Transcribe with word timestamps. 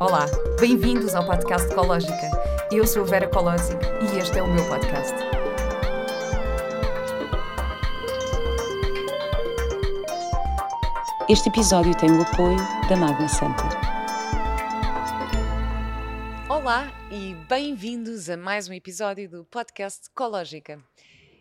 Olá, 0.00 0.26
bem-vindos 0.60 1.14
ao 1.14 1.24
podcast 1.24 1.70
Ecológica. 1.70 2.30
Eu 2.72 2.86
sou 2.86 3.02
a 3.02 3.06
Vera 3.06 3.28
Colosic 3.28 3.78
e 4.02 4.18
este 4.18 4.38
é 4.38 4.42
o 4.42 4.46
meu 4.46 4.64
podcast. 4.68 5.14
Este 11.28 11.48
episódio 11.48 11.96
tem 11.96 12.10
o 12.10 12.22
apoio 12.22 12.58
da 12.88 12.96
Magna 12.96 13.28
Center. 13.28 13.66
Olá 16.48 16.92
e 17.10 17.34
bem-vindos 17.48 18.28
a 18.28 18.36
mais 18.36 18.68
um 18.68 18.72
episódio 18.72 19.28
do 19.28 19.44
podcast 19.44 20.08
Ecológica. 20.08 20.80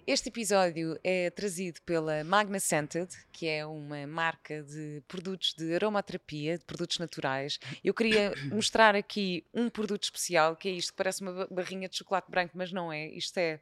Este 0.05 0.27
episódio 0.27 0.99
é 1.01 1.29
trazido 1.29 1.81
pela 1.83 2.25
Magna 2.25 2.59
Scented, 2.59 3.07
que 3.31 3.47
é 3.47 3.65
uma 3.65 4.05
marca 4.05 4.61
de 4.61 5.01
produtos 5.07 5.53
de 5.53 5.73
aromaterapia, 5.73 6.57
de 6.57 6.65
produtos 6.65 6.99
naturais. 6.99 7.57
Eu 7.81 7.93
queria 7.93 8.33
mostrar 8.51 8.97
aqui 8.97 9.45
um 9.53 9.69
produto 9.69 10.03
especial, 10.03 10.57
que 10.57 10.67
é 10.67 10.71
isto, 10.73 10.91
que 10.91 10.97
parece 10.97 11.21
uma 11.21 11.47
barrinha 11.47 11.87
de 11.87 11.95
chocolate 11.95 12.29
branco, 12.29 12.51
mas 12.53 12.69
não 12.73 12.91
é. 12.91 13.07
Isto 13.07 13.37
é 13.37 13.61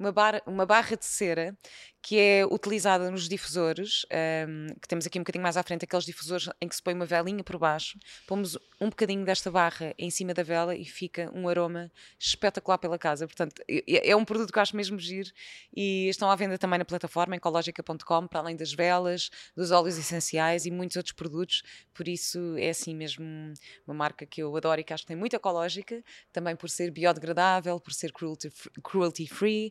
uma, 0.00 0.10
bar, 0.10 0.42
uma 0.46 0.64
barra 0.64 0.96
de 0.96 1.04
cera 1.04 1.54
que 2.02 2.18
é 2.18 2.46
utilizada 2.46 3.10
nos 3.10 3.28
difusores, 3.28 4.06
um, 4.48 4.74
que 4.80 4.88
temos 4.88 5.06
aqui 5.06 5.18
um 5.18 5.22
bocadinho 5.22 5.42
mais 5.42 5.58
à 5.58 5.62
frente, 5.62 5.84
aqueles 5.84 6.06
difusores 6.06 6.48
em 6.60 6.66
que 6.66 6.74
se 6.74 6.82
põe 6.82 6.94
uma 6.94 7.04
velinha 7.04 7.44
por 7.44 7.58
baixo, 7.58 7.98
pomos 8.26 8.56
um 8.80 8.88
bocadinho 8.88 9.22
desta 9.24 9.50
barra 9.50 9.94
em 9.98 10.08
cima 10.08 10.32
da 10.32 10.42
vela 10.42 10.74
e 10.74 10.86
fica 10.86 11.30
um 11.34 11.46
aroma 11.46 11.92
espetacular 12.18 12.78
pela 12.78 12.98
casa. 12.98 13.26
Portanto, 13.26 13.62
é, 13.68 14.16
um 14.16 14.24
produto 14.24 14.50
que 14.50 14.58
eu 14.58 14.62
acho 14.62 14.74
mesmo 14.74 14.98
giro 14.98 15.30
e 15.76 16.08
estão 16.08 16.30
à 16.30 16.36
venda 16.36 16.56
também 16.56 16.78
na 16.78 16.86
plataforma 16.86 17.36
ecologica.com, 17.36 18.26
para 18.26 18.40
além 18.40 18.56
das 18.56 18.72
velas, 18.72 19.30
dos 19.54 19.70
óleos 19.70 19.98
essenciais 19.98 20.64
e 20.64 20.70
muitos 20.70 20.96
outros 20.96 21.14
produtos. 21.14 21.62
Por 21.92 22.08
isso 22.08 22.56
é 22.56 22.70
assim 22.70 22.94
mesmo 22.94 23.26
uma 23.86 23.94
marca 23.94 24.24
que 24.24 24.42
eu 24.42 24.56
adoro 24.56 24.80
e 24.80 24.84
que 24.84 24.94
acho 24.94 25.02
que 25.02 25.08
tem 25.08 25.16
muito 25.16 25.36
ecológica, 25.36 26.02
também 26.32 26.56
por 26.56 26.70
ser 26.70 26.90
biodegradável, 26.90 27.78
por 27.78 27.92
ser 27.92 28.10
cruelty, 28.10 28.50
cruelty 28.82 29.26
free, 29.26 29.70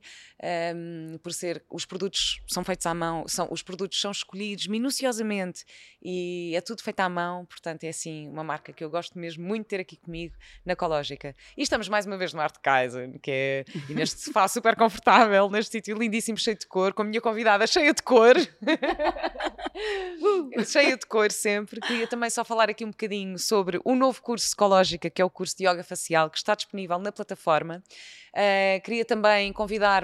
um, 0.75 1.17
por 1.17 1.33
ser 1.33 1.63
os 1.69 1.85
produtos 1.85 2.41
são 2.47 2.63
feitos 2.63 2.85
à 2.85 2.93
mão, 2.93 3.27
são, 3.27 3.47
os 3.51 3.61
produtos 3.61 3.99
são 3.99 4.11
escolhidos 4.11 4.67
minuciosamente 4.67 5.65
e 6.01 6.53
é 6.55 6.61
tudo 6.61 6.81
feito 6.81 7.01
à 7.01 7.09
mão, 7.09 7.45
portanto 7.45 7.83
é 7.83 7.89
assim 7.89 8.29
uma 8.29 8.43
marca 8.43 8.71
que 8.71 8.83
eu 8.83 8.89
gosto 8.89 9.19
mesmo 9.19 9.45
muito 9.45 9.63
de 9.63 9.69
ter 9.69 9.79
aqui 9.81 9.97
comigo 9.97 10.35
na 10.65 10.73
Ecológica. 10.73 11.35
E 11.57 11.61
estamos 11.61 11.89
mais 11.89 12.05
uma 12.05 12.17
vez 12.17 12.33
no 12.33 12.41
Art 12.41 12.55
Kaizen, 12.61 13.19
que 13.19 13.31
é 13.31 13.65
neste 13.93 14.21
sofá 14.21 14.47
super 14.47 14.75
confortável, 14.75 15.49
neste 15.49 15.73
sítio 15.73 15.97
lindíssimo, 15.97 16.37
cheio 16.37 16.57
de 16.57 16.67
cor, 16.67 16.93
com 16.93 17.01
a 17.01 17.05
minha 17.05 17.21
convidada 17.21 17.67
cheia 17.67 17.93
de 17.93 18.01
cor. 18.01 18.35
cheia 20.65 20.97
de 20.97 21.05
cor 21.05 21.31
sempre. 21.31 21.81
Queria 21.81 22.07
também 22.07 22.29
só 22.29 22.45
falar 22.45 22.69
aqui 22.69 22.85
um 22.85 22.91
bocadinho 22.91 23.37
sobre 23.37 23.79
o 23.83 23.95
novo 23.95 24.21
curso 24.21 24.53
Ecológica, 24.53 25.09
que 25.09 25.21
é 25.21 25.25
o 25.25 25.29
curso 25.29 25.57
de 25.57 25.67
Yoga 25.67 25.83
Facial, 25.83 26.29
que 26.29 26.37
está 26.37 26.55
disponível 26.55 26.97
na 26.99 27.11
plataforma. 27.11 27.83
Uh, 28.29 28.79
queria 28.83 29.03
também 29.03 29.51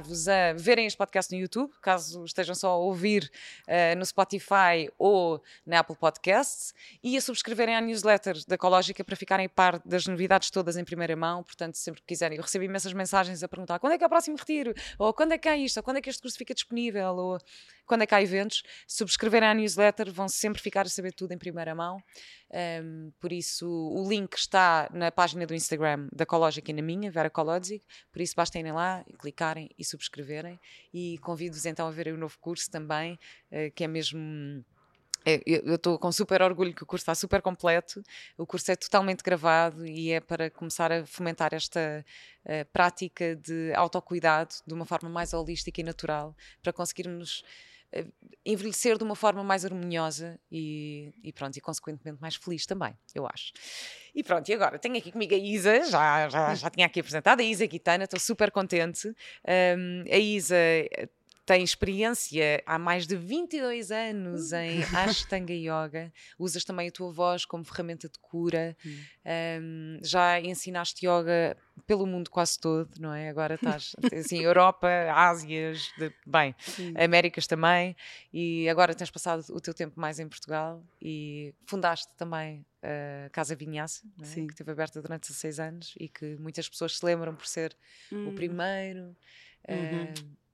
convidar-vos 0.06 0.28
a 0.28 0.54
verem 0.54 0.86
este 0.86 0.98
podcast 0.98 1.34
no 1.34 1.40
YouTube, 1.40 1.72
caso 1.82 2.24
estejam 2.24 2.56
só 2.56 2.72
a 2.72 2.78
ouvir 2.78 3.32
uh, 3.68 3.98
no 3.98 4.06
Spotify 4.06 4.90
ou 4.98 5.42
na 5.66 5.80
Apple 5.80 5.96
Podcasts, 5.96 6.74
e 7.04 7.18
a 7.18 7.22
subscreverem 7.22 7.76
à 7.76 7.82
newsletter 7.82 8.38
da 8.48 8.56
Ecológica 8.56 9.04
para 9.04 9.16
ficarem 9.16 9.48
a 9.48 9.50
par 9.50 9.80
das 9.86 10.06
novidades 10.06 10.50
todas 10.50 10.78
em 10.78 10.84
primeira 10.84 11.16
mão. 11.16 11.44
Portanto, 11.44 11.76
sempre 11.76 12.02
que 12.02 12.08
quiserem, 12.08 12.38
eu 12.38 12.44
recebo 12.44 12.64
imensas 12.64 12.94
mensagens 12.94 13.44
a 13.44 13.48
perguntar 13.48 13.80
quando 13.80 13.94
é 13.94 13.98
que 13.98 14.04
é 14.04 14.08
o 14.08 14.10
próximo 14.10 14.38
retiro, 14.38 14.74
ou 14.98 15.14
quando 15.14 15.34
é 15.34 15.38
que 15.38 15.50
é 15.50 15.58
isto, 15.58 15.78
ou 15.78 15.84
quando 15.84 15.98
é 15.98 16.02
que 16.02 16.10
este 16.10 16.22
curso 16.22 16.38
fica 16.38 16.54
disponível, 16.54 17.16
ou 17.16 17.40
quando 17.86 18.04
é 18.04 18.08
que 18.08 18.16
há 18.16 18.22
eventos. 18.22 18.64
Subscreverem 18.88 19.50
à 19.50 19.54
newsletter, 19.54 20.12
vão 20.12 20.28
sempre 20.28 20.62
ficar 20.62 20.86
a 20.86 20.90
saber 20.90 21.14
tudo 21.14 21.32
em 21.32 21.38
primeira 21.38 21.74
mão. 21.74 22.02
Um, 22.84 23.12
por 23.20 23.32
isso, 23.32 23.68
o 23.68 24.08
link 24.08 24.36
está 24.36 24.90
na 24.94 25.12
página 25.12 25.46
do 25.46 25.54
Instagram 25.54 26.08
da 26.12 26.24
Ecológica 26.24 26.72
e 26.72 26.74
na 26.74 26.82
minha, 26.82 27.12
Vera 27.12 27.30
Cológic. 27.30 27.86
Por 28.12 28.22
isso, 28.22 28.36
basta 28.36 28.58
irem 28.60 28.72
lá, 28.72 29.04
clicarem 29.20 29.70
e 29.78 29.84
subscreverem. 29.86 30.60
E 30.94 31.18
convido-vos 31.20 31.66
então 31.66 31.88
a 31.88 31.92
verem 31.92 32.14
o 32.14 32.18
novo 32.18 32.38
curso 32.40 32.70
também, 32.70 33.20
uh, 33.52 33.72
que 33.74 33.84
é 33.84 33.88
mesmo. 33.88 34.64
É, 35.28 35.42
eu 35.46 35.76
estou 35.76 35.98
com 35.98 36.12
super 36.12 36.40
orgulho 36.44 36.72
que 36.74 36.84
o 36.84 36.86
curso 36.86 37.02
está 37.02 37.16
super 37.16 37.42
completo. 37.42 38.04
O 38.38 38.46
curso 38.46 38.72
é 38.72 38.76
totalmente 38.76 39.24
gravado 39.24 39.86
e 39.86 40.12
é 40.12 40.20
para 40.20 40.52
começar 40.52 40.92
a 40.92 41.06
fomentar 41.06 41.54
esta 41.54 42.06
uh, 42.46 42.66
prática 42.72 43.36
de 43.36 43.74
autocuidado 43.74 44.54
de 44.68 44.74
uma 44.74 44.86
forma 44.86 45.10
mais 45.10 45.34
holística 45.34 45.82
e 45.82 45.84
natural, 45.84 46.36
para 46.62 46.72
conseguirmos 46.72 47.44
envelhecer 48.46 48.98
de 48.98 49.04
uma 49.04 49.16
forma 49.16 49.44
mais 49.44 49.66
harmoniosa 49.66 50.40
e, 50.52 51.14
e, 51.24 51.34
pronto, 51.34 51.58
e 51.58 51.62
consequentemente 51.62 52.22
mais 52.22 52.36
feliz 52.36 52.66
também, 52.66 52.96
eu 53.14 53.26
acho. 53.26 53.52
E 54.14 54.24
pronto, 54.24 54.48
e 54.48 54.54
agora 54.54 54.78
tenho 54.78 54.98
aqui 54.98 55.12
comigo 55.12 55.34
a 55.34 55.38
Isa, 55.38 55.84
já, 55.84 56.30
já, 56.30 56.56
já 56.56 56.70
tinha 56.70 56.86
aqui 56.86 57.00
apresentado, 57.00 57.40
a 57.40 57.44
Isa 57.44 57.66
Guitana, 57.66 58.04
estou 58.04 58.20
super 58.20 58.52
contente. 58.52 59.08
Um, 59.78 60.04
a 60.10 60.18
Isa 60.18 60.56
tem 61.46 61.64
experiência 61.64 62.64
há 62.66 62.80
mais 62.80 63.06
de 63.06 63.16
22 63.16 63.92
anos 63.92 64.52
hum. 64.52 64.58
em 64.58 64.84
Ashtanga 64.96 65.54
Yoga, 65.54 66.12
usas 66.40 66.64
também 66.66 66.88
a 66.88 66.92
tua 66.92 67.12
voz 67.12 67.46
como 67.46 67.64
ferramenta 67.64 68.10
de 68.10 68.18
cura, 68.18 68.76
um, 68.84 68.90
hum, 69.62 70.00
já 70.02 70.42
ensinaste 70.42 71.06
yoga 71.06 71.56
pelo 71.86 72.08
mundo 72.08 72.32
quase 72.32 72.60
todo, 72.60 72.90
não 73.00 73.14
é? 73.14 73.30
Agora 73.30 73.56
estás 73.56 73.96
assim, 74.12 74.40
Europa, 74.40 74.88
Ásias, 75.14 75.92
de, 76.00 76.12
bem, 76.26 76.56
Sim. 76.60 76.94
Américas 76.98 77.46
também, 77.46 77.96
e 78.34 78.68
agora 78.68 78.96
tens 78.96 79.12
passado 79.12 79.46
o 79.50 79.62
teu 79.62 79.74
tempo 79.74 80.00
mais 80.00 80.20
em 80.20 80.28
Portugal 80.28 80.82
e 81.00 81.54
fundaste 81.68 82.12
também 82.18 82.66
a 82.82 83.30
Casa 83.30 83.56
Vinhaça, 83.56 84.02
é? 84.20 84.26
que 84.26 84.52
esteve 84.52 84.72
aberta 84.72 85.00
durante 85.00 85.28
16 85.28 85.60
anos 85.60 85.94
e 86.00 86.08
que 86.08 86.36
muitas 86.38 86.68
pessoas 86.68 86.98
se 86.98 87.06
lembram 87.06 87.36
por 87.36 87.46
ser 87.46 87.76
hum. 88.12 88.30
o 88.30 88.34
primeiro. 88.34 89.16
Uhum. 89.68 90.04
Uh, 90.06 90.45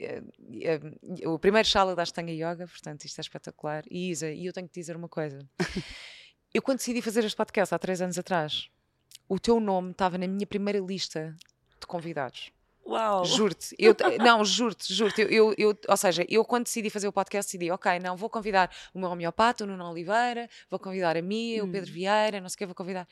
é, 0.00 0.22
é, 0.62 1.28
o 1.28 1.38
primeiro 1.38 1.66
shala 1.66 1.94
da 1.94 2.02
Ashtanga 2.02 2.32
Yoga, 2.32 2.66
portanto 2.66 3.04
isto 3.04 3.18
é 3.18 3.22
espetacular. 3.22 3.84
E 3.90 4.10
Isa, 4.10 4.30
e 4.30 4.46
eu 4.46 4.52
tenho 4.52 4.66
que 4.66 4.72
te 4.72 4.80
dizer 4.80 4.96
uma 4.96 5.08
coisa. 5.08 5.38
eu 6.54 6.62
quando 6.62 6.78
decidi 6.78 7.02
fazer 7.02 7.24
este 7.24 7.36
podcast 7.36 7.74
há 7.74 7.78
três 7.78 8.00
anos 8.00 8.18
atrás, 8.18 8.68
o 9.28 9.38
teu 9.38 9.60
nome 9.60 9.90
estava 9.90 10.16
na 10.16 10.26
minha 10.26 10.46
primeira 10.46 10.78
lista 10.78 11.36
de 11.80 11.86
convidados. 11.86 12.52
Uau! 12.86 13.24
Juro-te, 13.24 13.76
não, 14.24 14.42
juro-te, 14.44 14.94
juro-te, 14.94 15.20
eu, 15.20 15.28
eu, 15.28 15.54
eu, 15.58 15.78
ou 15.88 15.96
seja, 15.96 16.24
eu 16.26 16.42
quando 16.42 16.64
decidi 16.64 16.88
fazer 16.88 17.06
o 17.06 17.12
podcast 17.12 17.52
decidi, 17.52 17.70
ok, 17.70 17.98
não, 17.98 18.16
vou 18.16 18.30
convidar 18.30 18.74
o 18.94 18.98
meu 18.98 19.10
homeopata, 19.10 19.64
o 19.64 19.66
Nuno 19.66 19.90
Oliveira, 19.90 20.48
vou 20.70 20.78
convidar 20.78 21.14
a 21.14 21.20
mim, 21.20 21.60
hum. 21.60 21.64
o 21.64 21.70
Pedro 21.70 21.92
Vieira, 21.92 22.40
não 22.40 22.48
sei 22.48 22.54
o 22.54 22.58
que, 22.58 22.66
vou 22.66 22.74
convidar 22.74 23.06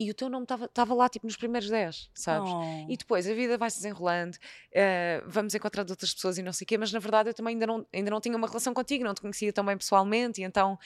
e 0.00 0.10
o 0.10 0.14
teu 0.14 0.30
nome 0.30 0.46
estava 0.64 0.94
lá 0.94 1.10
tipo 1.10 1.26
nos 1.26 1.36
primeiros 1.36 1.68
10, 1.68 2.10
sabes? 2.14 2.50
Oh. 2.50 2.86
E 2.88 2.96
depois 2.96 3.28
a 3.28 3.34
vida 3.34 3.58
vai 3.58 3.70
se 3.70 3.76
desenrolando, 3.76 4.34
uh, 4.34 5.22
vamos 5.26 5.54
encontrar 5.54 5.84
outras 5.90 6.14
pessoas 6.14 6.38
e 6.38 6.42
não 6.42 6.54
sei 6.54 6.64
o 6.64 6.68
quê, 6.68 6.78
mas 6.78 6.90
na 6.90 6.98
verdade 6.98 7.28
eu 7.28 7.34
também 7.34 7.52
ainda 7.52 7.66
não, 7.66 7.86
ainda 7.92 8.10
não 8.10 8.18
tinha 8.18 8.34
uma 8.34 8.48
relação 8.48 8.72
contigo, 8.72 9.04
não 9.04 9.12
te 9.12 9.20
conhecia 9.20 9.52
tão 9.52 9.62
bem 9.62 9.76
pessoalmente 9.76 10.40
e 10.40 10.44
então 10.44 10.78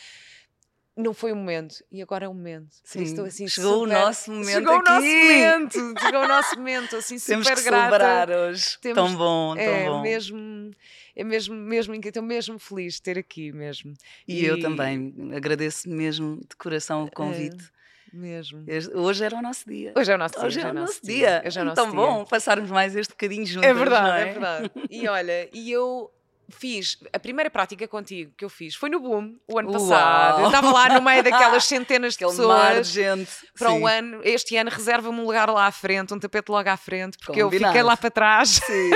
não 0.96 1.14
foi 1.14 1.32
o 1.32 1.36
momento 1.36 1.84
e 1.92 2.02
agora 2.02 2.24
é 2.24 2.28
o 2.28 2.34
momento. 2.34 2.74
Sim, 2.82 3.02
estou 3.02 3.24
assim 3.24 3.46
chegou 3.46 3.80
super... 3.80 3.96
o 3.96 4.00
nosso 4.00 4.32
momento 4.32 4.50
chegou 4.50 4.74
aqui. 4.74 4.90
o 4.90 4.94
nosso 4.94 5.06
momento, 5.06 6.00
chegou 6.00 6.20
o 6.20 6.28
nosso 6.28 6.56
momento, 6.56 6.96
assim 6.96 7.18
Temos 7.18 7.46
super 7.46 7.62
que 7.62 7.70
grata. 7.70 7.98
celebrar 7.98 8.30
hoje. 8.30 8.78
Temos, 8.80 8.96
tão 8.96 9.16
bom, 9.16 9.54
tão 9.54 9.64
é, 9.64 9.88
bom. 9.88 10.02
Mesmo, 10.02 10.70
é 11.14 11.22
mesmo, 11.22 11.54
mesmo, 11.54 11.94
estou 11.94 12.22
mesmo 12.22 12.58
feliz 12.58 12.94
de 12.94 13.02
ter 13.02 13.16
aqui 13.16 13.52
mesmo. 13.52 13.94
E, 14.26 14.40
e 14.40 14.44
eu 14.44 14.60
também 14.60 15.14
agradeço 15.32 15.88
mesmo 15.88 16.40
de 16.40 16.56
coração 16.56 17.04
o 17.04 17.10
convite. 17.12 17.64
É 17.64 17.83
mesmo. 18.14 18.64
Hoje 18.94 19.24
era 19.24 19.36
o 19.36 19.42
nosso 19.42 19.68
dia. 19.68 19.92
Hoje 19.96 20.12
é 20.12 20.14
o 20.14 20.18
nosso 20.18 20.34
dia. 20.34 20.46
Hoje 20.46 20.60
é, 20.60 20.62
é 20.62 20.66
o 20.66 20.74
nosso 20.74 21.00
dia. 21.02 21.14
dia. 21.14 21.42
Hoje 21.46 21.58
é 21.58 21.62
o 21.62 21.64
nosso 21.64 21.76
Tão 21.76 21.90
dia. 21.90 21.96
bom 21.96 22.24
passarmos 22.24 22.70
mais 22.70 22.94
este 22.96 23.10
bocadinho 23.10 23.46
juntos. 23.46 23.68
É 23.68 23.74
verdade, 23.74 24.18
é? 24.18 24.28
é 24.28 24.32
verdade. 24.32 24.70
E 24.90 25.08
olha, 25.08 25.48
e 25.52 25.70
eu 25.70 26.10
fiz 26.50 26.98
a 27.12 27.18
primeira 27.18 27.50
prática 27.50 27.86
contigo 27.88 28.32
que 28.36 28.44
eu 28.44 28.48
fiz 28.50 28.74
foi 28.74 28.90
no 28.90 29.00
Boom 29.00 29.36
o 29.48 29.58
ano 29.58 29.72
passado. 29.72 30.40
Eu 30.40 30.46
estava 30.46 30.70
lá 30.70 30.88
no 30.94 31.02
meio 31.02 31.22
daquelas 31.22 31.64
centenas 31.66 32.12
de 32.14 32.18
pessoas. 32.20 32.46
Mar 32.46 32.80
de 32.80 32.88
gente. 32.88 33.30
Para 33.58 33.70
Sim. 33.70 33.78
um 33.78 33.86
ano, 33.86 34.20
este 34.22 34.56
ano 34.56 34.70
reserva-me 34.70 35.18
um 35.18 35.24
lugar 35.24 35.48
lá 35.50 35.66
à 35.66 35.72
frente, 35.72 36.12
um 36.12 36.18
tapete 36.18 36.50
logo 36.50 36.68
à 36.68 36.76
frente, 36.76 37.18
porque 37.18 37.42
Combinado. 37.42 37.64
eu 37.64 37.68
fiquei 37.68 37.82
lá 37.82 37.96
para 37.96 38.10
trás. 38.10 38.48
Sim. 38.50 38.90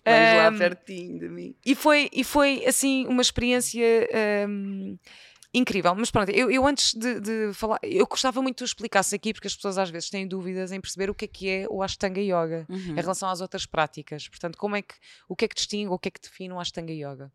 Um, 0.00 0.36
lá 0.38 0.58
pertinho 0.58 1.18
de 1.18 1.28
mim. 1.28 1.54
E 1.64 1.74
foi, 1.74 2.08
e 2.12 2.24
foi 2.24 2.64
assim 2.66 3.06
uma 3.06 3.20
experiência. 3.20 4.08
Um, 4.48 4.98
incrível. 5.52 5.94
Mas 5.94 6.10
pronto, 6.10 6.30
eu, 6.30 6.50
eu 6.50 6.66
antes 6.66 6.94
de, 6.94 7.20
de, 7.20 7.52
falar, 7.52 7.78
eu 7.82 8.06
gostava 8.06 8.40
muito 8.40 8.56
que 8.56 8.64
tu 8.64 8.64
explicasses 8.64 9.12
aqui, 9.12 9.32
porque 9.32 9.48
as 9.48 9.54
pessoas 9.54 9.78
às 9.78 9.90
vezes 9.90 10.10
têm 10.10 10.26
dúvidas 10.26 10.72
em 10.72 10.80
perceber 10.80 11.10
o 11.10 11.14
que 11.14 11.24
é 11.24 11.28
que 11.28 11.48
é 11.48 11.66
o 11.68 11.82
Ashtanga 11.82 12.20
Yoga 12.20 12.66
uhum. 12.68 12.92
em 12.92 13.00
relação 13.00 13.28
às 13.28 13.40
outras 13.40 13.66
práticas. 13.66 14.28
Portanto, 14.28 14.56
como 14.56 14.76
é 14.76 14.82
que, 14.82 14.94
o 15.28 15.36
que 15.36 15.44
é 15.44 15.48
que 15.48 15.54
distingue, 15.54 15.88
o 15.88 15.98
que 15.98 16.08
é 16.08 16.10
que 16.10 16.20
define 16.20 16.54
o 16.54 16.60
Ashtanga 16.60 16.92
Yoga? 16.92 17.32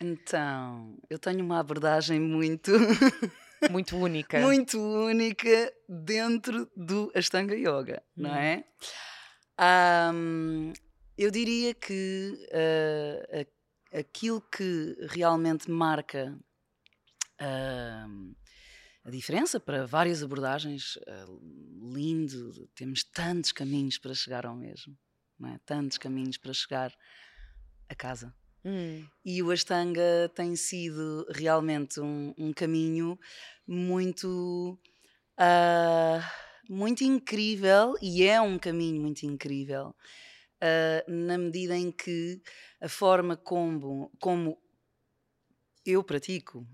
Então, 0.00 0.96
eu 1.10 1.18
tenho 1.18 1.44
uma 1.44 1.58
abordagem 1.58 2.20
muito. 2.20 2.70
muito 3.70 3.96
única. 3.96 4.38
muito 4.40 4.78
única 4.80 5.72
dentro 5.88 6.70
do 6.76 7.10
Ashtanga 7.14 7.56
Yoga, 7.56 8.02
não 8.16 8.34
é? 8.34 8.64
Um, 9.60 10.72
eu 11.16 11.32
diria 11.32 11.74
que 11.74 12.38
uh, 12.52 13.98
aquilo 13.98 14.40
que 14.40 14.96
realmente 15.08 15.68
marca 15.68 16.38
uh, 17.40 18.36
a 19.04 19.10
diferença 19.10 19.58
para 19.58 19.86
várias 19.86 20.22
abordagens, 20.22 20.96
uh, 20.96 21.92
lindo, 21.94 22.68
temos 22.74 23.02
tantos 23.04 23.52
caminhos 23.52 23.98
para 23.98 24.12
chegar 24.12 24.44
ao 24.44 24.54
mesmo, 24.54 24.96
não 25.38 25.48
é? 25.48 25.58
tantos 25.64 25.98
caminhos 25.98 26.36
para 26.36 26.52
chegar 26.52 26.92
a 27.88 27.94
casa. 27.94 28.34
Hum. 28.64 29.06
E 29.24 29.42
o 29.42 29.50
Astanga 29.50 30.30
tem 30.34 30.54
sido 30.56 31.26
realmente 31.30 32.00
um, 32.00 32.34
um 32.36 32.52
caminho 32.52 33.18
muito, 33.66 34.78
uh, 35.38 36.22
muito 36.68 37.02
incrível 37.02 37.94
e 38.02 38.24
é 38.24 38.40
um 38.40 38.58
caminho 38.58 39.00
muito 39.00 39.24
incrível. 39.24 39.94
Uh, 40.60 41.10
na 41.10 41.38
medida 41.38 41.76
em 41.76 41.90
que 41.90 42.42
a 42.80 42.88
forma 42.88 43.36
como, 43.36 44.12
como 44.20 44.58
eu 45.86 46.04
pratico 46.04 46.66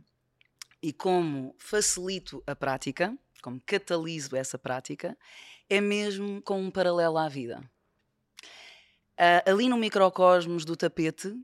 e 0.84 0.92
como 0.92 1.54
facilito 1.56 2.44
a 2.46 2.54
prática, 2.54 3.16
como 3.40 3.58
cataliso 3.64 4.36
essa 4.36 4.58
prática, 4.58 5.16
é 5.66 5.80
mesmo 5.80 6.42
com 6.42 6.60
um 6.60 6.70
paralelo 6.70 7.16
à 7.16 7.26
vida. 7.26 7.58
Uh, 9.18 9.50
ali 9.50 9.66
no 9.66 9.78
microcosmos 9.78 10.62
do 10.62 10.76
tapete, 10.76 11.28
uh, 11.28 11.40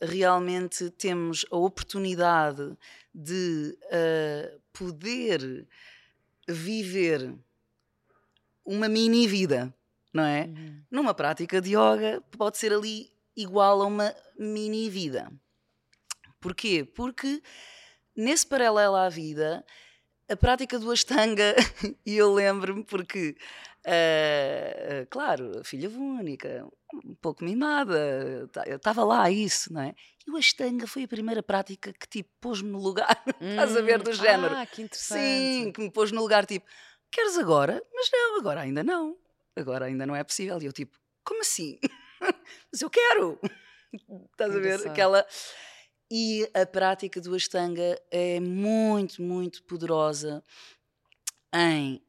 realmente 0.00 0.90
temos 0.90 1.46
a 1.52 1.56
oportunidade 1.56 2.76
de 3.14 3.78
uh, 3.84 4.60
poder 4.72 5.64
viver 6.48 7.32
uma 8.64 8.88
mini 8.88 9.28
vida, 9.28 9.72
não 10.12 10.24
é? 10.24 10.46
Uhum. 10.46 10.82
Numa 10.90 11.14
prática 11.14 11.60
de 11.60 11.76
yoga 11.76 12.20
pode 12.36 12.58
ser 12.58 12.72
ali 12.72 13.08
igual 13.36 13.82
a 13.82 13.86
uma 13.86 14.12
mini 14.36 14.90
vida. 14.90 15.30
Porquê? 16.40 16.84
Porque 16.84 17.40
nesse 18.16 18.46
paralelo 18.46 18.96
à 18.96 19.08
vida, 19.08 19.64
a 20.28 20.36
prática 20.36 20.78
do 20.78 20.90
Ashtanga, 20.90 21.54
e 22.04 22.16
eu 22.16 22.32
lembro-me 22.32 22.84
porque, 22.84 23.36
uh, 23.86 25.06
claro, 25.10 25.62
filha 25.64 25.88
única, 25.88 26.66
um 27.04 27.14
pouco 27.14 27.44
mimada, 27.44 28.48
eu 28.66 28.76
estava 28.76 29.04
lá 29.04 29.24
a 29.24 29.30
isso, 29.30 29.72
não 29.72 29.82
é? 29.82 29.94
E 30.26 30.30
o 30.30 30.36
Ashtanga 30.36 30.86
foi 30.86 31.04
a 31.04 31.08
primeira 31.08 31.42
prática 31.42 31.92
que 31.92 32.08
tipo 32.08 32.30
pôs-me 32.40 32.70
no 32.70 32.78
lugar, 32.78 33.22
hum, 33.40 33.50
estás 33.50 33.76
a 33.76 33.82
ver 33.82 34.02
do 34.02 34.10
hum, 34.10 34.14
género. 34.14 34.54
Ah, 34.54 34.66
que 34.66 34.82
interessante. 34.82 35.20
Sim, 35.20 35.72
que 35.72 35.80
me 35.80 35.90
pôs 35.90 36.10
no 36.10 36.20
lugar 36.20 36.46
tipo, 36.46 36.66
queres 37.10 37.36
agora? 37.36 37.82
Mas 37.92 38.10
não, 38.12 38.38
agora 38.38 38.60
ainda 38.60 38.82
não. 38.82 39.16
Agora 39.56 39.84
ainda 39.84 40.04
não 40.06 40.16
é 40.16 40.24
possível. 40.24 40.60
E 40.60 40.66
eu 40.66 40.72
tipo, 40.72 40.98
como 41.22 41.40
assim? 41.40 41.78
Mas 42.72 42.80
eu 42.80 42.90
quero. 42.90 43.38
Estás 44.32 44.56
a 44.56 44.58
ver? 44.58 44.88
Aquela 44.88 45.24
e 46.16 46.48
a 46.54 46.64
prática 46.64 47.20
do 47.20 47.34
Ashtanga 47.34 48.00
é 48.08 48.38
muito, 48.38 49.20
muito 49.20 49.64
poderosa 49.64 50.44
em 51.52 52.00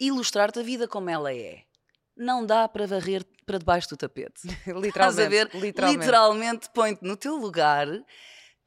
ilustrar-te 0.00 0.58
a 0.58 0.62
vida 0.64 0.88
como 0.88 1.08
ela 1.08 1.32
é. 1.32 1.62
Não 2.16 2.44
dá 2.44 2.66
para 2.66 2.88
varrer 2.88 3.24
para 3.46 3.58
debaixo 3.58 3.88
do 3.90 3.96
tapete. 3.96 4.48
literalmente. 4.66 5.28
ver? 5.28 5.48
Literalmente, 5.54 6.00
literalmente 6.00 6.70
põe-te 6.74 7.04
no 7.04 7.16
teu 7.16 7.36
lugar 7.36 7.86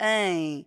em 0.02 0.66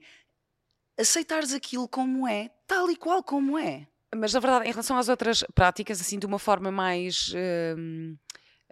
aceitares 1.00 1.54
aquilo 1.54 1.88
como 1.88 2.28
é, 2.28 2.50
tal 2.66 2.90
e 2.90 2.96
qual 2.96 3.22
como 3.22 3.56
é. 3.56 3.88
Mas 4.14 4.34
na 4.34 4.40
verdade, 4.40 4.68
em 4.68 4.72
relação 4.72 4.98
às 4.98 5.08
outras 5.08 5.42
práticas, 5.54 6.02
assim, 6.02 6.18
de 6.18 6.26
uma 6.26 6.38
forma 6.38 6.70
mais 6.70 7.32
uh, 7.32 8.12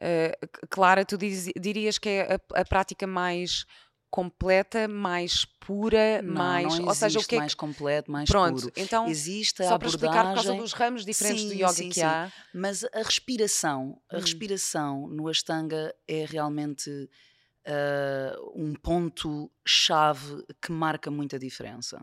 uh, 0.02 0.66
clara, 0.68 1.02
tu 1.02 1.16
diz, 1.16 1.48
dirias 1.58 1.96
que 1.96 2.10
é 2.10 2.34
a, 2.34 2.60
a 2.60 2.64
prática 2.66 3.06
mais 3.06 3.64
completa, 4.14 4.86
mais 4.86 5.44
pura, 5.44 6.22
não, 6.22 6.34
mais, 6.34 6.78
não 6.78 6.86
ou 6.86 6.94
seja, 6.94 7.18
o 7.18 7.24
que 7.24 7.34
é 7.34 7.38
mais 7.40 7.52
completo, 7.52 8.12
mais 8.12 8.30
Pronto, 8.30 8.60
puro. 8.60 8.72
Então, 8.76 9.08
existe 9.08 9.56
só 9.56 9.74
a 9.74 9.76
para 9.76 9.88
abordagem... 9.88 9.88
explicar 9.88 10.28
por 10.28 10.34
causa 10.36 10.54
dos 10.54 10.72
ramos 10.72 11.04
diferentes 11.04 11.42
sim, 11.42 11.48
do 11.48 11.54
yoga 11.54 11.72
sim, 11.72 11.88
que 11.88 11.96
sim. 11.96 12.02
há. 12.02 12.32
Mas 12.54 12.84
a 12.84 13.02
respiração, 13.02 14.00
a 14.08 14.16
hum. 14.16 14.20
respiração 14.20 15.08
no 15.08 15.26
Ashtanga 15.26 15.92
é 16.06 16.24
realmente 16.24 16.88
uh, 16.88 18.52
um 18.54 18.72
ponto 18.76 19.50
chave 19.66 20.44
que 20.62 20.70
marca 20.70 21.10
muita 21.10 21.36
diferença, 21.36 22.00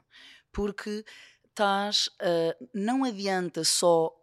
porque 0.52 1.06
estás, 1.48 2.08
uh, 2.08 2.68
não 2.74 3.06
adianta 3.06 3.64
só 3.64 4.14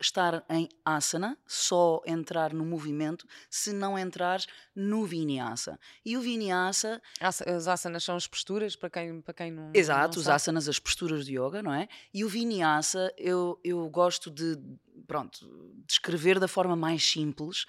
estar 0.00 0.44
em 0.48 0.68
asana, 0.84 1.38
só 1.46 2.02
entrar 2.06 2.52
no 2.52 2.64
movimento, 2.64 3.26
se 3.48 3.72
não 3.72 3.98
entrares 3.98 4.46
no 4.74 5.04
vinyasa. 5.04 5.78
E 6.04 6.16
o 6.16 6.20
vinyasa... 6.20 7.00
As 7.20 7.40
asanas 7.66 8.04
são 8.04 8.16
as 8.16 8.26
posturas, 8.26 8.76
para 8.76 8.90
quem, 8.90 9.20
para 9.20 9.34
quem 9.34 9.50
não 9.50 9.70
Exato, 9.74 10.16
não 10.16 10.22
os 10.22 10.28
asanas, 10.28 10.68
as 10.68 10.78
posturas 10.78 11.24
de 11.24 11.38
yoga, 11.38 11.62
não 11.62 11.72
é? 11.72 11.88
E 12.12 12.24
o 12.24 12.28
vinyasa 12.28 13.12
eu, 13.16 13.58
eu 13.64 13.88
gosto 13.88 14.30
de, 14.30 14.58
pronto, 15.06 15.74
descrever 15.86 16.38
da 16.38 16.48
forma 16.48 16.76
mais 16.76 17.04
simples, 17.04 17.64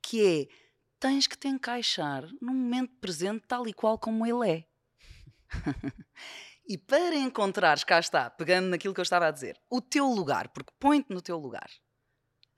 que 0.00 0.24
é, 0.24 0.48
tens 1.00 1.26
que 1.26 1.36
te 1.36 1.48
encaixar 1.48 2.28
no 2.40 2.52
momento 2.52 2.92
presente 3.00 3.44
tal 3.46 3.66
e 3.66 3.72
qual 3.72 3.98
como 3.98 4.26
ele 4.26 4.50
é. 4.50 4.64
E 6.66 6.78
para 6.78 7.16
encontrares, 7.16 7.84
cá 7.84 7.98
está, 7.98 8.30
pegando 8.30 8.68
naquilo 8.68 8.94
que 8.94 9.00
eu 9.00 9.04
estava 9.04 9.26
a 9.26 9.30
dizer, 9.30 9.60
o 9.68 9.80
teu 9.80 10.06
lugar, 10.06 10.48
porque 10.48 10.72
põe-te 10.78 11.12
no 11.12 11.20
teu 11.20 11.36
lugar. 11.36 11.68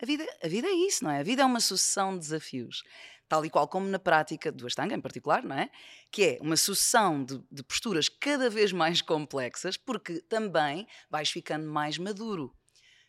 A 0.03 0.07
vida, 0.07 0.27
a 0.43 0.49
vida 0.49 0.69
é 0.69 0.73
isso, 0.73 1.05
não 1.05 1.11
é? 1.11 1.21
A 1.21 1.23
vida 1.23 1.43
é 1.43 1.45
uma 1.45 1.61
sucessão 1.61 2.13
de 2.13 2.19
desafios, 2.19 2.83
tal 3.29 3.45
e 3.45 3.51
qual 3.51 3.67
como 3.67 3.87
na 3.89 3.99
prática 3.99 4.53
do 4.53 4.67
Ashtanga 4.67 4.95
em 4.95 5.01
particular, 5.01 5.43
não 5.43 5.57
é? 5.57 5.71
Que 6.11 6.25
é 6.25 6.39
uma 6.43 6.57
sucessão 6.57 7.25
de, 7.25 7.43
de 7.51 7.63
posturas 7.63 8.09
cada 8.09 8.51
vez 8.51 8.73
mais 8.73 9.01
complexas, 9.01 9.77
porque 9.77 10.21
também 10.23 10.87
vais 11.09 11.31
ficando 11.31 11.67
mais 11.67 11.97
maduro. 11.97 12.55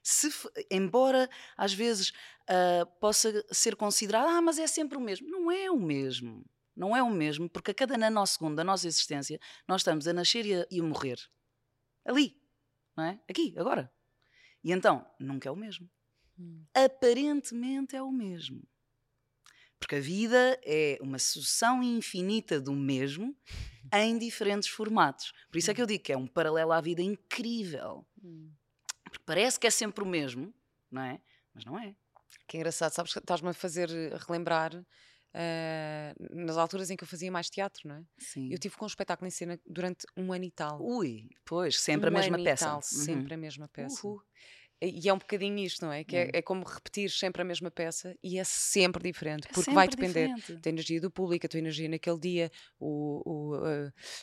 Se, 0.02 0.30
embora 0.70 1.30
às 1.58 1.74
vezes 1.74 2.12
uh, 2.50 2.86
possa 3.00 3.44
ser 3.52 3.76
considerado, 3.76 4.28
ah, 4.28 4.42
mas 4.42 4.60
é 4.60 4.68
sempre 4.68 4.98
o 4.98 5.02
mesmo. 5.02 5.28
Não 5.28 5.52
é 5.52 5.70
o 5.70 5.80
mesmo. 5.80 6.46
Não 6.76 6.96
é 6.96 7.02
o 7.02 7.10
mesmo, 7.10 7.50
porque 7.50 7.72
a 7.72 7.74
cada 7.74 7.98
nanosegundo 7.98 8.56
da 8.56 8.64
nossa 8.64 8.88
existência 8.88 9.40
nós 9.68 9.82
estamos 9.82 10.08
a 10.08 10.14
nascer 10.14 10.46
e 10.46 10.54
a, 10.56 10.68
e 10.70 10.80
a 10.80 10.84
morrer. 10.84 11.18
Ali, 12.04 12.38
não 12.96 13.06
é? 13.06 13.20
Aqui, 13.30 13.54
agora. 13.58 13.92
E 14.64 14.72
então, 14.72 15.06
nunca 15.20 15.48
é 15.48 15.52
o 15.52 15.56
mesmo. 15.56 15.90
Hum. 16.40 16.66
Aparentemente 16.74 17.96
é 17.96 18.02
o 18.02 18.12
mesmo. 18.12 18.68
Porque 19.80 19.96
a 19.96 20.00
vida 20.00 20.60
é 20.64 20.98
uma 21.02 21.20
sucessão 21.20 21.84
infinita 21.84 22.60
do 22.60 22.74
mesmo 22.74 23.36
em 23.94 24.18
diferentes 24.18 24.68
formatos. 24.68 25.32
Por 25.52 25.58
isso 25.58 25.72
é 25.72 25.74
que 25.74 25.82
eu 25.82 25.86
digo 25.86 26.04
que 26.04 26.12
é 26.12 26.18
um 26.18 26.28
paralelo 26.28 26.72
à 26.72 26.82
vida 26.82 27.02
incrível. 27.02 28.06
Hum. 28.24 28.52
Porque 29.04 29.24
parece 29.26 29.60
que 29.60 29.68
é 29.68 29.70
sempre 29.70 30.04
o 30.04 30.08
mesmo, 30.08 30.54
não 30.92 31.02
é? 31.02 31.22
Mas 31.54 31.64
não 31.64 31.80
é. 31.80 31.96
Que 32.48 32.58
engraçado, 32.58 32.92
sabes 32.92 33.14
que 33.14 33.20
estás-me 33.20 33.50
a 33.50 33.54
fazer 33.54 33.90
relembrar 34.28 34.86
Uh, 35.36 36.46
nas 36.46 36.56
alturas 36.56 36.90
em 36.90 36.96
que 36.96 37.04
eu 37.04 37.08
fazia 37.08 37.30
mais 37.30 37.50
teatro, 37.50 37.90
não 37.90 37.96
é? 37.98 38.04
Sim. 38.18 38.50
Eu 38.54 38.58
tive 38.58 38.78
com 38.78 38.86
um 38.86 38.88
espetáculo 38.88 39.28
em 39.28 39.32
cena 39.32 39.60
durante 39.66 40.06
um 40.16 40.32
ano 40.32 40.46
e 40.46 40.52
tal. 40.52 40.82
Ui, 40.82 41.30
pois, 41.44 41.78
sempre 41.78 42.10
um 42.10 42.14
a 42.14 42.20
mesma 42.20 42.42
peça. 42.42 42.66
Tal, 42.66 42.76
uhum. 42.78 42.82
Sempre 42.82 43.34
a 43.34 43.38
mesma 43.38 43.68
peça. 43.68 44.08
Uhul. 44.08 44.22
E 44.86 45.10
é 45.10 45.14
um 45.14 45.18
bocadinho 45.18 45.58
isto, 45.60 45.86
não 45.86 45.92
é? 45.92 46.04
Que 46.04 46.16
é, 46.16 46.30
é, 46.34 46.42
como 46.42 46.64
repetir 46.64 47.10
sempre 47.10 47.42
a 47.42 47.46
mesma 47.46 47.72
peça 47.72 48.16
e 48.24 48.38
é 48.38 48.44
sempre 48.44 49.02
diferente, 49.04 49.46
é 49.46 49.48
porque 49.48 49.62
sempre 49.62 49.74
vai 49.74 49.88
depender 49.88 50.34
diferente. 50.34 50.62
da 50.62 50.70
energia 50.70 51.02
do 51.02 51.10
público, 51.10 51.46
a 51.46 51.50
tua 51.50 51.60
energia 51.60 51.90
naquele 51.90 52.20
dia, 52.20 52.52
o, 52.80 53.22
o 53.26 53.56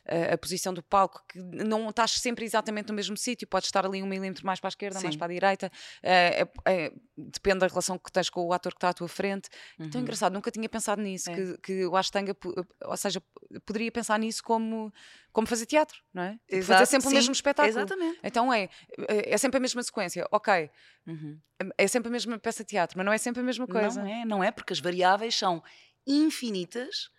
a, 0.06 0.34
a, 0.34 0.38
posição 0.38 0.72
do 0.72 0.82
palco, 0.82 1.22
que 1.28 1.38
não 1.38 1.88
estás 1.90 2.12
sempre 2.12 2.44
exatamente 2.44 2.88
no 2.88 2.94
mesmo 2.94 3.16
sítio, 3.16 3.46
podes 3.46 3.68
estar 3.68 3.84
ali 3.84 4.02
um 4.02 4.06
milímetro 4.06 4.44
mais 4.46 4.60
para 4.60 4.68
a 4.68 4.70
esquerda, 4.70 4.98
Sim. 4.98 5.04
mais 5.04 5.16
para 5.16 5.26
a 5.26 5.34
direita, 5.34 5.72
é, 6.02 6.46
é, 6.66 6.92
depende 7.16 7.60
da 7.60 7.66
relação 7.66 7.98
que 7.98 8.10
tens 8.10 8.30
com 8.30 8.44
o 8.46 8.52
ator 8.52 8.72
que 8.72 8.78
está 8.78 8.90
à 8.90 8.94
tua 8.94 9.08
frente. 9.08 9.48
Então, 9.74 9.84
uhum. 9.84 9.88
Então 9.92 10.00
é 10.00 10.02
engraçado, 10.02 10.32
nunca 10.32 10.50
tinha 10.50 10.68
pensado 10.68 11.02
nisso, 11.02 11.30
é. 11.30 11.34
que, 11.34 11.58
que 11.58 11.86
o 11.86 11.96
Ashtanga, 11.96 12.36
ou 12.84 12.96
seja, 12.96 13.22
poderia 13.66 13.92
pensar 13.92 14.18
nisso 14.18 14.42
como 14.42 14.92
como 15.32 15.46
fazer 15.46 15.66
teatro, 15.66 15.98
não 16.12 16.22
é? 16.22 16.32
Tipo, 16.32 16.56
Exato, 16.56 16.78
fazer 16.80 16.90
sempre 16.90 17.08
sim, 17.08 17.14
o 17.14 17.16
mesmo 17.16 17.32
espetáculo. 17.32 17.78
Exatamente. 17.78 18.20
Então 18.22 18.52
é, 18.52 18.68
é 19.08 19.38
sempre 19.38 19.56
a 19.56 19.60
mesma 19.60 19.82
sequência, 19.82 20.26
ok. 20.30 20.70
Uhum. 21.06 21.40
É 21.78 21.88
sempre 21.88 22.08
a 22.08 22.12
mesma 22.12 22.38
peça 22.38 22.62
de 22.62 22.68
teatro, 22.68 22.98
mas 22.98 23.06
não 23.06 23.12
é 23.12 23.18
sempre 23.18 23.40
a 23.40 23.44
mesma 23.44 23.66
coisa. 23.66 24.02
Não 24.02 24.08
é, 24.08 24.24
não 24.24 24.44
é, 24.44 24.50
porque 24.50 24.72
as 24.72 24.80
variáveis 24.80 25.34
são 25.34 25.62
infinitas, 26.06 27.10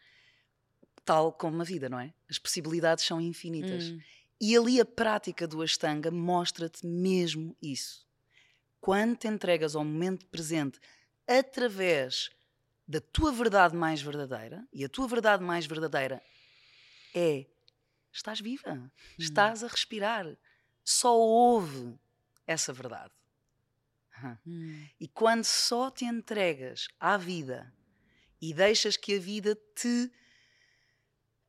tal 1.03 1.33
como 1.33 1.61
a 1.61 1.65
vida, 1.65 1.89
não 1.89 1.99
é? 1.99 2.13
As 2.29 2.37
possibilidades 2.37 3.03
são 3.03 3.19
infinitas. 3.19 3.85
Hum. 3.85 3.99
E 4.39 4.55
ali 4.55 4.79
a 4.79 4.85
prática 4.85 5.47
do 5.47 5.61
Ashtanga 5.61 6.11
mostra-te 6.11 6.85
mesmo 6.85 7.55
isso. 7.61 8.05
Quando 8.79 9.15
te 9.15 9.27
entregas 9.27 9.75
ao 9.75 9.83
momento 9.83 10.25
presente 10.27 10.79
através 11.27 12.29
da 12.85 12.99
tua 12.99 13.31
verdade 13.31 13.75
mais 13.75 14.01
verdadeira, 14.01 14.67
e 14.71 14.83
a 14.83 14.89
tua 14.89 15.07
verdade 15.07 15.41
mais 15.43 15.65
verdadeira 15.65 16.21
é 17.15 17.45
estás 18.13 18.39
viva, 18.39 18.71
hum. 18.73 18.89
estás 19.17 19.63
a 19.63 19.67
respirar. 19.67 20.37
Só 20.83 21.17
houve 21.17 21.97
essa 22.45 22.71
verdade. 22.71 23.11
Hum. 24.45 24.87
E 24.99 25.07
quando 25.07 25.43
só 25.43 25.89
te 25.89 26.05
entregas 26.05 26.87
à 26.99 27.17
vida 27.17 27.73
e 28.41 28.53
deixas 28.53 28.95
que 28.95 29.15
a 29.15 29.19
vida 29.19 29.57
te 29.75 30.11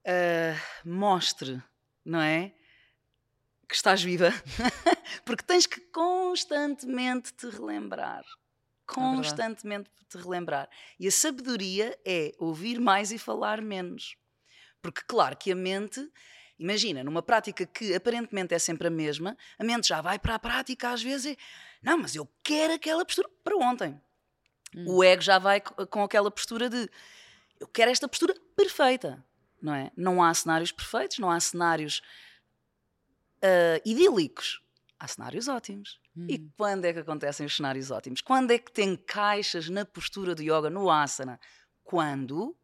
uh, 0.07 0.89
mostre, 0.89 1.63
não 2.05 2.21
é? 2.21 2.55
Que 3.69 3.75
que 3.75 3.79
estás 3.79 4.05
viva, 4.05 4.31
porque 5.27 5.43
tens 5.43 5.67
que 5.67 5.81
constantemente 5.81 7.33
te 7.33 7.49
relembrar. 7.49 8.25
Constantemente 8.87 9.91
te 10.09 10.17
relembrar. 10.17 10.71
E 10.97 11.09
a 11.09 11.11
sabedoria 11.11 11.99
é 12.05 12.33
ouvir 12.39 12.79
mais 12.79 13.11
e 13.11 13.19
falar 13.19 13.61
menos. 13.61 14.17
Porque, 14.81 15.03
claro, 15.09 15.37
que 15.37 15.51
a 15.51 15.57
mente, 15.57 16.09
imagina, 16.59 17.03
numa 17.05 17.23
prática 17.23 17.67
que 17.67 17.95
aparentemente 17.95 18.55
é 18.55 18.59
sempre 18.59 18.89
a 18.89 18.91
mesma, 18.91 19.37
a 19.59 19.65
mente 19.65 19.89
já 19.89 20.01
vai 20.01 20.19
para 20.19 20.35
a 20.35 20.39
prática 20.39 20.91
às 20.91 21.03
vezes 21.03 21.33
e. 21.33 21.39
Não, 21.83 21.99
mas 21.99 22.15
eu 22.15 22.29
quero 22.43 22.75
aquela 22.75 23.05
postura 23.05 23.29
para 23.43 23.57
ontem. 23.57 24.01
Hum. 24.75 24.85
O 24.89 25.05
ego 25.05 25.23
já 25.23 25.39
vai 25.39 25.61
com 25.61 26.03
aquela 26.03 26.31
postura 26.31 26.69
de 26.69 26.89
eu 27.61 27.69
quero 27.69 27.91
esta 27.91 28.09
postura 28.09 28.35
perfeita, 28.57 29.25
não 29.61 29.75
é? 29.75 29.91
Não 29.97 30.23
há 30.23 30.33
cenários 30.35 30.73
perfeitos, 30.73 31.19
não 31.19 31.31
há 31.31 31.39
cenários 31.41 32.03
uh, 33.43 33.81
idílicos. 33.85 34.63
Há 34.99 35.09
cenários 35.09 35.49
ótimos. 35.49 36.01
Hum. 36.17 36.27
E 36.29 36.39
quando 36.57 36.85
é 36.85 36.93
que 36.93 36.99
acontecem 36.99 37.47
os 37.47 37.57
cenários 37.57 37.91
ótimos? 37.91 38.21
Quando 38.21 38.51
é 38.51 38.59
que 38.59 38.73
te 38.73 38.83
encaixas 38.83 39.69
na 39.69 39.85
postura 39.85 40.35
de 40.35 40.45
yoga, 40.45 40.71
no 40.71 40.91
asana? 40.91 41.39
Quando 41.83 42.57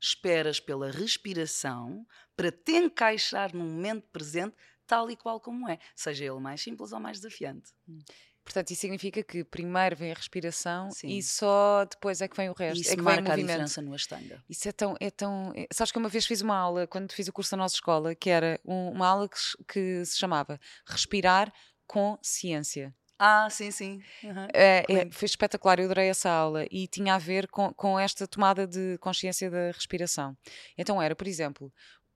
esperas 0.00 0.60
pela 0.60 0.90
respiração 0.90 2.06
para 2.38 2.52
te 2.52 2.70
encaixar 2.70 3.52
no 3.52 3.64
momento 3.64 4.06
presente, 4.12 4.54
tal 4.86 5.10
e 5.10 5.16
qual 5.16 5.40
como 5.40 5.68
é, 5.68 5.76
seja 5.96 6.24
ele 6.24 6.38
mais 6.38 6.62
simples 6.62 6.92
ou 6.92 7.00
mais 7.00 7.18
desafiante. 7.18 7.72
Hum. 7.88 7.98
Portanto, 8.44 8.70
isso 8.70 8.80
significa 8.80 9.22
que 9.24 9.42
primeiro 9.42 9.96
vem 9.96 10.12
a 10.12 10.14
respiração 10.14 10.88
Sim. 10.92 11.08
e 11.08 11.22
só 11.22 11.84
depois 11.84 12.22
é 12.22 12.28
que 12.28 12.36
vem 12.36 12.48
o 12.48 12.54
resto. 12.54 12.80
Isso 12.80 12.92
é 12.92 12.96
que 12.96 13.02
marca 13.02 13.20
vem 13.20 13.26
o 13.26 13.30
movimento. 13.30 13.50
a 13.50 13.64
diferença 13.64 13.82
no 13.82 13.92
Ashtanga. 13.92 14.42
Isso 14.48 14.68
é 14.68 14.72
tão, 14.72 14.96
é 15.00 15.10
tão. 15.10 15.52
É... 15.54 15.66
Sabes 15.70 15.90
que 15.90 15.98
uma 15.98 16.08
vez 16.08 16.24
fiz 16.24 16.40
uma 16.40 16.56
aula, 16.56 16.86
quando 16.86 17.12
fiz 17.12 17.26
o 17.26 17.32
curso 17.32 17.50
da 17.50 17.56
nossa 17.58 17.74
escola, 17.74 18.14
que 18.14 18.30
era 18.30 18.58
um, 18.64 18.92
uma 18.92 19.06
aula 19.08 19.28
que, 19.28 19.36
que, 19.64 20.04
se 20.06 20.16
chamava 20.16 20.58
Respirar 20.86 21.52
com 21.86 22.16
Ciência. 22.22 22.94
Ah, 23.18 23.50
sim, 23.50 23.72
sim. 23.72 24.00
Uhum. 24.22 24.46
É, 24.54 24.84
é, 24.88 25.10
foi 25.10 25.26
espetacular, 25.26 25.80
eu 25.80 25.86
adorei 25.86 26.08
essa 26.08 26.30
aula 26.30 26.64
e 26.70 26.86
tinha 26.86 27.16
a 27.16 27.18
ver 27.18 27.48
com, 27.48 27.74
com 27.74 27.98
esta 27.98 28.28
tomada 28.28 28.64
de 28.64 28.96
consciência 28.98 29.50
da 29.50 29.72
respiração. 29.72 30.36
Então 30.76 31.02
era, 31.02 31.16
por 31.16 31.26
exemplo, 31.26 31.72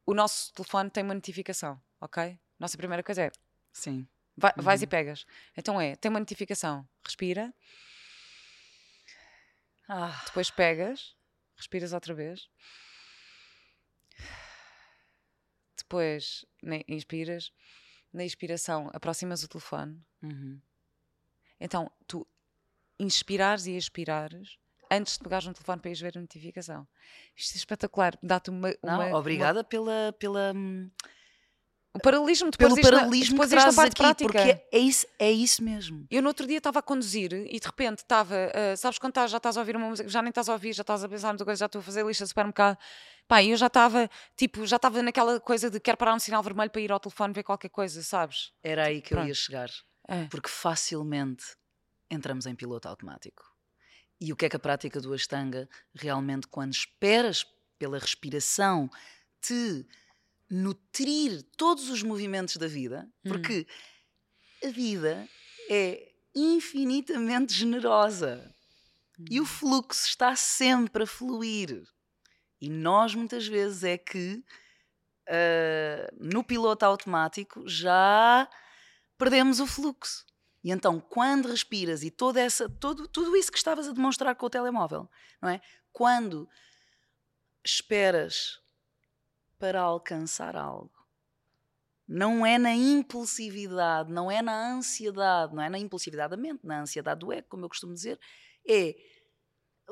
o 0.07 0.15
nosso 0.15 0.53
telefone 0.53 0.91
tem 0.91 1.03
uma 1.05 1.15
notificação, 1.15 1.81
ok? 2.01 2.39
Nossa 2.59 2.77
primeira 2.77 3.03
coisa 3.03 3.23
é. 3.23 3.33
Sim 3.73 4.07
Vai, 4.37 4.53
uhum. 4.57 4.63
Vais 4.63 4.83
e 4.83 4.87
pegas. 4.87 5.27
Então 5.57 5.81
é, 5.81 5.97
tem 5.97 6.09
uma 6.09 6.19
notificação, 6.19 6.89
respira. 7.05 7.53
Ah. 9.89 10.23
Depois 10.27 10.51
pegas, 10.51 11.15
respiras 11.57 11.93
outra 11.93 12.15
vez. 12.15 12.49
Depois 15.77 16.45
inspiras. 16.89 17.53
Na 18.13 18.25
inspiração, 18.25 18.91
aproximas 18.93 19.43
o 19.43 19.49
telefone. 19.49 19.99
Uhum. 20.23 20.61
Então, 21.59 21.91
tu 22.07 22.27
inspirares 22.99 23.67
e 23.67 23.75
expirares 23.75 24.59
antes 24.93 25.17
de 25.17 25.25
pegares 25.25 25.47
no 25.47 25.55
telefone 25.55 25.81
para 25.81 25.91
ires 25.91 26.01
ver 26.01 26.19
a 26.19 26.21
notificação. 26.21 26.87
Isto 27.37 27.55
é 27.55 27.59
espetacular. 27.59 28.19
Dá-te 28.23 28.51
uma, 28.51 28.75
uma. 28.83 29.09
Não, 29.09 29.19
obrigada 29.19 29.61
uma... 29.61 29.65
pela. 29.65 30.15
pela 30.19 30.53
hum, 30.55 30.91
o 31.95 32.01
paralelismo, 32.01 32.51
depois 32.51 32.73
pelo 32.73 32.83
paralelismo 32.83 33.35
depois 33.35 33.51
que 33.51 33.57
trazes 33.57 33.79
aqui, 33.79 33.97
prática. 33.97 34.25
porque 34.25 34.63
é 34.73 34.79
isso, 34.79 35.07
é 35.19 35.31
isso 35.31 35.63
mesmo. 35.63 36.07
Eu 36.11 36.23
no 36.23 36.29
outro 36.29 36.47
dia 36.47 36.57
estava 36.57 36.79
a 36.79 36.83
conduzir 36.83 37.35
e 37.35 37.61
de 37.61 37.67
repente 37.67 37.99
estava, 37.99 38.35
uh, 38.35 38.77
sabes 38.79 38.99
quando 38.99 39.11
estás, 39.11 39.31
já 39.31 39.37
estás 39.37 39.59
a 39.59 39.61
ouvir 39.61 39.77
uma 39.77 39.91
música, 39.91 40.09
já 40.09 40.23
nem 40.23 40.31
estás 40.31 40.49
a 40.49 40.55
ouvir, 40.55 40.73
já 40.73 40.81
estás 40.81 41.05
a 41.05 41.09
pensar 41.09 41.29
muita 41.29 41.45
coisa, 41.45 41.59
já 41.59 41.67
estou 41.67 41.81
a 41.81 41.83
fazer 41.83 42.07
lista 42.07 42.25
de 42.25 42.29
supermercado. 42.29 42.79
Pá, 43.29 43.45
eu 43.45 43.55
já 43.59 43.67
estava, 43.67 44.09
tipo, 44.35 44.67
já 44.67 44.77
estava 44.77 45.03
naquela 45.03 45.39
coisa 45.39 45.69
de 45.69 45.79
quero 45.79 45.99
parar 45.99 46.15
um 46.15 46.19
sinal 46.19 46.43
vermelho 46.43 46.71
para 46.71 46.81
ir 46.81 46.91
ao 46.91 46.99
telefone 46.99 47.35
ver 47.35 47.43
qualquer 47.43 47.69
coisa, 47.69 48.03
sabes? 48.03 48.53
Era 48.63 48.87
aí 48.87 49.03
que 49.03 49.11
Pronto. 49.11 49.25
eu 49.25 49.29
ia 49.29 49.35
chegar. 49.35 49.69
É. 50.09 50.25
Porque 50.29 50.49
facilmente 50.49 51.45
entramos 52.11 52.47
em 52.47 52.55
piloto 52.55 52.89
automático. 52.89 53.52
E 54.23 54.33
o 54.33 54.37
que 54.37 54.47
é 54.47 54.49
que 54.49 54.55
a 54.55 54.61
prática 54.61 55.01
do 55.01 55.13
Ashtanga 55.13 55.69
realmente, 55.93 56.47
quando 56.47 56.73
esperas 56.73 57.45
pela 57.77 57.99
respiração, 57.99 58.89
te 59.41 59.85
nutrir 60.49 61.43
todos 61.57 61.91
os 61.91 62.05
movimentos 62.05 62.57
da 62.57 62.69
vida, 62.69 63.11
porque 63.25 63.67
hum. 64.63 64.69
a 64.69 64.71
vida 64.71 65.29
é 65.69 66.13
infinitamente 66.33 67.53
generosa 67.53 68.55
hum. 69.19 69.25
e 69.29 69.41
o 69.41 69.43
hum. 69.43 69.47
fluxo 69.47 70.07
está 70.07 70.37
sempre 70.37 71.03
a 71.03 71.07
fluir. 71.07 71.83
E 72.61 72.71
nós 72.71 73.17
muitas 73.17 73.45
vezes 73.45 73.83
é 73.83 73.99
que 73.99 74.45
uh, 75.27 76.17
no 76.17 76.45
piloto 76.45 76.85
automático 76.85 77.69
já 77.69 78.49
perdemos 79.19 79.59
o 79.59 79.67
fluxo. 79.67 80.25
E 80.63 80.71
então, 80.71 81.01
quando 81.01 81.49
respiras 81.49 82.03
e 82.03 82.11
toda 82.11 82.41
essa, 82.41 82.69
todo, 82.69 83.09
tudo 83.09 83.37
isso 83.37 83.51
que 83.51 83.59
estavas 83.59 83.89
a 83.89 83.93
demonstrar 83.93 84.35
com 84.37 84.47
o 84.47 84.51
telemóvel, 84.51 85.11
não 85.41 85.49
é? 85.49 85.61
Quando 85.93 86.49
esperas 87.65 88.61
para 89.59 89.81
alcançar 89.81 90.57
algo. 90.57 90.93
Não 92.07 92.45
é 92.45 92.59
na 92.59 92.75
impulsividade, 92.75 94.13
não 94.13 94.31
é 94.31 94.43
na 94.43 94.75
ansiedade, 94.75 95.55
não 95.55 95.63
é 95.63 95.71
na 95.71 95.79
impulsividade 95.79 96.33
da 96.33 96.37
mente, 96.37 96.65
na 96.65 96.83
ansiedade 96.83 97.21
do 97.21 97.33
ego, 97.33 97.49
como 97.49 97.65
eu 97.65 97.69
costumo 97.69 97.95
dizer. 97.95 98.19
É. 98.69 98.95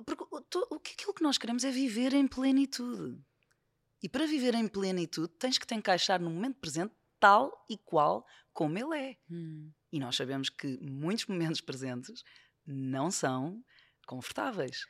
Porque 0.04 0.24
o 0.70 0.80
que 0.80 0.92
aquilo 0.92 1.14
que 1.14 1.22
nós 1.22 1.38
queremos 1.38 1.64
é 1.64 1.70
viver 1.70 2.12
em 2.12 2.26
plenitude. 2.26 3.20
E 4.02 4.08
para 4.08 4.26
viver 4.26 4.54
em 4.54 4.66
plenitude, 4.66 5.32
tens 5.38 5.58
que 5.58 5.66
te 5.66 5.74
encaixar 5.74 6.20
no 6.20 6.30
momento 6.30 6.58
presente 6.58 6.94
tal 7.18 7.64
e 7.68 7.76
qual 7.76 8.26
como 8.52 8.78
ele 8.78 8.98
é. 8.98 9.16
Hum. 9.30 9.70
E 9.92 9.98
nós 9.98 10.16
sabemos 10.16 10.48
que 10.48 10.78
muitos 10.80 11.26
momentos 11.26 11.60
presentes 11.60 12.22
não 12.66 13.10
são 13.10 13.62
confortáveis. 14.06 14.86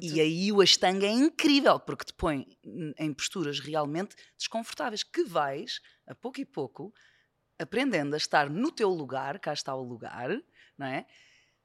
E 0.00 0.20
aí 0.20 0.52
o 0.52 0.60
Ashtanga 0.60 1.06
é 1.06 1.10
incrível, 1.10 1.78
porque 1.80 2.04
te 2.04 2.12
põe 2.14 2.46
em 2.98 3.12
posturas 3.12 3.58
realmente 3.60 4.14
desconfortáveis, 4.36 5.02
que 5.02 5.24
vais, 5.24 5.80
a 6.06 6.14
pouco 6.14 6.40
e 6.40 6.44
pouco, 6.44 6.94
aprendendo 7.58 8.14
a 8.14 8.16
estar 8.16 8.48
no 8.48 8.70
teu 8.70 8.88
lugar, 8.90 9.38
cá 9.40 9.52
está 9.52 9.74
o 9.74 9.82
lugar, 9.82 10.30
não 10.76 10.86
é? 10.86 11.06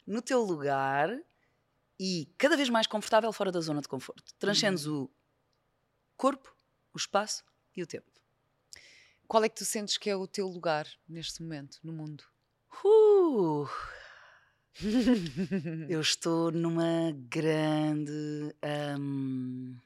No 0.05 0.21
teu 0.21 0.41
lugar 0.41 1.15
e 1.99 2.33
cada 2.37 2.57
vez 2.57 2.69
mais 2.69 2.87
confortável 2.87 3.31
fora 3.31 3.51
da 3.51 3.61
zona 3.61 3.81
de 3.81 3.87
conforto. 3.87 4.33
Transcendes 4.39 4.85
uhum. 4.85 5.03
o 5.03 5.11
corpo, 6.17 6.55
o 6.93 6.97
espaço 6.97 7.45
e 7.75 7.83
o 7.83 7.87
tempo. 7.87 8.11
Qual 9.27 9.43
é 9.43 9.49
que 9.49 9.55
tu 9.55 9.65
sentes 9.65 9.97
que 9.97 10.09
é 10.09 10.15
o 10.15 10.27
teu 10.27 10.47
lugar 10.47 10.87
neste 11.07 11.41
momento 11.41 11.79
no 11.83 11.93
mundo? 11.93 12.23
Uh! 12.83 13.67
eu 15.89 16.01
estou 16.01 16.51
numa 16.51 17.11
grande. 17.29 18.11
Um, 18.99 19.77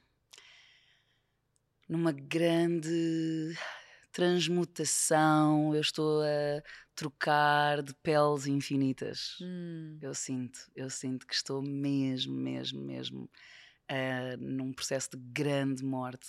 numa 1.88 2.12
grande 2.12 3.56
transmutação, 4.12 5.74
eu 5.74 5.80
estou 5.80 6.22
a 6.22 6.62
trocar 6.94 7.82
de 7.82 7.94
peles 7.94 8.46
infinitas. 8.46 9.36
Hum. 9.40 9.98
Eu 10.00 10.14
sinto, 10.14 10.58
eu 10.74 10.90
sinto 10.90 11.26
que 11.26 11.34
estou 11.34 11.62
mesmo, 11.62 12.34
mesmo, 12.34 12.80
mesmo 12.80 13.30
uh, 13.90 14.36
num 14.38 14.72
processo 14.72 15.10
de 15.10 15.18
grande 15.18 15.84
morte. 15.84 16.26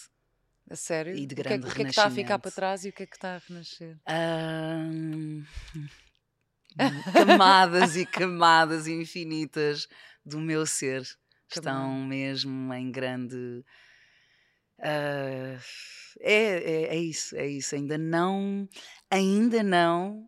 A 0.69 0.75
sério? 0.75 1.15
E 1.15 1.25
de 1.25 1.33
grande 1.33 1.65
o 1.65 1.67
que, 1.67 1.67
é, 1.67 1.71
o 1.71 1.75
que 1.75 1.81
é 1.81 1.85
que 1.85 1.89
está 1.89 2.05
a 2.05 2.11
ficar 2.11 2.37
para 2.37 2.51
trás 2.51 2.85
e 2.85 2.89
o 2.89 2.93
que 2.93 3.03
é 3.03 3.07
que 3.07 3.15
está 3.15 3.35
a 3.35 3.37
renascer? 3.39 3.97
Um, 4.07 5.43
camadas 7.13 7.95
e 7.95 8.05
camadas 8.05 8.87
infinitas 8.87 9.87
do 10.25 10.39
meu 10.39 10.65
ser 10.65 11.03
estão 11.49 11.93
mesmo 12.03 12.73
em 12.73 12.91
grande. 12.91 13.63
Uh, 14.79 15.59
é, 16.21 16.43
é, 16.43 16.83
é, 16.95 16.97
isso, 16.97 17.35
é 17.35 17.47
isso. 17.47 17.75
Ainda 17.75 17.97
não, 17.97 18.67
ainda 19.09 19.63
não. 19.63 20.27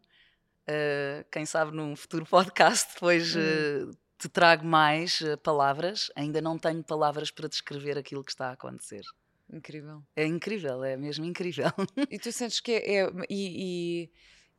Uh, 0.67 1.25
quem 1.31 1.45
sabe 1.45 1.75
num 1.75 1.95
futuro 1.95 2.25
podcast 2.25 2.93
depois 2.93 3.36
uh, 3.36 3.91
te 4.17 4.29
trago 4.29 4.65
mais 4.65 5.21
palavras. 5.43 6.12
Ainda 6.15 6.41
não 6.41 6.57
tenho 6.57 6.83
palavras 6.83 7.31
para 7.31 7.48
descrever 7.48 7.98
aquilo 7.98 8.24
que 8.24 8.31
está 8.31 8.50
a 8.50 8.53
acontecer. 8.53 9.03
Incrível. 9.51 10.01
É 10.15 10.25
incrível, 10.25 10.83
é 10.83 10.95
mesmo 10.95 11.25
incrível. 11.25 11.71
E 12.10 12.17
tu 12.17 12.31
sentes 12.31 12.60
que 12.60 12.71
é. 12.71 13.03
é 13.03 13.12
e, 13.29 14.05
e 14.07 14.12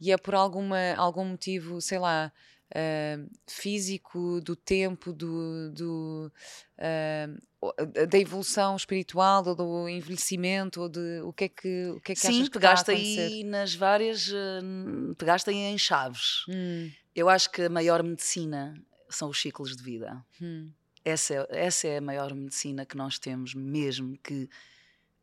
e 0.02 0.10
é 0.10 0.16
por 0.16 0.34
alguma, 0.34 0.94
algum 0.96 1.24
motivo, 1.24 1.80
sei 1.80 2.00
lá, 2.00 2.32
uh, 2.72 3.30
físico, 3.46 4.40
do 4.40 4.56
tempo, 4.56 5.12
do, 5.12 5.70
do 5.70 6.32
uh, 6.76 8.08
da 8.08 8.18
evolução 8.18 8.74
espiritual, 8.74 9.46
ou 9.46 9.54
do 9.54 9.88
envelhecimento, 9.88 10.80
ou 10.80 10.88
de 10.88 11.20
o 11.22 11.32
que 11.32 11.44
é 11.44 11.48
que, 11.48 11.86
o 11.90 12.00
que, 12.00 12.10
é 12.10 12.14
que 12.16 12.20
Sim, 12.20 12.28
achas 12.28 12.48
que 12.48 12.54
pegaste 12.54 12.90
aí 12.90 13.44
nas 13.44 13.76
várias, 13.76 14.26
uh, 14.26 15.14
pegaste 15.16 15.48
aí 15.50 15.56
em 15.56 15.78
chaves. 15.78 16.44
Hum. 16.48 16.90
Eu 17.14 17.28
acho 17.28 17.48
que 17.52 17.62
a 17.62 17.70
maior 17.70 18.02
medicina 18.02 18.74
são 19.08 19.28
os 19.28 19.40
ciclos 19.40 19.76
de 19.76 19.84
vida. 19.84 20.20
Hum. 20.40 20.72
Essa, 21.04 21.34
é, 21.34 21.66
essa 21.66 21.86
é 21.86 21.98
a 21.98 22.00
maior 22.00 22.34
medicina 22.34 22.84
que 22.84 22.96
nós 22.96 23.20
temos 23.20 23.54
mesmo 23.54 24.18
que 24.18 24.48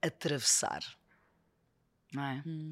atravessar. 0.02 0.80
Não 2.14 2.24
é? 2.24 2.44
Hum. 2.46 2.72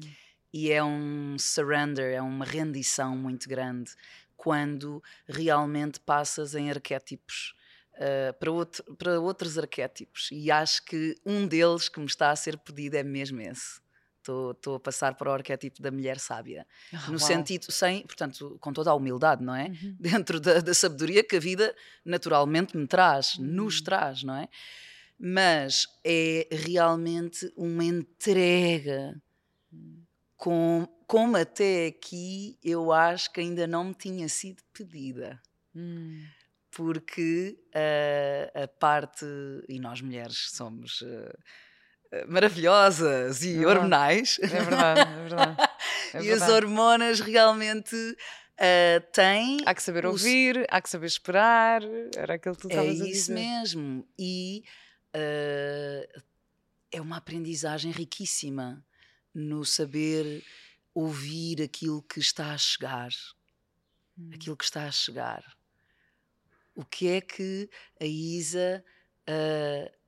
E 0.52 0.70
é 0.70 0.82
um 0.82 1.36
surrender, 1.38 2.14
é 2.14 2.22
uma 2.22 2.44
rendição 2.44 3.16
muito 3.16 3.48
grande 3.48 3.92
quando 4.36 5.02
realmente 5.26 6.00
passas 6.00 6.54
em 6.54 6.70
arquétipos. 6.70 7.54
Uh, 7.94 8.32
para, 8.38 8.52
outro, 8.52 8.94
para 8.94 9.18
outros 9.18 9.58
arquétipos, 9.58 10.28
e 10.30 10.52
acho 10.52 10.84
que 10.84 11.16
um 11.26 11.48
deles 11.48 11.88
que 11.88 11.98
me 11.98 12.06
está 12.06 12.30
a 12.30 12.36
ser 12.36 12.56
pedido 12.56 12.94
é 12.94 13.02
mesmo 13.02 13.40
esse 13.40 13.80
estou 14.52 14.74
a 14.74 14.80
passar 14.80 15.14
para 15.14 15.30
o 15.30 15.32
arquétipo 15.32 15.80
da 15.80 15.90
mulher 15.90 16.18
sábia. 16.18 16.66
Ah, 16.92 17.06
no 17.06 17.12
uau. 17.12 17.18
sentido, 17.18 17.70
sem, 17.70 18.02
portanto, 18.02 18.58
com 18.60 18.72
toda 18.72 18.90
a 18.90 18.94
humildade, 18.94 19.42
não 19.42 19.54
é? 19.54 19.68
Uhum. 19.68 19.96
Dentro 19.98 20.40
da, 20.40 20.60
da, 20.60 20.74
sabedoria 20.74 21.24
que 21.24 21.36
a 21.36 21.40
vida 21.40 21.74
naturalmente 22.04 22.76
me 22.76 22.86
traz, 22.86 23.36
uhum. 23.36 23.46
nos 23.46 23.80
traz, 23.80 24.22
não 24.22 24.36
é? 24.36 24.48
Mas 25.18 25.86
é 26.04 26.46
realmente 26.50 27.52
uma 27.56 27.84
entrega 27.84 29.20
com, 30.38 30.88
como 31.06 31.36
até 31.36 31.88
aqui 31.88 32.56
eu 32.64 32.92
acho 32.92 33.30
que 33.32 33.40
ainda 33.40 33.66
não 33.66 33.84
me 33.84 33.94
tinha 33.94 34.28
sido 34.28 34.62
pedida. 34.72 35.42
Hum. 35.74 36.24
Porque 36.70 37.58
uh, 37.74 38.62
a 38.62 38.68
parte, 38.68 39.26
e 39.68 39.80
nós 39.80 40.00
mulheres 40.00 40.50
somos. 40.52 41.02
Uh, 41.02 41.36
maravilhosas 42.28 43.42
e 43.42 43.62
é 43.62 43.66
hormonais. 43.66 44.38
É 44.40 44.46
verdade, 44.46 45.00
é 45.00 45.14
verdade. 45.28 45.56
É 46.14 46.20
e 46.20 46.22
verdade. 46.22 46.42
as 46.42 46.48
hormonas 46.48 47.20
realmente 47.20 47.94
uh, 47.94 49.12
têm. 49.12 49.58
Há 49.66 49.74
que 49.74 49.82
saber 49.82 50.06
ouvir, 50.06 50.64
há 50.70 50.80
que 50.80 50.88
saber 50.88 51.06
esperar, 51.06 51.82
era 52.16 52.36
aquilo 52.36 52.56
que 52.56 52.62
tu 52.62 52.68
é 52.68 52.70
estavas 52.70 52.88
a 52.88 52.92
dizer. 52.92 53.08
É 53.08 53.10
isso 53.10 53.32
mesmo. 53.34 54.08
E 54.18 54.64
uh, 55.14 56.22
é 56.90 56.98
uma 56.98 57.18
aprendizagem 57.18 57.92
riquíssima 57.92 58.82
no 59.38 59.64
saber 59.64 60.44
ouvir 60.94 61.62
aquilo 61.62 62.02
que 62.02 62.20
está 62.20 62.52
a 62.52 62.58
chegar. 62.58 63.10
Hum. 64.18 64.30
Aquilo 64.34 64.56
que 64.56 64.64
está 64.64 64.84
a 64.84 64.90
chegar. 64.90 65.44
O 66.74 66.84
que 66.84 67.08
é 67.08 67.20
que 67.20 67.68
a 68.00 68.04
Isa. 68.04 68.84
Uh, 69.28 69.98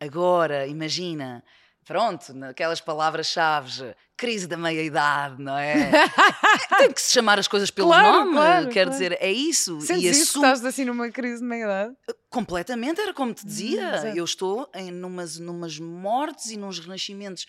Agora, 0.00 0.66
imagina, 0.66 1.44
pronto, 1.84 2.32
naquelas 2.32 2.80
palavras-chave, 2.80 3.94
crise 4.16 4.46
da 4.46 4.56
meia-idade, 4.56 5.42
não 5.42 5.58
é? 5.58 5.90
Tem 6.78 6.90
que 6.90 7.02
se 7.02 7.12
chamar 7.12 7.38
as 7.38 7.46
coisas 7.46 7.70
pelo 7.70 7.88
claro, 7.88 8.24
nome, 8.24 8.32
claro, 8.32 8.68
quer 8.68 8.84
claro. 8.84 8.90
dizer, 8.90 9.18
é 9.20 9.30
isso. 9.30 9.78
Sentes 9.82 10.02
e 10.02 10.08
isso, 10.08 10.38
estás 10.38 10.64
assim 10.64 10.86
numa 10.86 11.10
crise 11.10 11.40
de 11.40 11.44
meia-idade? 11.44 11.94
Completamente, 12.30 12.98
era 12.98 13.12
como 13.12 13.34
te 13.34 13.44
dizia. 13.44 14.00
Hum, 14.04 14.16
eu 14.16 14.24
estou 14.24 14.70
em 14.74 14.90
numas, 14.90 15.38
numas 15.38 15.78
mortes 15.78 16.50
e 16.50 16.56
nos 16.56 16.78
renascimentos 16.78 17.46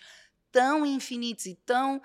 tão 0.52 0.86
infinitos 0.86 1.46
e 1.46 1.54
tão. 1.54 2.00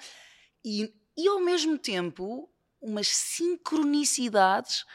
E, 0.65 0.91
e 1.15 1.27
ao 1.27 1.39
mesmo 1.39 1.77
tempo, 1.77 2.49
umas 2.81 3.07
sincronicidades 3.07 4.85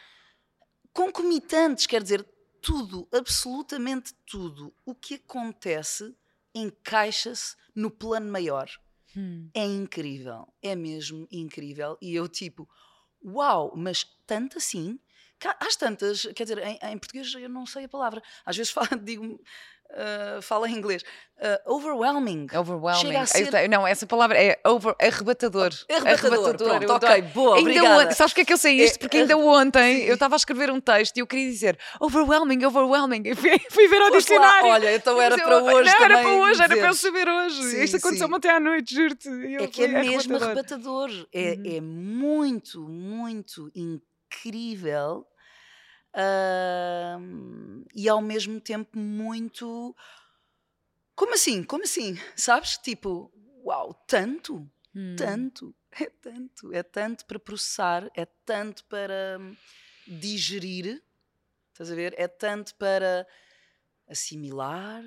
concomitantes, 0.93 1.87
quer 1.87 2.03
dizer, 2.03 2.27
tudo, 2.61 3.09
absolutamente 3.13 4.15
tudo 4.27 4.75
o 4.85 4.95
que 4.95 5.15
acontece 5.15 6.17
encaixa-se 6.55 7.57
no 7.75 7.91
plano 7.91 8.31
maior. 8.31 8.69
Hum. 9.17 9.51
É 9.55 9.65
incrível, 9.65 10.47
é 10.63 10.75
mesmo 10.75 11.27
incrível. 11.31 11.99
E 12.01 12.15
eu, 12.15 12.29
tipo, 12.29 12.69
uau, 13.25 13.73
mas 13.77 14.05
tanto 14.27 14.59
assim? 14.59 14.99
Às 15.61 15.77
tantas, 15.77 16.27
quer 16.35 16.45
dizer, 16.45 16.59
em, 16.59 16.79
em 16.83 16.99
português 16.99 17.33
eu 17.35 17.49
não 17.49 17.67
sei 17.67 17.85
a 17.85 17.89
palavra. 17.89 18.23
Às 18.45 18.57
vezes 18.57 18.71
falo, 18.73 18.89
digo 19.03 19.41
uh, 19.93 20.43
fala 20.43 20.69
em 20.69 20.75
inglês. 20.75 21.03
Uh, 21.39 21.75
overwhelming. 21.75 22.47
Overwhelming. 22.55 23.27
Ser... 23.27 23.69
Não, 23.69 23.87
essa 23.87 24.07
palavra 24.07 24.41
é 24.41 24.61
over, 24.65 24.95
arrebatador. 25.01 25.71
Arrebatador. 25.91 26.39
arrebatador. 26.39 26.87
Pronto, 26.87 26.93
ok, 26.93 27.23
boa, 27.35 27.57
ainda 27.57 27.71
obrigada. 27.71 28.03
Ontem, 28.05 28.15
sabes 28.15 28.33
que 28.33 28.41
é 28.43 28.45
que 28.45 28.53
eu 28.53 28.57
sei 28.57 28.77
isto? 28.81 28.97
É, 28.97 28.99
Porque 28.99 29.19
ainda 29.19 29.37
ontem 29.37 30.05
eu 30.05 30.15
estava 30.15 30.35
a 30.35 30.37
escrever 30.37 30.71
um 30.71 30.81
texto 30.81 31.17
e 31.17 31.21
eu 31.21 31.27
queria 31.27 31.51
dizer 31.51 31.79
overwhelming, 32.01 32.65
overwhelming. 32.65 33.23
E 33.25 33.35
fui, 33.35 33.59
fui 33.71 33.89
ver 33.89 34.03
ao 34.03 34.11
Pois 34.11 34.25
dicionário. 34.25 34.69
Lá, 34.69 34.75
olha, 34.75 34.95
então 34.95 35.21
era 35.21 35.37
para 35.37 35.59
hoje 35.59 35.91
não, 35.91 36.05
era 36.05 36.19
para 36.19 36.35
hoje, 36.37 36.63
era 36.63 36.77
para 36.77 36.87
eu 36.87 36.95
saber 36.95 37.29
hoje. 37.29 37.63
Sim, 37.63 37.83
isto 37.83 37.97
aconteceu-me 37.97 38.37
até 38.37 38.51
à 38.51 38.61
noite, 38.61 38.95
juro-te. 38.95 39.29
É 39.57 39.67
que 39.67 39.85
é 39.85 39.89
mesmo 39.89 40.37
arrebatador. 40.37 41.09
arrebatador. 41.09 41.29
É, 41.33 41.55
uhum. 41.55 41.77
é 41.77 41.81
muito, 41.81 42.81
muito 42.89 43.71
incrível 43.75 45.27
uh, 46.15 47.85
e 47.95 48.09
ao 48.09 48.21
mesmo 48.21 48.61
tempo 48.61 48.99
muito. 48.99 49.95
Como 51.15 51.35
assim? 51.35 51.63
Como 51.63 51.85
assim? 51.85 52.19
Sabes? 52.37 52.79
Tipo, 52.79 53.33
uau, 53.65 53.95
tanto, 54.07 54.69
hum. 54.95 55.17
tanto, 55.17 55.75
é 55.93 56.07
tanto, 56.07 56.73
é 56.73 56.83
tanto 56.83 57.27
para 57.27 57.39
processar, 57.39 58.11
é 58.17 58.27
tanto 58.45 58.85
para 58.87 59.39
hum, 59.41 59.57
digerir, 60.07 61.03
estás 61.73 61.91
a 61.91 61.95
ver? 61.95 62.15
É 62.17 62.29
tanto 62.29 62.75
para 62.77 63.27
assimilar. 64.09 65.03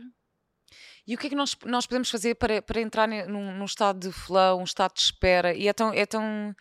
E 1.08 1.14
o 1.14 1.18
que 1.18 1.28
é 1.28 1.30
que 1.30 1.36
nós, 1.36 1.56
nós 1.66 1.86
podemos 1.86 2.10
fazer 2.10 2.36
para, 2.36 2.62
para 2.62 2.82
entrar 2.82 3.08
num, 3.08 3.56
num 3.58 3.66
estado 3.66 4.00
de 4.00 4.12
flow, 4.12 4.60
um 4.60 4.64
estado 4.64 4.94
de 4.94 5.02
espera? 5.02 5.54
E 5.54 5.68
é 5.68 5.74
tão, 5.74 5.94
é 5.94 6.06
tão 6.06 6.56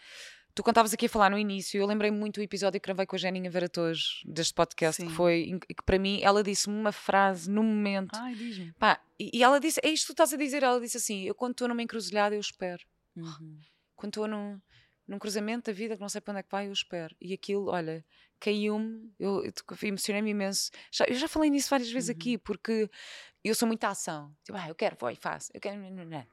Tu, 0.55 0.63
estavas 0.69 0.95
aqui 0.95 1.07
a 1.07 1.09
falar 1.09 1.31
no 1.31 1.39
início, 1.39 1.81
eu 1.81 1.87
lembrei 1.87 2.13
muito 2.13 2.37
do 2.37 2.43
episódio 2.43 2.81
que 2.81 2.87
gravei 2.87 3.05
com 3.07 3.17
a 3.17 3.19
Jeninha 3.19 3.51
Veratoz 3.51 4.23
deste 4.25 4.55
podcast, 4.55 5.03
Sim. 5.03 5.09
que 5.09 5.15
foi 5.15 5.59
que 5.69 5.83
para 5.85 5.99
mim 5.99 6.21
ela 6.23 6.45
disse-me 6.45 6.77
uma 6.77 6.93
frase 6.93 7.51
no 7.51 7.61
momento. 7.61 8.15
Ai, 8.15 8.35
diz-me. 8.37 8.73
E, 9.19 9.39
e, 9.39 9.43
ela 9.43 9.59
disse: 9.59 9.81
É 9.83 9.89
isto 9.89 10.05
que 10.05 10.07
tu 10.09 10.13
estás 10.13 10.33
a 10.33 10.37
dizer? 10.37 10.63
Ela 10.63 10.81
disse 10.81 10.97
assim: 10.97 11.25
Eu, 11.25 11.35
quando 11.35 11.53
estou 11.53 11.67
numa 11.67 11.83
encruzilhada, 11.83 12.37
eu 12.37 12.41
espero. 12.41 12.85
Uhum. 13.17 13.59
Quando 13.97 14.11
estou 14.11 14.29
num, 14.29 14.61
num 15.09 15.19
cruzamento 15.19 15.73
da 15.73 15.77
vida 15.77 15.97
que 15.97 16.01
não 16.01 16.09
sei 16.09 16.21
para 16.21 16.31
onde 16.31 16.41
é 16.41 16.43
que 16.45 16.51
vai, 16.53 16.69
eu 16.69 16.73
espero. 16.73 17.17
E 17.21 17.33
aquilo, 17.33 17.71
olha, 17.71 18.05
caiu-me, 18.39 19.13
eu, 19.19 19.45
eu 19.45 19.53
emocionei-me 19.83 20.31
imenso. 20.31 20.71
Já, 20.93 21.05
eu 21.07 21.17
já 21.17 21.27
falei 21.27 21.51
nisso 21.51 21.69
várias 21.69 21.91
vezes 21.91 22.11
uhum. 22.11 22.15
aqui, 22.15 22.39
porque 22.39 22.89
eu 23.43 23.57
sou 23.57 23.67
muita 23.67 23.89
ação. 23.89 24.33
Tipo, 24.45 24.57
ah, 24.57 24.69
eu 24.69 24.75
quero, 24.77 24.97
vou 25.01 25.11
e 25.11 25.17
faço. 25.17 25.51
Eu 25.53 25.61
quero, 25.61 25.81
não, 25.81 25.91
não, 25.91 26.05
não. 26.05 26.27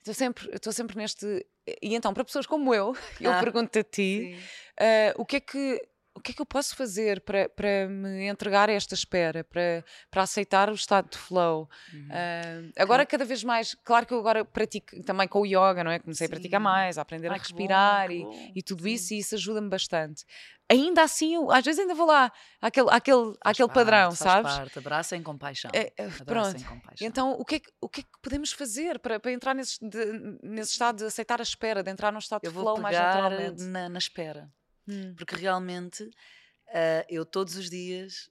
Estou, 0.00 0.14
sempre, 0.14 0.50
estou 0.54 0.72
sempre 0.72 0.96
neste. 0.96 1.46
E 1.82 1.94
então, 1.94 2.12
para 2.14 2.24
pessoas 2.24 2.46
como 2.46 2.74
eu, 2.74 2.96
eu 3.20 3.32
ah, 3.32 3.40
pergunto 3.40 3.78
a 3.78 3.84
ti 3.84 4.34
uh, 4.80 5.20
o 5.20 5.26
que 5.26 5.36
é 5.36 5.40
que 5.40 5.80
o 6.20 6.22
que 6.22 6.32
é 6.32 6.34
que 6.34 6.42
eu 6.42 6.46
posso 6.46 6.76
fazer 6.76 7.22
para, 7.22 7.48
para 7.48 7.88
me 7.88 8.28
entregar 8.28 8.68
a 8.68 8.72
esta 8.72 8.94
espera, 8.94 9.42
para, 9.42 9.82
para 10.10 10.22
aceitar 10.22 10.68
o 10.68 10.74
estado 10.74 11.08
de 11.10 11.16
flow? 11.16 11.68
Uhum. 11.92 12.08
Uh, 12.08 12.72
agora, 12.76 13.06
cada 13.06 13.24
vez 13.24 13.42
mais, 13.42 13.74
claro 13.82 14.04
que 14.04 14.12
eu 14.12 14.18
agora 14.18 14.44
pratico 14.44 15.02
também 15.02 15.26
com 15.26 15.40
o 15.40 15.46
yoga, 15.46 15.82
não 15.82 15.90
é? 15.90 15.98
Comecei 15.98 16.26
Sim. 16.26 16.32
a 16.32 16.36
praticar 16.36 16.60
mais, 16.60 16.98
a 16.98 17.02
aprender 17.02 17.28
Ai, 17.28 17.36
a 17.36 17.38
respirar 17.38 18.08
bom, 18.08 18.12
e, 18.14 18.52
e, 18.58 18.62
tudo 18.62 18.82
Sim. 18.82 18.90
isso, 18.90 19.14
e 19.14 19.18
isso 19.18 19.34
ajuda-me 19.34 19.70
bastante. 19.70 20.26
Ainda 20.68 21.02
assim, 21.02 21.36
eu, 21.36 21.50
às 21.50 21.64
vezes 21.64 21.80
ainda 21.80 21.94
vou 21.94 22.06
lá, 22.06 22.30
àquele, 22.60 22.88
àquele, 22.90 23.34
àquele 23.40 23.68
parte, 23.68 23.74
padrão, 23.74 24.10
sabes? 24.12 24.52
Parte, 24.52 24.78
abraça 24.78 25.16
em 25.16 25.22
compaixão. 25.22 25.70
É, 25.74 25.90
é, 25.96 26.08
pronto. 26.24 26.62
Compaixão. 26.64 27.08
Então, 27.08 27.32
o 27.32 27.44
que, 27.46 27.54
é 27.54 27.60
que, 27.60 27.70
o 27.80 27.88
que 27.88 28.00
é 28.00 28.02
que 28.02 28.10
podemos 28.22 28.52
fazer 28.52 28.98
para, 28.98 29.18
para 29.18 29.32
entrar 29.32 29.54
nesse, 29.54 29.78
de, 29.80 30.38
nesse 30.42 30.72
estado 30.72 30.98
de 30.98 31.04
aceitar 31.06 31.40
a 31.40 31.42
espera, 31.42 31.82
de 31.82 31.90
entrar 31.90 32.12
num 32.12 32.18
estado 32.18 32.44
eu 32.44 32.52
de 32.52 32.58
flow 32.58 32.78
mais 32.78 32.96
naturalmente? 32.96 33.62
Na, 33.62 33.88
na 33.88 33.98
espera 33.98 34.50
Hum. 34.90 35.14
Porque 35.14 35.36
realmente 35.36 36.02
uh, 36.02 37.04
eu 37.08 37.24
todos 37.24 37.56
os 37.56 37.70
dias 37.70 38.30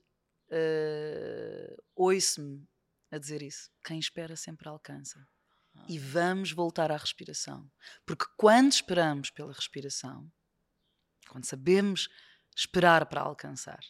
uh, 0.50 1.82
ouço-me 1.94 2.68
a 3.10 3.18
dizer 3.18 3.42
isso. 3.42 3.70
Quem 3.84 3.98
espera 3.98 4.36
sempre 4.36 4.68
alcança. 4.68 5.26
Ah. 5.74 5.86
E 5.88 5.98
vamos 5.98 6.52
voltar 6.52 6.90
à 6.90 6.96
respiração. 6.96 7.70
Porque 8.04 8.24
quando 8.36 8.72
esperamos 8.72 9.30
pela 9.30 9.52
respiração, 9.52 10.30
quando 11.28 11.44
sabemos 11.44 12.08
esperar 12.54 13.06
para 13.06 13.22
alcançar, 13.22 13.80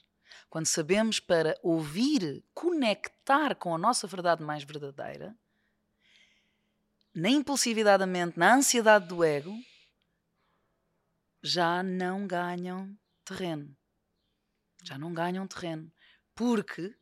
quando 0.48 0.66
sabemos 0.66 1.20
para 1.20 1.58
ouvir, 1.62 2.44
conectar 2.54 3.54
com 3.54 3.74
a 3.74 3.78
nossa 3.78 4.06
verdade 4.06 4.42
mais 4.42 4.62
verdadeira, 4.62 5.36
na 7.14 7.28
impulsividade 7.28 8.00
da 8.00 8.06
mente, 8.06 8.38
na 8.38 8.54
ansiedade 8.54 9.08
do 9.08 9.24
ego, 9.24 9.52
já 11.42 11.82
não 11.82 12.26
ganham 12.26 12.96
terreno. 13.24 13.76
Já 14.82 14.98
não 14.98 15.12
ganham 15.12 15.46
terreno. 15.46 15.92
Porque, 16.34 16.94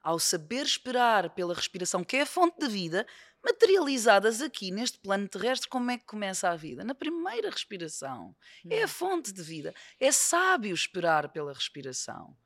ao 0.00 0.18
saber 0.18 0.64
esperar 0.64 1.30
pela 1.30 1.54
respiração, 1.54 2.04
que 2.04 2.16
é 2.16 2.22
a 2.22 2.26
fonte 2.26 2.58
da 2.58 2.68
vida, 2.68 3.06
materializadas 3.44 4.40
aqui 4.40 4.70
neste 4.70 4.98
plano 4.98 5.28
terrestre, 5.28 5.68
como 5.68 5.90
é 5.90 5.98
que 5.98 6.04
começa 6.04 6.48
a 6.48 6.56
vida? 6.56 6.84
Na 6.84 6.94
primeira 6.94 7.50
respiração. 7.50 8.34
Hum. 8.64 8.68
É 8.70 8.82
a 8.82 8.88
fonte 8.88 9.32
de 9.32 9.42
vida. 9.42 9.74
É 10.00 10.10
sábio 10.10 10.74
esperar 10.74 11.28
pela 11.28 11.52
respiração. 11.52 12.36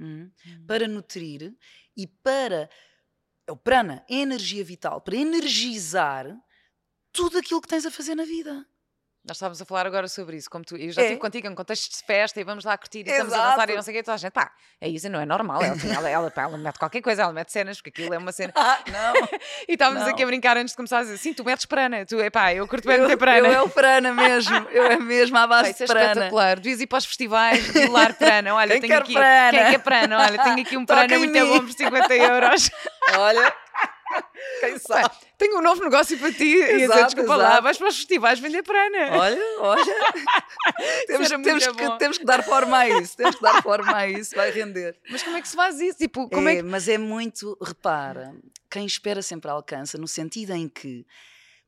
Hum? 0.00 0.30
Hum. 0.46 0.64
Para 0.66 0.88
nutrir 0.88 1.54
e 1.96 2.06
para. 2.06 2.68
É 3.46 3.52
o 3.52 3.56
prana, 3.56 4.04
é 4.10 4.16
energia 4.16 4.64
vital, 4.64 5.00
para 5.00 5.14
energizar 5.14 6.36
tudo 7.12 7.38
aquilo 7.38 7.60
que 7.60 7.68
tens 7.68 7.86
a 7.86 7.92
fazer 7.92 8.16
na 8.16 8.24
vida. 8.24 8.66
Nós 9.26 9.38
estávamos 9.38 9.60
a 9.60 9.64
falar 9.64 9.86
agora 9.86 10.06
sobre 10.06 10.36
isso, 10.36 10.48
como 10.48 10.64
tu, 10.64 10.76
eu 10.76 10.92
já 10.92 11.00
É. 11.02 11.04
estive 11.06 11.20
contigo 11.20 11.48
em 11.48 11.54
contextos 11.56 11.98
de 11.98 12.06
festa 12.06 12.40
e 12.40 12.44
vamos 12.44 12.64
lá 12.64 12.78
curtir 12.78 12.98
e 12.98 13.10
estamos 13.10 13.32
a 13.32 13.36
Exato. 13.36 13.50
dançar 13.50 13.70
e 13.70 13.74
não 13.74 13.82
sei 13.82 13.92
o 13.92 13.96
que, 13.96 14.02
toda 14.04 14.14
a 14.14 14.18
gente, 14.18 14.30
pá, 14.32 14.52
a 14.80 14.86
Isa 14.86 15.08
não 15.08 15.20
é 15.20 15.26
normal, 15.26 15.60
ela, 15.64 15.76
ela, 15.96 16.08
ela, 16.08 16.30
pá, 16.30 16.42
ela 16.42 16.56
mete 16.56 16.78
qualquer 16.78 17.00
coisa, 17.02 17.22
ela 17.22 17.32
mete 17.32 17.50
cenas, 17.50 17.78
porque 17.78 17.90
aquilo 17.90 18.14
é 18.14 18.18
uma 18.18 18.30
cena. 18.30 18.52
Ah, 18.54 18.78
não. 18.86 19.14
E 19.68 19.72
estávamos 19.72 20.04
Não. 20.04 20.10
aqui 20.12 20.22
a 20.22 20.26
brincar 20.26 20.56
antes 20.56 20.70
de 20.72 20.76
começar 20.76 20.98
a 20.98 21.02
dizer, 21.02 21.18
sim, 21.18 21.34
tu 21.34 21.42
metes 21.44 21.66
prana, 21.66 22.06
tu, 22.06 22.20
epá, 22.20 22.54
eu 22.54 22.68
curto 22.68 22.86
bem 22.86 23.00
meter 23.00 23.16
prana. 23.16 23.48
eu 23.48 23.52
é 23.52 23.60
o 23.62 23.68
prana 23.68 24.12
mesmo. 24.12 24.54
Eu 24.70 24.84
é 24.84 24.96
mesmo 24.96 25.36
à 25.36 25.40
Pá, 25.40 25.46
base 25.48 25.70
é 25.70 25.72
de 25.72 25.86
prana. 25.86 26.06
espetacular. 26.12 26.56
Devias 26.60 26.80
ir 26.80 26.86
para 26.86 26.98
os 26.98 27.04
festivais, 27.04 27.66
violar 27.66 28.14
prana. 28.14 28.54
Olha, 28.54 28.72
Quem 28.72 28.82
tenho 28.82 28.98
aqui. 28.98 29.12
prana? 29.12 29.50
Quem 29.58 29.70
quer 29.72 29.78
prana? 29.78 30.18
Olha, 30.20 30.42
tenho 30.44 30.60
aqui 30.60 30.76
um 30.76 30.86
Toca 30.86 31.00
prana 31.00 31.18
muito 31.18 31.32
mim. 31.32 31.48
bom 31.48 31.60
por 31.66 31.72
50 31.72 32.14
euros. 32.14 32.70
Olha, 33.18 33.54
quem 34.60 34.78
sabe. 34.78 35.14
tenho 35.38 35.58
um 35.58 35.62
novo 35.62 35.82
negócio 35.82 36.18
para 36.18 36.32
ti. 36.32 36.44
E 36.44 36.62
a 36.62 36.66
dizer, 36.66 36.82
Exato, 36.84 37.04
desculpa 37.06 37.36
lá, 37.36 37.48
exato. 37.48 37.62
vais 37.62 37.78
para 37.78 37.88
os 37.88 37.96
festivais 37.96 38.38
vender 38.40 38.62
prana. 38.62 39.16
Olha, 39.18 39.42
olha. 39.60 39.84
temos, 41.06 41.28
temos, 41.28 41.66
que, 41.66 41.98
temos 41.98 42.18
que 42.18 42.24
dar 42.24 42.42
forma 42.44 42.78
a 42.78 42.88
isso. 42.88 43.16
Temos 43.16 43.36
que 43.36 43.42
dar 43.42 43.62
forma 43.62 43.96
a 43.96 44.08
isso. 44.08 44.34
Vai 44.34 44.50
render. 44.50 44.98
Mas 45.10 45.22
como 45.22 45.36
é 45.36 45.42
que 45.42 45.48
se 45.48 45.56
faz 45.56 45.80
isso? 45.80 45.98
Tipo, 45.98 46.28
como 46.28 46.48
é, 46.48 46.54
É, 46.54 46.56
que. 46.56 46.62
Mas 46.62 46.88
é 46.88 46.98
muito, 46.98 47.56
repara, 47.62 48.34
quem 48.70 48.86
espera 48.86 49.22
sempre 49.22 49.50
alcança, 49.50 49.96
no 49.98 50.08
sentido 50.08 50.52
em 50.52 50.68
que 50.68 51.06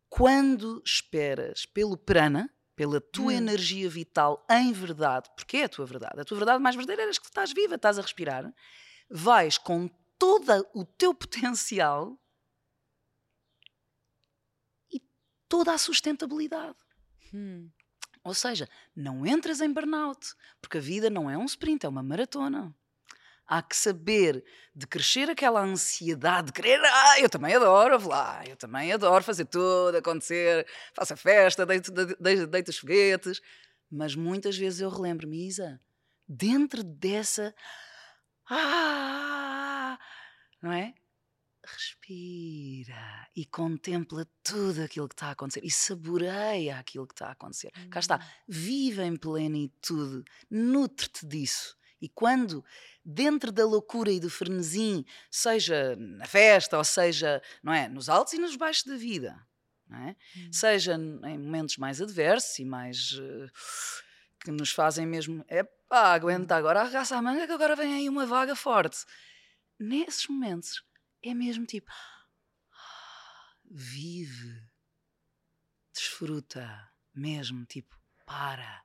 quando 0.08 0.82
esperas 0.84 1.66
pelo 1.66 1.96
prana, 1.96 2.50
pela 2.74 3.00
tua 3.00 3.32
Hum. 3.32 3.36
energia 3.36 3.88
vital 3.90 4.46
em 4.50 4.72
verdade, 4.72 5.28
porque 5.36 5.58
é 5.58 5.64
a 5.64 5.68
tua 5.68 5.84
verdade, 5.84 6.20
a 6.20 6.24
tua 6.24 6.36
verdade 6.38 6.62
mais 6.62 6.76
verdadeira 6.76 7.10
é 7.10 7.14
que 7.14 7.26
estás 7.26 7.52
viva, 7.52 7.74
estás 7.74 7.98
a 7.98 8.02
respirar, 8.02 8.50
vais 9.10 9.58
com 9.58 9.88
todo 10.18 10.66
o 10.74 10.84
teu 10.84 11.12
potencial 11.14 12.16
e 14.92 15.00
toda 15.48 15.72
a 15.72 15.78
sustentabilidade. 15.78 16.76
Hum, 17.32 17.68
Ou 18.24 18.34
seja, 18.34 18.68
não 18.94 19.24
entras 19.26 19.60
em 19.60 19.72
burnout, 19.72 20.34
porque 20.60 20.78
a 20.78 20.80
vida 20.80 21.08
não 21.08 21.30
é 21.30 21.38
um 21.38 21.44
sprint, 21.44 21.86
é 21.86 21.88
uma 21.88 22.02
maratona. 22.02 22.74
Há 23.46 23.62
que 23.62 23.74
saber 23.74 24.44
de 24.74 24.86
crescer 24.86 25.30
aquela 25.30 25.62
ansiedade 25.62 26.48
de 26.48 26.52
querer, 26.52 26.78
ah, 26.84 27.18
eu 27.20 27.30
também 27.30 27.54
adoro, 27.54 28.06
lá, 28.06 28.44
eu 28.46 28.56
também 28.56 28.92
adoro 28.92 29.24
fazer 29.24 29.46
tudo 29.46 29.96
acontecer, 29.96 30.66
faço 30.92 31.14
a 31.14 31.16
festa, 31.16 31.64
deito, 31.64 31.90
deito, 31.90 32.46
deito 32.46 32.70
os 32.70 32.76
foguetes. 32.78 33.40
Mas 33.90 34.14
muitas 34.14 34.56
vezes 34.58 34.80
eu 34.82 34.90
relembro-me, 34.90 35.46
Isa, 35.46 35.80
dentro 36.28 36.84
dessa. 36.84 37.54
Ah! 38.50 39.98
Não 40.60 40.72
é? 40.72 40.94
Respira 41.74 43.28
e 43.34 43.44
contempla 43.44 44.26
tudo 44.42 44.82
aquilo 44.82 45.08
que 45.08 45.14
está 45.14 45.28
a 45.28 45.30
acontecer 45.32 45.64
e 45.64 45.70
saboreia 45.70 46.78
aquilo 46.78 47.06
que 47.06 47.14
está 47.14 47.28
a 47.28 47.32
acontecer. 47.32 47.70
Cá 47.90 48.00
está, 48.00 48.20
vive 48.46 49.02
em 49.02 49.16
plenitude, 49.16 50.24
nutre-te 50.50 51.26
disso. 51.26 51.76
E 52.00 52.08
quando, 52.08 52.64
dentro 53.04 53.50
da 53.50 53.66
loucura 53.66 54.10
e 54.10 54.20
do 54.20 54.30
frenesim, 54.30 55.04
seja 55.30 55.96
na 55.96 56.26
festa 56.26 56.78
ou 56.78 56.84
seja 56.84 57.42
não 57.62 57.72
é, 57.72 57.88
nos 57.88 58.08
altos 58.08 58.34
e 58.34 58.38
nos 58.38 58.56
baixos 58.56 58.84
da 58.84 58.96
vida, 58.96 59.36
é? 59.90 60.14
hum. 60.36 60.52
seja 60.52 60.94
em 60.94 61.38
momentos 61.38 61.76
mais 61.76 62.00
adversos 62.00 62.58
e 62.58 62.64
mais 62.64 63.18
eh, 63.20 63.50
que 64.40 64.50
nos 64.50 64.70
fazem 64.70 65.06
mesmo, 65.06 65.44
é 65.48 65.62
pá, 65.62 66.14
aguenta 66.14 66.54
agora, 66.54 66.82
arregaça 66.82 67.16
a 67.16 67.22
manga 67.22 67.46
que 67.46 67.52
agora 67.52 67.74
vem 67.74 67.94
aí 67.94 68.08
uma 68.08 68.26
vaga 68.26 68.54
forte. 68.54 69.04
Nesses 69.78 70.26
momentos 70.28 70.82
é 71.22 71.34
mesmo 71.34 71.66
tipo 71.66 71.90
vive, 73.70 74.62
desfruta, 75.92 76.90
mesmo 77.14 77.64
tipo 77.66 77.96
para, 78.24 78.82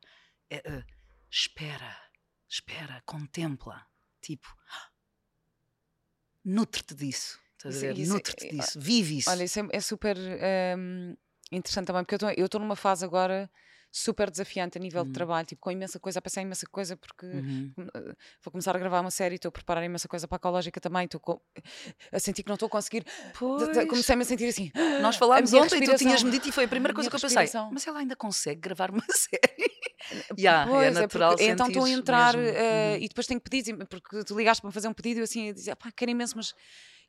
é, 0.49 0.57
eh, 0.57 0.85
espera, 1.29 1.97
espera, 2.49 3.01
contempla, 3.05 3.85
tipo 4.21 4.47
nutre-te 6.43 6.93
disso. 6.95 7.39
Estás 7.57 7.75
a 7.75 7.77
Isso- 7.77 7.85
ver? 7.87 7.97
isso 7.97 8.11
é- 8.11 8.15
Nutre-te 8.15 8.45
é- 8.47 8.49
disso, 8.51 8.79
vive 8.79 9.17
isso. 9.19 9.29
Olha, 9.29 9.43
isso 9.43 9.59
é, 9.59 9.67
é 9.71 9.79
super 9.79 10.17
hum, 10.77 11.15
interessante 11.51 11.87
também, 11.87 12.03
porque 12.03 12.25
eu 12.37 12.45
estou 12.45 12.59
numa 12.59 12.75
fase 12.75 13.05
agora 13.05 13.49
super 13.95 14.31
desafiante 14.31 14.75
a 14.75 14.81
nível 14.81 15.03
de 15.03 15.09
Uhum. 15.09 15.13
trabalho, 15.13 15.45
tipo, 15.45 15.61
com 15.61 15.69
imensa 15.69 15.99
coisa, 15.99 16.17
a 16.17 16.21
pensar 16.21 16.41
em 16.41 16.45
imensa 16.45 16.65
coisa, 16.65 16.97
porque 16.97 17.27
Uhum. 17.27 17.71
com- 17.75 17.83
eh, 17.83 18.15
vou 18.43 18.51
começar 18.51 18.75
a 18.75 18.79
gravar 18.79 19.01
uma 19.01 19.11
série, 19.11 19.35
estou 19.35 19.49
a 19.49 19.51
preparar 19.51 19.83
imensa 19.83 20.07
coisa 20.07 20.27
para 20.27 20.35
a 20.35 20.39
ecológica 20.39 20.81
também, 20.81 21.05
estou 21.05 21.21
a 22.11 22.19
sentir 22.19 22.41
que 22.41 22.49
não 22.49 22.55
estou 22.55 22.65
a 22.65 22.69
conseguir. 22.71 23.05
Comecei-me 23.87 24.23
a 24.23 24.25
sentir 24.25 24.47
assim. 24.47 24.71
Nós 25.01 25.15
falámos 25.15 25.53
ontem 25.53 25.83
e 25.83 25.85
tu 25.85 25.95
tinhas-me 25.95 26.31
dito 26.31 26.49
e 26.49 26.51
foi 26.51 26.63
a 26.63 26.67
primeira 26.67 26.91
a 26.91 26.95
coisa 26.95 27.07
que 27.09 27.15
eu 27.15 27.19
pensei. 27.19 27.47
Mas 27.71 27.85
ela 27.85 27.99
ainda 27.99 28.15
consegue 28.15 28.59
gravar 28.61 28.89
uma 28.89 29.03
série. 29.11 29.71
Ya, 30.37 30.65
Pois, 30.67 30.83
é 30.83 30.87
é 30.87 30.91
natural 31.01 31.29
porque- 31.31 31.45
então 31.45 31.67
estou 31.67 31.85
a 31.85 31.89
entrar 31.89 32.35
eh, 32.35 32.95
Uhum. 32.97 33.03
e 33.03 33.07
depois 33.07 33.27
tenho 33.27 33.39
pedidos, 33.39 33.85
porque 33.87 34.23
tu 34.25 34.35
ligaste 34.37 34.61
para 34.61 34.71
fazer 34.71 34.87
um 34.87 34.93
pedido 34.93 35.17
e 35.17 35.21
eu 35.21 35.23
assim 35.23 35.47
eu 35.49 35.53
dizia, 35.53 35.75
pá, 35.75 35.91
quero 35.95 36.11
imenso, 36.11 36.35
mas 36.35 36.53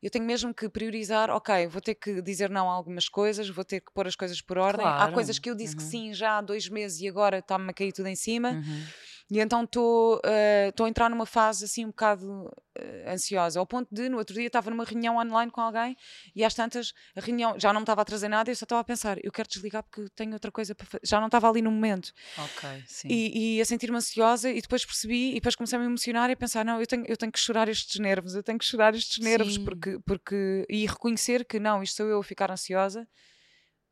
eu 0.01 0.09
tenho 0.09 0.25
mesmo 0.25 0.53
que 0.53 0.69
priorizar, 0.69 1.29
ok, 1.29 1.67
vou 1.67 1.81
ter 1.81 1.95
que 1.95 2.21
dizer 2.21 2.49
não 2.49 2.69
a 2.69 2.73
algumas 2.73 3.09
coisas, 3.09 3.49
vou 3.49 3.65
ter 3.65 3.81
que 3.81 3.91
pôr 3.93 4.07
as 4.07 4.15
coisas 4.15 4.41
por 4.41 4.57
ordem. 4.57 4.85
Há 4.85 4.95
Claro, 4.95 5.13
coisas 5.13 5.39
que 5.39 5.49
eu 5.49 5.55
disse 5.55 5.75
que 5.75 5.83
uhum. 5.83 5.89
sim 5.89 6.13
já 6.13 6.37
há 6.37 6.41
dois 6.41 6.69
meses 6.69 7.01
e 7.01 7.07
agora 7.07 7.39
está-me 7.39 7.69
a 7.69 7.73
cair 7.73 7.91
tudo 7.91 8.07
em 8.07 8.15
cima. 8.15 8.51
Uhum. 8.51 8.83
E 9.31 9.39
então 9.39 9.63
estou 9.63 10.21
estou 10.69 10.85
a 10.85 10.89
entrar 10.89 11.09
numa 11.09 11.25
fase 11.25 11.65
assim 11.65 11.83
um 11.83 11.87
bocado 11.87 12.51
eh, 12.77 13.11
ansiosa, 13.11 13.59
ao 13.59 13.65
ponto 13.65 13.87
de 13.91 14.07
no 14.07 14.17
outro 14.17 14.35
dia 14.35 14.45
estava 14.45 14.69
numa 14.69 14.83
reunião 14.83 15.17
online 15.17 15.51
com 15.51 15.61
alguém 15.61 15.97
e 16.35 16.43
às 16.43 16.53
tantas 16.53 16.93
a 17.15 17.21
reunião 17.21 17.59
já 17.59 17.73
não 17.73 17.79
me 17.79 17.83
estava 17.83 18.01
a 18.01 18.05
trazer 18.05 18.27
nada 18.27 18.49
e 18.49 18.51
eu 18.51 18.55
só 18.55 18.65
estava 18.65 18.81
a 18.81 18.83
pensar, 18.83 19.17
eu 19.23 19.31
quero 19.31 19.49
desligar 19.49 19.81
porque 19.83 20.07
tenho 20.15 20.33
outra 20.33 20.51
coisa 20.51 20.75
para 20.75 20.85
fazer. 20.85 21.01
Já 21.03 21.19
não 21.19 21.25
estava 21.25 21.49
ali 21.49 21.61
no 21.61 21.71
momento. 21.71 22.13
Ok, 22.37 22.83
sim. 22.85 23.07
E, 23.09 23.55
e 23.57 23.61
a 23.61 23.65
sentir-me 23.65 23.97
ansiosa 23.97 24.51
e 24.51 24.61
depois 24.61 24.85
percebi 24.85 25.31
e 25.31 25.35
depois 25.35 25.55
comecei 25.55 25.77
a 25.77 25.79
me 25.79 25.87
emocionar 25.87 26.29
e 26.29 26.33
a 26.33 26.37
pensar, 26.37 26.63
não, 26.63 26.79
eu 26.79 26.85
tenho, 26.85 27.05
eu 27.07 27.17
tenho 27.17 27.31
que 27.31 27.39
chorar 27.39 27.67
estes 27.67 27.99
nervos, 27.99 28.35
eu 28.35 28.43
tenho 28.43 28.59
que 28.59 28.65
chorar 28.65 28.93
estes 28.93 29.23
nervos 29.23 29.55
Sim. 29.55 29.65
porque, 29.65 29.99
porque 30.05 30.65
e 30.69 30.85
reconhecer 30.85 31.45
que 31.45 31.59
não, 31.59 31.81
isto 31.81 31.97
sou 31.97 32.05
eu 32.05 32.19
a 32.19 32.23
ficar 32.23 32.51
ansiosa. 32.51 33.07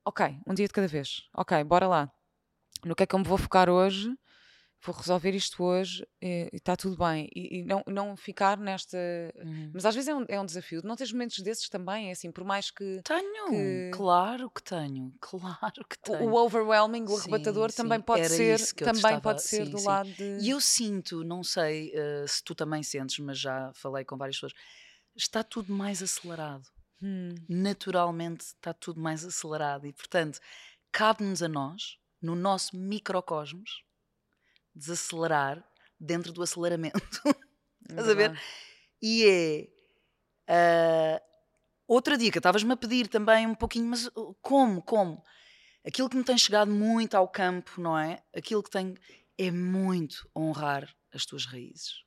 Ok, 0.05 0.37
um 0.45 0.53
dia 0.53 0.67
de 0.67 0.73
cada 0.73 0.87
vez. 0.87 1.23
Ok, 1.35 1.63
bora 1.63 1.87
lá. 1.87 2.11
No 2.85 2.95
que 2.95 3.03
é 3.03 3.05
que 3.07 3.15
eu 3.15 3.19
me 3.19 3.25
vou 3.25 3.37
focar 3.37 3.69
hoje? 3.69 4.13
Vou 4.85 4.93
resolver 4.93 5.31
isto 5.33 5.63
hoje 5.63 6.05
e 6.21 6.49
está 6.51 6.75
tudo 6.75 6.97
bem. 6.97 7.29
E, 7.35 7.59
e 7.59 7.63
não, 7.63 7.83
não 7.87 8.17
ficar 8.17 8.57
nesta. 8.57 8.97
Uhum. 9.37 9.71
Mas 9.73 9.85
às 9.85 9.95
vezes 9.95 10.09
é 10.09 10.15
um, 10.15 10.25
é 10.27 10.39
um 10.39 10.45
desafio. 10.45 10.81
Não 10.83 10.95
tens 10.95 11.11
momentos 11.13 11.39
desses 11.39 11.69
também? 11.69 12.09
É 12.09 12.11
assim, 12.11 12.31
por 12.31 12.43
mais 12.43 12.69
que 12.69 13.01
Tenho, 13.03 13.49
que- 13.49 13.91
claro 13.93 14.49
que 14.49 14.61
tenho, 14.61 15.13
claro 15.21 15.85
que 15.89 15.97
tenho. 15.99 16.29
o 16.29 16.35
overwhelming, 16.35 17.03
o 17.03 17.07
Sim, 17.09 17.21
arrebatador, 17.21 17.71
sim, 17.71 17.77
também 17.77 18.01
pode 18.01 18.21
era 18.23 18.29
ser, 18.33 18.59
também 18.75 18.93
estava- 18.95 19.21
pode 19.21 19.43
ser 19.43 19.65
sim, 19.65 19.71
do 19.71 19.81
lado 19.83 20.09
de. 20.11 20.39
E 20.41 20.49
eu 20.49 20.59
sinto, 20.59 21.23
não 21.23 21.43
sei 21.43 21.91
eh, 21.93 22.25
se 22.27 22.43
tu 22.43 22.53
também 22.53 22.83
sentes, 22.83 23.19
mas 23.19 23.39
já 23.39 23.71
falei 23.75 24.03
com 24.03 24.17
várias 24.17 24.35
pessoas, 24.35 24.53
está 25.15 25.43
tudo 25.43 25.73
mais 25.73 26.01
acelerado. 26.03 26.63
Hum. 27.05 27.35
naturalmente 27.49 28.41
está 28.45 28.73
tudo 28.73 29.01
mais 29.01 29.25
acelerado 29.25 29.85
e, 29.85 29.91
portanto, 29.91 30.39
cabe-nos 30.89 31.43
a 31.43 31.49
nós, 31.49 31.97
no 32.21 32.33
nosso 32.33 32.77
microcosmos, 32.77 33.83
desacelerar 34.75 35.63
dentro 35.99 36.31
do 36.31 36.43
aceleramento. 36.43 36.99
Estás 37.89 38.09
a 38.09 38.13
ver? 38.13 38.39
E 39.01 39.25
é. 39.25 39.67
ah, 40.47 41.21
outra 41.87 42.17
dica, 42.17 42.39
estavas-me 42.39 42.73
a 42.73 42.77
pedir 42.77 43.07
também 43.07 43.45
um 43.45 43.55
pouquinho, 43.55 43.85
mas 43.85 44.07
uh, 44.07 44.35
como? 44.41 44.81
Como? 44.81 45.23
Aquilo 45.85 46.09
que 46.09 46.15
me 46.15 46.23
tem 46.23 46.37
chegado 46.37 46.71
muito 46.71 47.15
ao 47.15 47.27
campo, 47.27 47.81
não 47.81 47.97
é? 47.97 48.23
Aquilo 48.35 48.63
que 48.63 48.69
tem. 48.69 48.95
É 49.37 49.49
muito 49.49 50.29
honrar 50.35 50.87
as 51.11 51.25
tuas 51.25 51.45
raízes. 51.45 52.03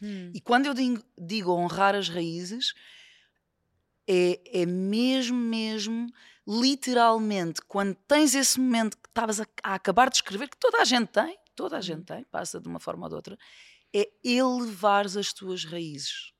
Hum. 0.00 0.30
E 0.32 0.40
quando 0.40 0.66
eu 0.66 0.74
digo, 0.74 1.02
digo 1.18 1.52
honrar 1.52 1.94
as 1.94 2.08
raízes, 2.08 2.72
é, 4.06 4.62
é 4.62 4.64
mesmo, 4.64 5.36
mesmo, 5.36 6.06
literalmente, 6.46 7.60
quando 7.62 7.94
tens 8.06 8.34
esse 8.34 8.58
momento 8.60 8.96
que 8.96 9.08
estavas 9.08 9.40
a, 9.40 9.46
a 9.62 9.74
acabar 9.74 10.08
de 10.08 10.16
escrever, 10.16 10.48
que 10.48 10.56
toda 10.56 10.80
a 10.80 10.84
gente 10.84 11.08
tem, 11.08 11.36
toda 11.58 11.76
a 11.76 11.80
gente 11.80 12.04
tem, 12.04 12.22
passa 12.30 12.60
de 12.60 12.68
uma 12.68 12.78
forma 12.78 13.06
ou 13.06 13.08
de 13.08 13.14
outra, 13.16 13.36
é 13.92 14.08
elevares 14.22 15.16
as 15.16 15.32
tuas 15.32 15.64
raízes, 15.64 16.32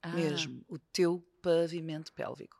Ah. 0.00 0.10
mesmo, 0.10 0.64
o 0.68 0.78
teu 0.78 1.20
pavimento 1.42 2.12
pélvico, 2.12 2.56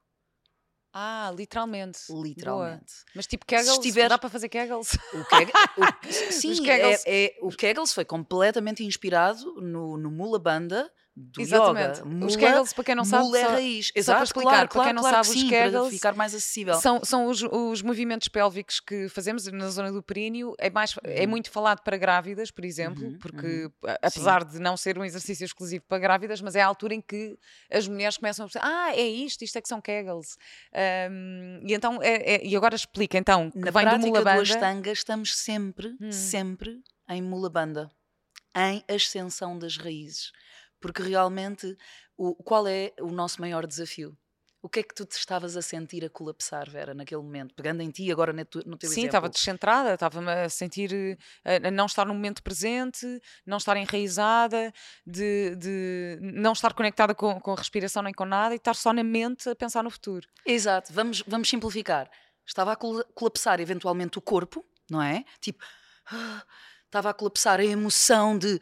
Ah, 0.93 1.33
literalmente. 1.35 2.01
Boa. 2.09 2.23
literalmente. 2.27 2.93
Mas 3.15 3.27
tipo 3.27 3.47
Kegels, 3.47 3.79
estiver- 3.79 4.09
dá 4.09 4.19
para 4.19 4.29
fazer 4.29 4.49
Kegels? 4.49 4.93
O 5.15 5.25
Keg- 5.25 5.53
o- 5.79 5.83
sim, 6.43 6.53
é, 6.53 6.65
Kegels. 6.65 7.03
é- 7.07 7.39
o 7.41 7.49
Kegels 7.51 7.93
foi 7.95 8.05
completamente 8.05 8.85
inspirado 8.85 9.55
no, 9.61 9.97
no 9.97 10.11
Mula 10.11 10.39
Banda 10.39 10.93
do 11.15 11.43
Exatamente. 11.43 11.99
yoga. 12.01 12.05
Mula, 12.07 12.27
os 12.27 12.37
Kegels, 12.37 12.73
para 12.73 12.85
quem 12.85 12.95
não 12.95 13.05
sabe, 13.05 13.37
é 13.37 13.41
só, 13.45 13.51
raiz. 13.51 13.87
só 13.89 13.93
Exato, 13.95 14.17
para 14.17 14.25
explicar, 14.25 14.51
claro, 14.51 14.69
para 14.71 14.83
quem 14.85 14.93
não 14.95 15.03
claro 15.03 15.17
sabe, 15.17 15.29
os 15.29 15.41
sim, 15.43 15.49
para 15.51 15.65
Kegels 15.65 15.91
ficar 15.93 16.15
mais 16.15 16.35
acessível. 16.35 16.75
são, 16.77 17.05
são 17.05 17.27
os, 17.27 17.43
os 17.43 17.83
movimentos 17.83 18.29
pélvicos 18.29 18.81
que 18.81 19.09
fazemos 19.11 19.47
na 19.49 19.69
zona 19.69 19.93
do 19.93 20.03
períneo. 20.03 20.55
É, 20.59 20.71
mais, 20.71 20.95
é 21.05 21.25
Uhum. 21.25 21.29
muito 21.29 21.51
falado 21.51 21.83
para 21.83 21.99
grávidas, 21.99 22.51
por 22.51 22.65
exemplo, 22.65 23.05
Uhum, 23.09 23.19
porque 23.19 23.65
uhum. 23.65 23.95
apesar 24.01 24.43
de 24.43 24.59
não 24.59 24.75
ser 24.77 24.97
um 24.99 25.05
exercício 25.05 25.45
exclusivo 25.45 25.85
para 25.87 25.99
grávidas, 25.99 26.41
mas 26.41 26.57
é 26.57 26.63
a 26.63 26.67
altura 26.67 26.95
em 26.95 27.01
que 27.03 27.37
as 27.71 27.87
mulheres 27.87 28.17
começam 28.17 28.47
a 28.47 28.49
pensar: 28.49 28.61
ah, 28.65 28.97
é 28.97 29.07
isto, 29.07 29.43
isto 29.45 29.57
é 29.59 29.61
que 29.61 29.69
são 29.69 29.83
Kegels. 29.83 30.39
Ahm, 30.73 31.61
e 31.69 31.75
então, 31.75 32.03
é- 32.03 32.37
é- 32.37 32.47
e 32.47 32.57
agora 32.57 32.75
explica 32.75 33.19
então, 33.19 33.51
que 33.51 33.59
Na 33.59 33.71
vem 33.71 33.85
do 33.85 33.91
prática 33.91 34.19
do 34.19 34.25
Banda. 34.25 34.41
Ashtanga 34.41 34.91
estamos 34.91 35.37
sempre, 35.37 35.95
Hum. 36.01 36.11
sempre 36.11 36.81
em 37.09 37.21
Mula 37.21 37.51
Banda, 37.51 37.91
em 38.57 38.83
ascensão 38.89 39.59
das 39.59 39.77
raízes. 39.77 40.33
Porque 40.83 41.03
realmente, 41.03 41.77
o, 42.17 42.35
qual 42.35 42.67
é 42.67 42.93
o 43.01 43.11
nosso 43.11 43.41
maior 43.41 43.67
desafio? 43.67 44.17
O 44.65 44.69
que 44.69 44.79
é 44.79 44.83
que 44.85 44.95
tu 44.95 45.05
te 45.05 45.17
estavas 45.19 45.57
a 45.57 45.63
sentir 45.63 46.05
a 46.05 46.09
colapsar, 46.11 46.71
Vera, 46.71 46.95
naquele 46.95 47.21
momento? 47.21 47.53
Pegando 47.53 47.81
em 47.83 47.91
ti 47.91 48.13
agora 48.13 48.33
no 48.33 48.45
teu, 48.45 48.61
Sim, 48.63 48.71
exemplo. 48.85 49.07
estava 49.07 49.29
descentrada, 49.29 49.95
estava-me 49.95 50.31
a 50.31 50.49
sentir, 50.49 51.19
eh, 51.45 51.57
a 51.67 51.71
não 51.71 51.87
estar 51.87 52.07
no 52.07 52.15
momento 52.15 52.45
presente, 52.45 53.05
não 53.45 53.57
estar 53.57 53.77
enraizada, 53.77 54.73
de, 55.05 55.57
de 55.57 56.19
não 56.23 56.53
estar 56.53 56.75
conectada 56.75 57.13
com, 57.13 57.41
com 57.41 57.53
a 57.53 57.57
respiração 57.57 58.05
nem 58.05 58.15
com 58.15 58.25
nada 58.25 58.55
e 58.55 58.57
estar 58.57 58.75
só 58.75 58.93
na 58.93 59.03
mente 59.03 59.49
a 59.49 59.57
pensar 59.57 59.83
no 59.83 59.91
futuro. 59.91 60.29
Exato, 60.47 60.93
vamos, 60.93 61.23
vamos 61.27 61.49
simplificar. 61.49 62.09
Estava 62.47 62.73
a 62.73 62.77
col- 62.77 63.05
colapsar 63.15 63.61
eventualmente 63.61 64.17
o 64.17 64.23
corpo, 64.23 64.65
não 64.89 65.03
é? 65.03 65.25
Tipo, 65.41 65.65
estava 66.87 67.11
a 67.11 67.15
colapsar 67.15 67.59
a 67.59 67.65
emoção 67.65 68.39
de 68.39 68.61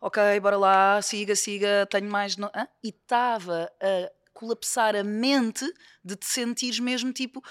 ok, 0.00 0.40
bora 0.40 0.56
lá, 0.56 1.02
siga, 1.02 1.34
siga, 1.36 1.86
tenho 1.90 2.10
mais. 2.10 2.36
no- 2.36 2.50
hã? 2.54 2.66
E 2.82 2.88
estava 2.88 3.70
a 3.82 4.10
colapsar 4.32 4.96
a 4.96 5.04
mente 5.04 5.66
de 6.04 6.16
te 6.16 6.26
sentires 6.26 6.78
mesmo 6.80 7.12
tipo, 7.12 7.42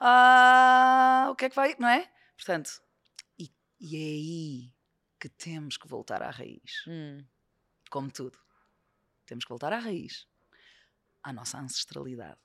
ah, 0.00 1.28
o 1.30 1.36
que 1.36 1.46
é 1.46 1.50
que 1.50 1.56
vai, 1.56 1.76
não 1.78 1.88
é? 1.88 2.10
Portanto, 2.36 2.70
e, 3.38 3.50
e 3.80 3.96
é 3.96 4.00
aí 4.00 4.74
que 5.20 5.28
temos 5.28 5.76
que 5.76 5.88
voltar 5.88 6.22
à 6.22 6.30
raiz, 6.30 6.72
Hum, 6.86 7.26
como 7.90 8.10
tudo. 8.10 8.38
Temos 9.26 9.44
que 9.44 9.50
voltar 9.50 9.72
à 9.72 9.78
raiz, 9.78 10.26
à 11.22 11.32
nossa 11.32 11.58
ancestralidade. 11.58 12.40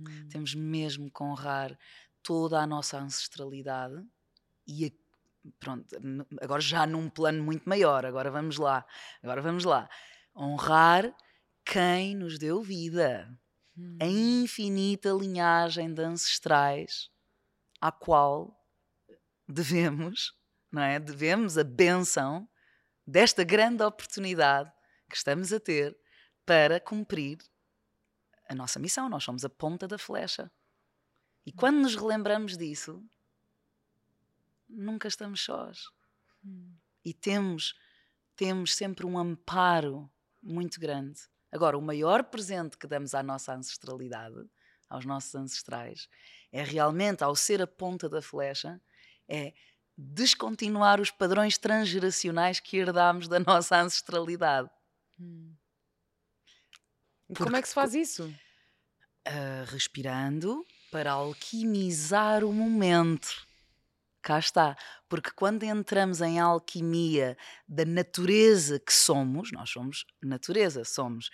hum. 0.00 0.28
Temos 0.28 0.54
mesmo 0.54 1.10
que 1.10 1.22
honrar 1.22 1.78
toda 2.22 2.60
a 2.60 2.66
nossa 2.66 2.98
ancestralidade 2.98 4.02
e 4.66 4.86
a- 4.86 4.90
pronto, 5.58 5.86
agora 6.40 6.60
já 6.60 6.86
num 6.86 7.08
plano 7.08 7.42
muito 7.42 7.68
maior, 7.68 8.04
agora 8.04 8.30
vamos 8.30 8.56
lá, 8.56 8.86
agora 9.22 9.42
vamos 9.42 9.64
lá. 9.64 9.88
Honrar 10.34 11.14
quem 11.64 12.14
nos 12.14 12.38
deu 12.38 12.62
vida, 12.62 13.28
a 14.00 14.06
infinita 14.06 15.10
linhagem 15.10 15.92
de 15.92 16.02
ancestrais 16.02 17.10
à 17.80 17.90
qual 17.90 18.56
devemos, 19.48 20.34
não 20.70 20.82
é? 20.82 20.98
Devemos 20.98 21.58
a 21.58 21.64
benção 21.64 22.48
desta 23.06 23.44
grande 23.44 23.82
oportunidade 23.82 24.72
que 25.08 25.16
estamos 25.16 25.52
a 25.52 25.60
ter 25.60 25.96
para 26.46 26.80
cumprir 26.80 27.38
a 28.48 28.54
nossa 28.54 28.78
missão. 28.78 29.08
Nós 29.08 29.24
somos 29.24 29.44
a 29.44 29.48
ponta 29.48 29.86
da 29.86 29.98
flecha. 29.98 30.50
E 31.46 31.52
quando 31.52 31.76
nos 31.80 31.94
relembramos 31.94 32.56
disso, 32.56 33.02
nunca 34.74 35.08
estamos 35.08 35.40
sós. 35.40 35.90
E 37.04 37.12
temos, 37.12 37.74
temos 38.36 38.74
sempre 38.74 39.06
um 39.06 39.18
amparo 39.18 40.10
muito 40.42 40.80
grande. 40.80 41.20
Agora, 41.50 41.78
o 41.78 41.82
maior 41.82 42.24
presente 42.24 42.76
que 42.76 42.86
damos 42.86 43.14
à 43.14 43.22
nossa 43.22 43.54
ancestralidade, 43.54 44.44
aos 44.88 45.04
nossos 45.04 45.34
ancestrais, 45.34 46.08
é 46.52 46.62
realmente, 46.62 47.22
ao 47.22 47.34
ser 47.34 47.62
a 47.62 47.66
ponta 47.66 48.08
da 48.08 48.20
flecha, 48.20 48.80
é 49.28 49.54
descontinuar 49.96 51.00
os 51.00 51.10
padrões 51.10 51.56
transgeracionais 51.56 52.60
que 52.60 52.76
herdámos 52.76 53.28
da 53.28 53.38
nossa 53.38 53.80
ancestralidade. 53.80 54.68
Hum. 55.18 55.54
E 57.28 57.34
Como 57.34 57.56
é 57.56 57.62
que 57.62 57.68
se 57.68 57.74
faz 57.74 57.94
isso? 57.94 58.32
Ah, 59.24 59.64
respirando 59.68 60.66
para 60.90 61.12
alquimizar 61.12 62.44
o 62.44 62.52
momento. 62.52 63.46
Cá 64.24 64.38
está. 64.38 64.74
Porque 65.06 65.30
quando 65.30 65.64
entramos 65.64 66.22
em 66.22 66.40
alquimia 66.40 67.36
da 67.68 67.84
natureza 67.84 68.80
que 68.80 68.92
somos, 68.92 69.52
nós 69.52 69.68
somos 69.68 70.06
natureza, 70.22 70.82
somos 70.82 71.28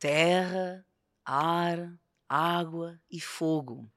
terra, 0.00 0.84
ar, 1.24 1.96
água 2.28 3.00
e 3.08 3.20
fogo. 3.20 3.88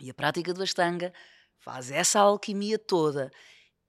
E 0.00 0.08
a 0.08 0.14
prática 0.14 0.54
do 0.54 0.62
Ashtanga 0.62 1.12
faz 1.58 1.90
essa 1.90 2.18
alquimia 2.18 2.78
toda. 2.78 3.30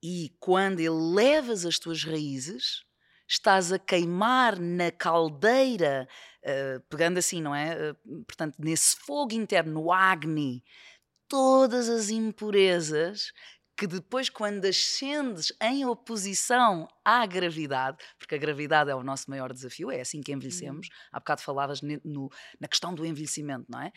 E 0.02 0.36
quando 0.38 0.80
elevas 0.80 1.64
as 1.64 1.78
tuas 1.78 2.04
raízes, 2.04 2.84
estás 3.26 3.72
a 3.72 3.78
queimar 3.78 4.60
na 4.60 4.90
caldeira, 4.90 6.06
uh, 6.44 6.80
pegando 6.90 7.16
assim, 7.16 7.40
não 7.40 7.54
é? 7.54 7.90
Uh, 7.90 8.24
portanto, 8.24 8.56
nesse 8.58 8.96
fogo 8.96 9.32
interno, 9.32 9.72
no 9.72 9.90
Agni, 9.90 10.62
todas 11.28 11.88
as 11.88 12.10
impurezas 12.10 13.32
que 13.76 13.86
depois, 13.86 14.30
quando 14.30 14.64
ascendes 14.64 15.52
em 15.60 15.84
oposição 15.84 16.88
à 17.04 17.26
gravidade, 17.26 17.98
porque 18.18 18.34
a 18.34 18.38
gravidade 18.38 18.90
é 18.90 18.94
o 18.94 19.02
nosso 19.02 19.28
maior 19.28 19.52
desafio, 19.52 19.90
é 19.90 20.00
assim 20.00 20.22
que 20.22 20.32
envelhecemos. 20.32 20.86
Uhum. 20.86 20.94
Há 21.12 21.18
bocado 21.20 21.42
falavas 21.42 21.80
no, 21.82 22.30
na 22.58 22.68
questão 22.68 22.94
do 22.94 23.04
envelhecimento, 23.04 23.66
não 23.68 23.82
é? 23.82 23.92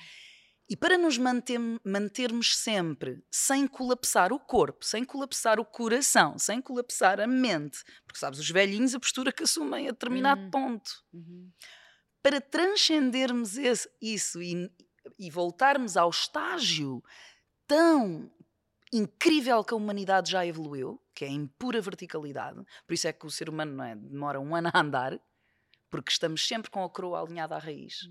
E 0.70 0.76
para 0.76 0.98
nos 0.98 1.18
manter, 1.18 1.60
mantermos 1.84 2.56
sempre 2.56 3.24
sem 3.32 3.66
colapsar 3.66 4.32
o 4.32 4.40
corpo, 4.40 4.86
sem 4.86 5.04
colapsar 5.04 5.60
o 5.60 5.66
coração, 5.66 6.38
sem 6.38 6.62
colapsar 6.62 7.20
a 7.20 7.26
mente, 7.26 7.80
porque 8.06 8.20
sabes, 8.20 8.38
os 8.38 8.50
velhinhos 8.52 8.94
a 8.94 9.00
postura 9.00 9.32
que 9.32 9.44
assumem 9.44 9.88
a 9.88 9.92
determinado 9.92 10.42
uhum. 10.42 10.52
ponto. 10.52 10.92
Uhum. 11.12 11.50
Para 12.22 12.40
transcendermos 12.40 13.58
esse, 13.58 13.90
isso 14.00 14.42
e, 14.44 14.70
e 15.18 15.30
voltarmos 15.30 15.98
ao 15.98 16.10
estágio 16.10 17.04
tão 17.68 18.32
incrível 18.92 19.64
que 19.64 19.74
a 19.74 19.78
humanidade 19.78 20.32
já 20.32 20.46
evoluiu, 20.46 21.02
que 21.14 21.26
é 21.26 21.28
em 21.28 21.46
pura 21.46 21.82
verticalidade, 21.82 22.64
por 22.88 22.94
isso 22.94 23.08
é 23.08 23.14
que 23.14 23.26
o 23.26 23.30
ser 23.30 23.50
humano 23.50 23.82
é, 23.84 23.96
demora 23.96 24.40
um 24.40 24.54
ano 24.56 24.70
a 24.74 24.80
andar, 24.80 25.20
porque 25.90 26.12
estamos 26.12 26.48
sempre 26.48 26.70
com 26.70 26.84
a 26.84 26.90
coroa 26.90 27.22
alinhada 27.22 27.56
à 27.56 27.60
raiz. 27.60 28.10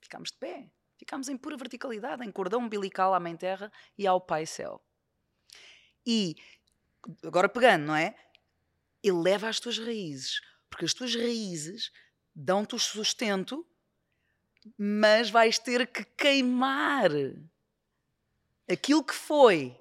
Ficamos 0.00 0.30
de 0.30 0.38
pé. 0.38 0.70
Ficamos 0.96 1.28
em 1.28 1.36
pura 1.36 1.56
verticalidade, 1.56 2.24
em 2.24 2.32
cordão 2.32 2.60
umbilical 2.60 3.12
à 3.12 3.20
Mãe 3.20 3.36
Terra 3.36 3.70
e 3.98 4.06
ao 4.06 4.20
Pai 4.20 4.46
Céu. 4.46 4.82
E, 6.06 6.36
agora 7.22 7.48
pegando, 7.48 7.86
não 7.86 7.96
é? 7.96 8.16
Eleva 9.02 9.48
as 9.48 9.60
tuas 9.60 9.78
raízes, 9.78 10.40
porque 10.70 10.84
as 10.84 10.94
tuas 10.94 11.14
raízes 11.14 11.92
dão-te 12.34 12.74
o 12.74 12.78
sustento, 12.78 13.66
mas 14.78 15.30
vais 15.30 15.58
ter 15.58 15.86
que 15.86 16.04
queimar 16.04 17.10
aquilo 18.70 19.04
que 19.04 19.14
foi 19.14 19.76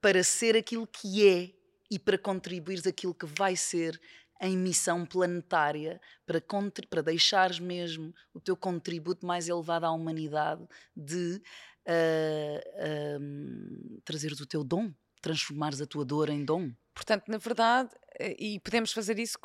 para 0.00 0.22
ser 0.22 0.56
aquilo 0.56 0.86
que 0.86 1.26
é 1.26 1.50
e 1.90 1.98
para 1.98 2.18
contribuires 2.18 2.86
aquilo 2.86 3.14
que 3.14 3.26
vai 3.26 3.56
ser 3.56 4.00
em 4.40 4.56
missão 4.56 5.06
planetária 5.06 6.00
para, 6.26 6.42
para 6.90 7.02
deixares 7.02 7.58
mesmo 7.58 8.14
o 8.32 8.40
teu 8.40 8.56
contributo 8.56 9.24
mais 9.24 9.48
elevado 9.48 9.86
à 9.86 9.92
humanidade 9.92 10.66
de 10.94 11.40
uh, 11.86 14.00
trazeres 14.04 14.40
o 14.40 14.46
teu 14.46 14.64
dom, 14.64 14.92
transformares 15.22 15.80
a 15.80 15.86
tua 15.86 16.04
dor 16.04 16.28
em 16.28 16.44
dom. 16.44 16.70
Portanto, 16.92 17.28
na 17.28 17.38
verdade, 17.38 17.90
e 18.38 18.60
podemos 18.60 18.92
fazer 18.92 19.18
isso 19.18 19.38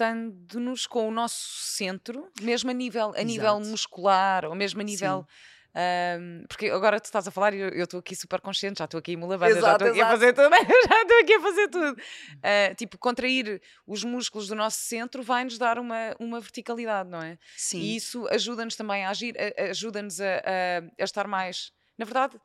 conectando-nos 0.00 0.86
com 0.86 1.08
o 1.08 1.10
nosso 1.10 1.58
centro, 1.60 2.30
mesmo 2.40 2.70
a 2.70 2.74
nível, 2.74 3.12
a 3.14 3.22
nível 3.22 3.60
muscular, 3.60 4.46
ou 4.46 4.54
mesmo 4.54 4.80
a 4.80 4.84
nível. 4.84 5.26
Um, 5.72 6.44
porque 6.48 6.68
agora 6.68 6.98
tu 6.98 7.04
estás 7.04 7.28
a 7.28 7.30
falar 7.30 7.54
e 7.54 7.60
eu 7.60 7.84
estou 7.84 8.00
aqui 8.00 8.16
super 8.16 8.40
consciente, 8.40 8.78
já 8.78 8.86
estou 8.86 8.98
aqui 8.98 9.12
em 9.12 9.16
Mulavanda, 9.16 9.54
já 9.60 9.72
estou 9.74 9.88
aqui 9.88 10.00
a 10.00 10.08
fazer 10.08 10.32
tudo, 10.32 10.50
já 10.50 11.02
estou 11.02 11.18
aqui 11.20 11.32
a 11.34 11.40
fazer 11.40 11.68
tudo. 11.68 11.92
Uh, 11.92 12.74
tipo, 12.74 12.98
contrair 12.98 13.62
os 13.86 14.02
músculos 14.02 14.48
do 14.48 14.54
nosso 14.56 14.78
centro 14.78 15.22
vai-nos 15.22 15.58
dar 15.58 15.78
uma, 15.78 16.16
uma 16.18 16.40
verticalidade, 16.40 17.08
não 17.08 17.22
é? 17.22 17.38
Sim. 17.56 17.78
E 17.78 17.96
isso 17.96 18.26
ajuda-nos 18.28 18.74
também 18.74 19.04
a 19.04 19.10
agir, 19.10 19.36
ajuda-nos 19.70 20.20
a, 20.20 20.24
a, 20.24 21.02
a, 21.02 21.04
estar 21.04 21.28
mais, 21.28 21.72
na 21.96 22.04
verdade, 22.04 22.40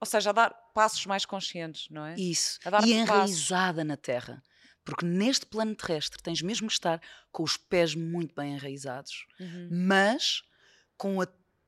ou 0.00 0.06
seja, 0.06 0.30
a 0.30 0.32
dar 0.32 0.50
passos 0.74 1.06
mais 1.06 1.24
conscientes, 1.24 1.88
não 1.90 2.04
é? 2.04 2.16
Isso. 2.16 2.58
e 2.84 2.92
enraizada 2.92 3.76
passos. 3.76 3.86
na 3.86 3.96
terra. 3.96 4.42
Porque 4.88 5.04
neste 5.04 5.44
plano 5.44 5.74
terrestre 5.74 6.22
tens 6.22 6.40
mesmo 6.40 6.66
que 6.66 6.72
estar 6.72 6.98
com 7.30 7.42
os 7.42 7.58
pés 7.58 7.94
muito 7.94 8.34
bem 8.34 8.54
enraizados, 8.54 9.26
uhum. 9.38 9.68
mas 9.70 10.42
com 10.96 11.20
a 11.20 11.26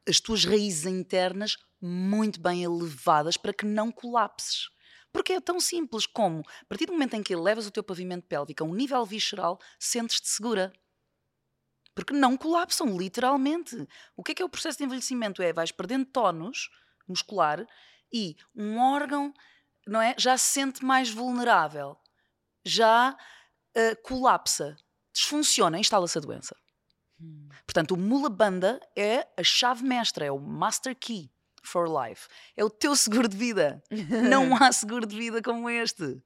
as 0.09 0.21
tuas 0.21 0.45
raízes 0.45 0.87
internas 0.87 1.57
muito 1.81 2.41
bem 2.41 2.65
elevadas 2.65 3.37
para 3.37 3.53
que 3.53 3.65
não 3.65 3.93
colapses. 3.93 4.69
Porque 5.13 5.35
é 5.35 5.41
tão 5.41 5.61
simples 5.61 6.07
como, 6.07 6.41
a 6.63 6.65
partir 6.67 6.87
do 6.87 6.93
momento 6.93 7.15
em 7.15 7.23
que 7.23 7.33
elevas 7.33 7.67
o 7.67 7.71
teu 7.71 7.83
pavimento 7.83 8.27
pélvico 8.27 8.65
a 8.65 8.67
um 8.67 8.75
nível 8.75 9.05
visceral, 9.05 9.59
sentes-te 9.79 10.29
segura. 10.29 10.73
Porque 11.95 12.13
não 12.13 12.37
colapsam, 12.37 12.97
literalmente. 12.97 13.87
O 14.17 14.23
que 14.23 14.33
é 14.33 14.35
que 14.35 14.43
é 14.43 14.45
o 14.45 14.49
processo 14.49 14.79
de 14.79 14.85
envelhecimento? 14.85 15.43
É 15.43 15.53
vais 15.53 15.73
perdendo 15.73 16.07
tónus 16.07 16.71
muscular 17.07 17.67
e 18.13 18.37
um 18.55 18.79
órgão 18.79 19.35
não 19.87 20.01
é, 20.01 20.15
já 20.17 20.37
se 20.39 20.53
sente 20.53 20.85
mais 20.85 21.11
vulnerável, 21.11 21.97
já 22.65 23.13
uh, 23.13 24.03
colapsa, 24.03 24.77
desfunciona, 25.13 25.79
instala-se 25.79 26.19
a 26.19 26.21
doença. 26.21 26.57
Hum. 27.21 27.49
Portanto, 27.67 27.93
o 27.93 27.97
Mula 27.97 28.29
Banda 28.29 28.81
é 28.97 29.27
a 29.37 29.43
chave 29.43 29.85
mestra, 29.85 30.25
é 30.25 30.33
o 30.33 30.39
master 30.39 30.97
key 30.97 31.31
for 31.63 31.89
life. 31.89 32.29
É 32.57 32.65
o 32.65 32.71
teu 32.71 32.97
seguro 32.97 33.29
de 33.29 33.37
vida. 33.37 33.83
Não 34.29 34.55
há 34.57 34.73
seguro 34.73 35.07
de 35.07 35.17
vida 35.17 35.43
como 35.43 35.69
este. 35.69 36.21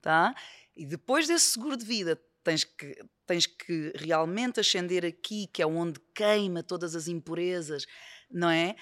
Tá? 0.00 0.34
E 0.76 0.84
depois 0.84 1.26
desse 1.26 1.52
seguro 1.52 1.76
de 1.76 1.84
vida, 1.84 2.20
tens 2.42 2.64
que, 2.64 2.96
tens 3.26 3.46
que 3.46 3.92
realmente 3.96 4.60
ascender 4.60 5.04
aqui, 5.04 5.46
que 5.46 5.62
é 5.62 5.66
onde 5.66 5.98
queima 6.14 6.62
todas 6.62 6.94
as 6.94 7.08
impurezas, 7.08 7.86
não 8.30 8.50
é? 8.50 8.76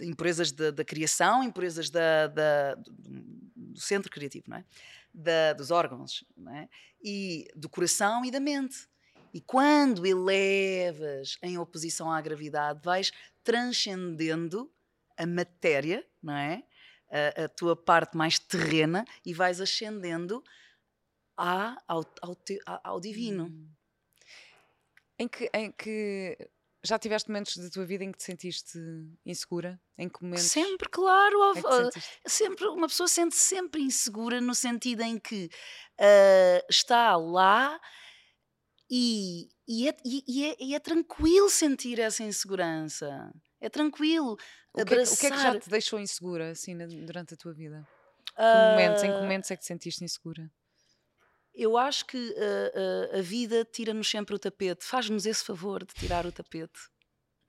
Impurezas 0.00 0.50
da, 0.50 0.70
da 0.70 0.84
criação, 0.84 1.44
impurezas 1.44 1.90
da, 1.90 2.26
da, 2.26 2.74
do 2.74 3.80
centro 3.80 4.10
criativo, 4.10 4.46
não 4.48 4.56
é? 4.56 4.64
Da, 5.18 5.54
dos 5.54 5.70
órgãos, 5.70 6.22
é? 6.50 6.68
E 7.02 7.48
do 7.56 7.70
coração 7.70 8.22
e 8.22 8.30
da 8.30 8.38
mente. 8.38 8.86
E 9.32 9.40
quando 9.40 10.04
elevas 10.04 11.38
em 11.42 11.56
oposição 11.56 12.12
à 12.12 12.20
gravidade, 12.20 12.80
vais 12.84 13.10
transcendendo 13.42 14.70
a 15.16 15.26
matéria, 15.26 16.06
não 16.22 16.34
é? 16.36 16.62
A, 17.10 17.44
a 17.44 17.48
tua 17.48 17.74
parte 17.74 18.14
mais 18.14 18.38
terrena 18.38 19.06
e 19.24 19.32
vais 19.32 19.58
ascendendo 19.58 20.44
à, 21.36 21.82
ao, 21.88 22.04
ao, 22.20 22.36
ao 22.84 23.00
divino. 23.00 23.46
Hum. 23.46 23.68
Em 25.18 25.28
que, 25.28 25.50
em 25.54 25.72
que 25.72 26.36
já 26.86 26.98
tiveste 26.98 27.28
momentos 27.28 27.56
da 27.56 27.68
tua 27.68 27.84
vida 27.84 28.04
em 28.04 28.12
que 28.12 28.18
te 28.18 28.24
sentiste 28.24 28.78
insegura? 29.24 29.80
Em 29.98 30.08
que 30.08 30.22
momentos? 30.22 30.46
Sempre, 30.46 30.88
claro. 30.88 31.36
É 32.24 32.28
sempre, 32.28 32.66
uma 32.68 32.88
pessoa 32.88 33.08
sente 33.08 33.34
-se 33.34 33.42
sempre 33.42 33.82
insegura 33.82 34.40
no 34.40 34.54
sentido 34.54 35.02
em 35.02 35.18
que 35.18 35.46
uh, 36.00 36.66
está 36.70 37.16
lá 37.16 37.78
e, 38.90 39.48
e, 39.66 39.88
é, 39.88 39.96
e, 40.04 40.44
é, 40.44 40.56
e, 40.60 40.74
é, 40.74 40.78
tranquilo 40.78 41.50
sentir 41.50 41.98
essa 41.98 42.22
insegurança. 42.22 43.32
É 43.60 43.68
tranquilo. 43.68 44.36
O 44.72 44.76
que, 44.76 44.82
abraçar... 44.82 45.14
o 45.14 45.18
que 45.18 45.26
é 45.26 45.30
que 45.30 45.38
já 45.38 45.60
te 45.60 45.68
deixou 45.68 45.98
insegura 45.98 46.50
assim, 46.50 46.76
durante 47.04 47.34
a 47.34 47.36
tua 47.36 47.52
vida? 47.52 47.86
Que 48.34 48.42
uh... 48.42 48.70
momentos, 48.70 49.02
em 49.02 49.12
que 49.12 49.20
momentos 49.20 49.50
é 49.50 49.56
que 49.56 49.62
te 49.62 49.66
sentiste 49.66 50.04
insegura? 50.04 50.50
Eu 51.56 51.78
acho 51.78 52.04
que 52.04 52.34
a, 52.36 53.16
a, 53.16 53.18
a 53.18 53.22
vida 53.22 53.64
tira-nos 53.64 54.10
sempre 54.10 54.34
o 54.34 54.38
tapete. 54.38 54.84
Faz-nos 54.84 55.24
esse 55.24 55.42
favor 55.42 55.84
de 55.84 55.94
tirar 55.94 56.26
o 56.26 56.30
tapete. 56.30 56.78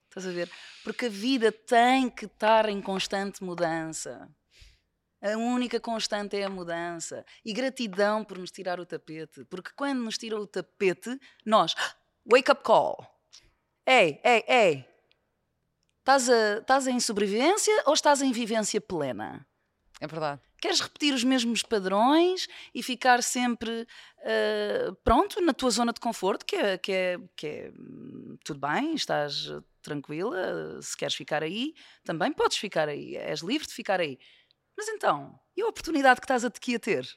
Estás 0.08 0.26
a 0.26 0.30
ver? 0.30 0.50
Porque 0.82 1.06
a 1.06 1.10
vida 1.10 1.52
tem 1.52 2.08
que 2.08 2.24
estar 2.24 2.70
em 2.70 2.80
constante 2.80 3.44
mudança. 3.44 4.26
A 5.20 5.36
única 5.36 5.78
constante 5.78 6.36
é 6.36 6.44
a 6.44 6.48
mudança. 6.48 7.22
E 7.44 7.52
gratidão 7.52 8.24
por 8.24 8.38
nos 8.38 8.50
tirar 8.50 8.80
o 8.80 8.86
tapete. 8.86 9.44
Porque 9.44 9.70
quando 9.76 10.00
nos 10.00 10.16
tiram 10.16 10.40
o 10.40 10.46
tapete, 10.46 11.20
nós. 11.44 11.74
Wake 12.24 12.50
up 12.50 12.62
call. 12.62 13.06
Ei, 13.86 14.20
ei, 14.24 14.44
ei. 14.48 14.88
Estás 16.00 16.86
em 16.86 16.98
sobrevivência 16.98 17.82
ou 17.84 17.92
estás 17.92 18.22
em 18.22 18.32
vivência 18.32 18.80
plena? 18.80 19.46
É 20.00 20.06
verdade. 20.06 20.40
Queres 20.60 20.80
repetir 20.80 21.12
os 21.14 21.24
mesmos 21.24 21.62
padrões 21.62 22.48
e 22.74 22.82
ficar 22.82 23.22
sempre 23.22 23.82
uh, 23.82 24.94
pronto 25.04 25.40
na 25.40 25.52
tua 25.52 25.70
zona 25.70 25.92
de 25.92 26.00
conforto, 26.00 26.44
que 26.44 26.56
é, 26.56 26.78
que 26.78 26.92
é, 26.92 27.18
que 27.36 27.46
é 27.46 27.72
hum, 27.76 28.36
tudo 28.44 28.60
bem, 28.60 28.94
estás 28.94 29.52
tranquila, 29.82 30.80
se 30.82 30.96
queres 30.96 31.14
ficar 31.14 31.42
aí, 31.42 31.74
também 32.04 32.32
podes 32.32 32.58
ficar 32.58 32.88
aí, 32.88 33.16
és 33.16 33.40
livre 33.40 33.66
de 33.66 33.74
ficar 33.74 34.00
aí. 34.00 34.18
Mas 34.76 34.88
então, 34.88 35.38
e 35.56 35.62
a 35.62 35.66
oportunidade 35.66 36.20
que 36.20 36.24
estás 36.24 36.44
aqui 36.44 36.76
a 36.76 36.78
ter? 36.78 37.08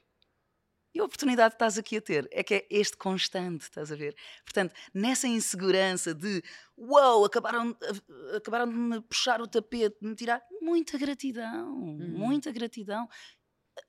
E 0.93 0.99
a 0.99 1.05
oportunidade 1.05 1.51
que 1.51 1.55
estás 1.55 1.77
aqui 1.77 1.97
a 1.97 2.01
ter 2.01 2.27
é 2.31 2.43
que 2.43 2.53
é 2.53 2.67
este 2.69 2.97
constante, 2.97 3.61
estás 3.61 3.91
a 3.91 3.95
ver? 3.95 4.15
Portanto, 4.43 4.75
nessa 4.93 5.27
insegurança 5.27 6.13
de 6.13 6.43
uau, 6.77 7.19
wow, 7.19 7.25
acabaram, 7.25 7.77
acabaram 8.35 8.69
de 8.69 8.75
me 8.75 9.01
puxar 9.01 9.41
o 9.41 9.47
tapete, 9.47 9.97
de 10.01 10.07
me 10.07 10.15
tirar, 10.15 10.41
muita 10.61 10.97
gratidão, 10.97 11.73
uhum. 11.73 12.09
muita 12.09 12.51
gratidão. 12.51 13.07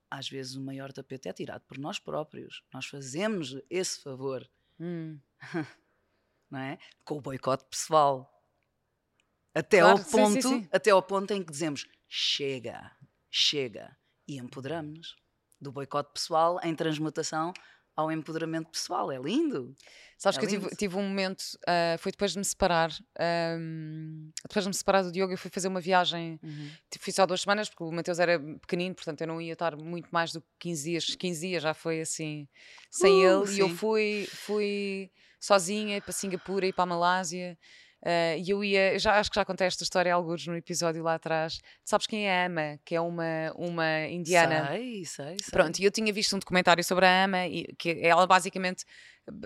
Às 0.08 0.28
vezes 0.28 0.54
o 0.54 0.60
maior 0.60 0.92
tapete 0.92 1.28
é 1.28 1.32
tirado 1.32 1.62
por 1.62 1.76
nós 1.76 1.98
próprios. 1.98 2.62
Nós 2.72 2.86
fazemos 2.86 3.56
esse 3.68 4.00
favor. 4.00 4.48
Uhum. 4.78 5.18
Não 6.50 6.58
é? 6.58 6.78
Com 7.04 7.18
o 7.18 7.20
boicote 7.20 7.64
pessoal. 7.64 8.28
Até, 9.54 9.80
claro, 9.80 9.98
ao 9.98 10.04
ponto, 10.04 10.34
sim, 10.34 10.40
sim, 10.40 10.62
sim. 10.62 10.68
até 10.70 10.90
ao 10.90 11.02
ponto 11.02 11.32
em 11.32 11.42
que 11.42 11.50
dizemos 11.50 11.86
chega, 12.08 12.94
chega 13.30 13.96
e 14.26 14.38
empoderamos-nos 14.38 15.21
do 15.62 15.72
boicote 15.72 16.12
pessoal 16.12 16.58
em 16.62 16.74
transmutação 16.74 17.52
ao 17.94 18.10
empoderamento 18.10 18.70
pessoal. 18.70 19.12
É 19.12 19.18
lindo. 19.18 19.74
Sabes 20.18 20.38
é 20.38 20.40
que 20.40 20.46
lindo. 20.46 20.64
eu 20.64 20.68
tive, 20.70 20.76
tive, 20.76 20.96
um 20.96 21.02
momento, 21.02 21.40
uh, 21.40 21.98
foi 21.98 22.12
depois 22.12 22.32
de 22.32 22.38
me 22.38 22.44
separar, 22.44 22.90
um, 23.58 24.30
depois 24.42 24.64
de 24.64 24.68
me 24.68 24.74
separar 24.74 25.02
do 25.02 25.12
Diogo, 25.12 25.32
eu 25.32 25.38
fui 25.38 25.50
fazer 25.50 25.68
uma 25.68 25.80
viagem, 25.80 26.38
uhum. 26.42 26.70
fui 26.98 27.12
só 27.12 27.26
duas 27.26 27.42
semanas, 27.42 27.68
porque 27.68 27.82
o 27.82 27.90
Mateus 27.90 28.18
era 28.18 28.38
pequenino, 28.38 28.94
portanto 28.94 29.20
eu 29.20 29.26
não 29.26 29.40
ia 29.40 29.52
estar 29.52 29.76
muito 29.76 30.08
mais 30.12 30.32
do 30.32 30.40
que 30.40 30.46
15 30.60 30.90
dias, 30.90 31.14
15 31.16 31.48
dias 31.48 31.62
já 31.62 31.74
foi 31.74 32.00
assim, 32.00 32.48
sem 32.90 33.26
uh, 33.26 33.40
ele, 33.40 33.46
sim. 33.48 33.56
e 33.56 33.60
eu 33.60 33.68
fui, 33.70 34.28
fui 34.30 35.10
sozinha 35.40 36.00
para 36.00 36.12
Singapura 36.12 36.66
e 36.66 36.72
para 36.72 36.84
a 36.84 36.86
Malásia, 36.86 37.58
e 38.38 38.50
eu 38.50 38.64
ia, 38.64 38.98
já 38.98 39.18
acho 39.18 39.30
que 39.30 39.36
já 39.36 39.44
contei 39.44 39.66
esta 39.66 39.84
história 39.84 40.12
alguns 40.12 40.46
no 40.46 40.56
episódio 40.56 41.02
lá 41.02 41.14
atrás. 41.14 41.58
Sabes 41.84 42.06
quem 42.06 42.28
é 42.28 42.42
a 42.42 42.46
Ama, 42.46 42.78
que 42.84 42.94
é 42.94 43.00
uma, 43.00 43.52
uma 43.54 44.06
indiana? 44.08 44.68
Sei, 44.68 45.04
sei, 45.04 45.26
sei. 45.26 45.50
Pronto, 45.50 45.78
e 45.78 45.84
eu 45.84 45.90
tinha 45.90 46.12
visto 46.12 46.34
um 46.34 46.38
documentário 46.38 46.82
sobre 46.82 47.06
a 47.06 47.24
Ama, 47.24 47.46
e 47.46 47.64
que 47.78 48.00
ela 48.02 48.26
basicamente 48.26 48.84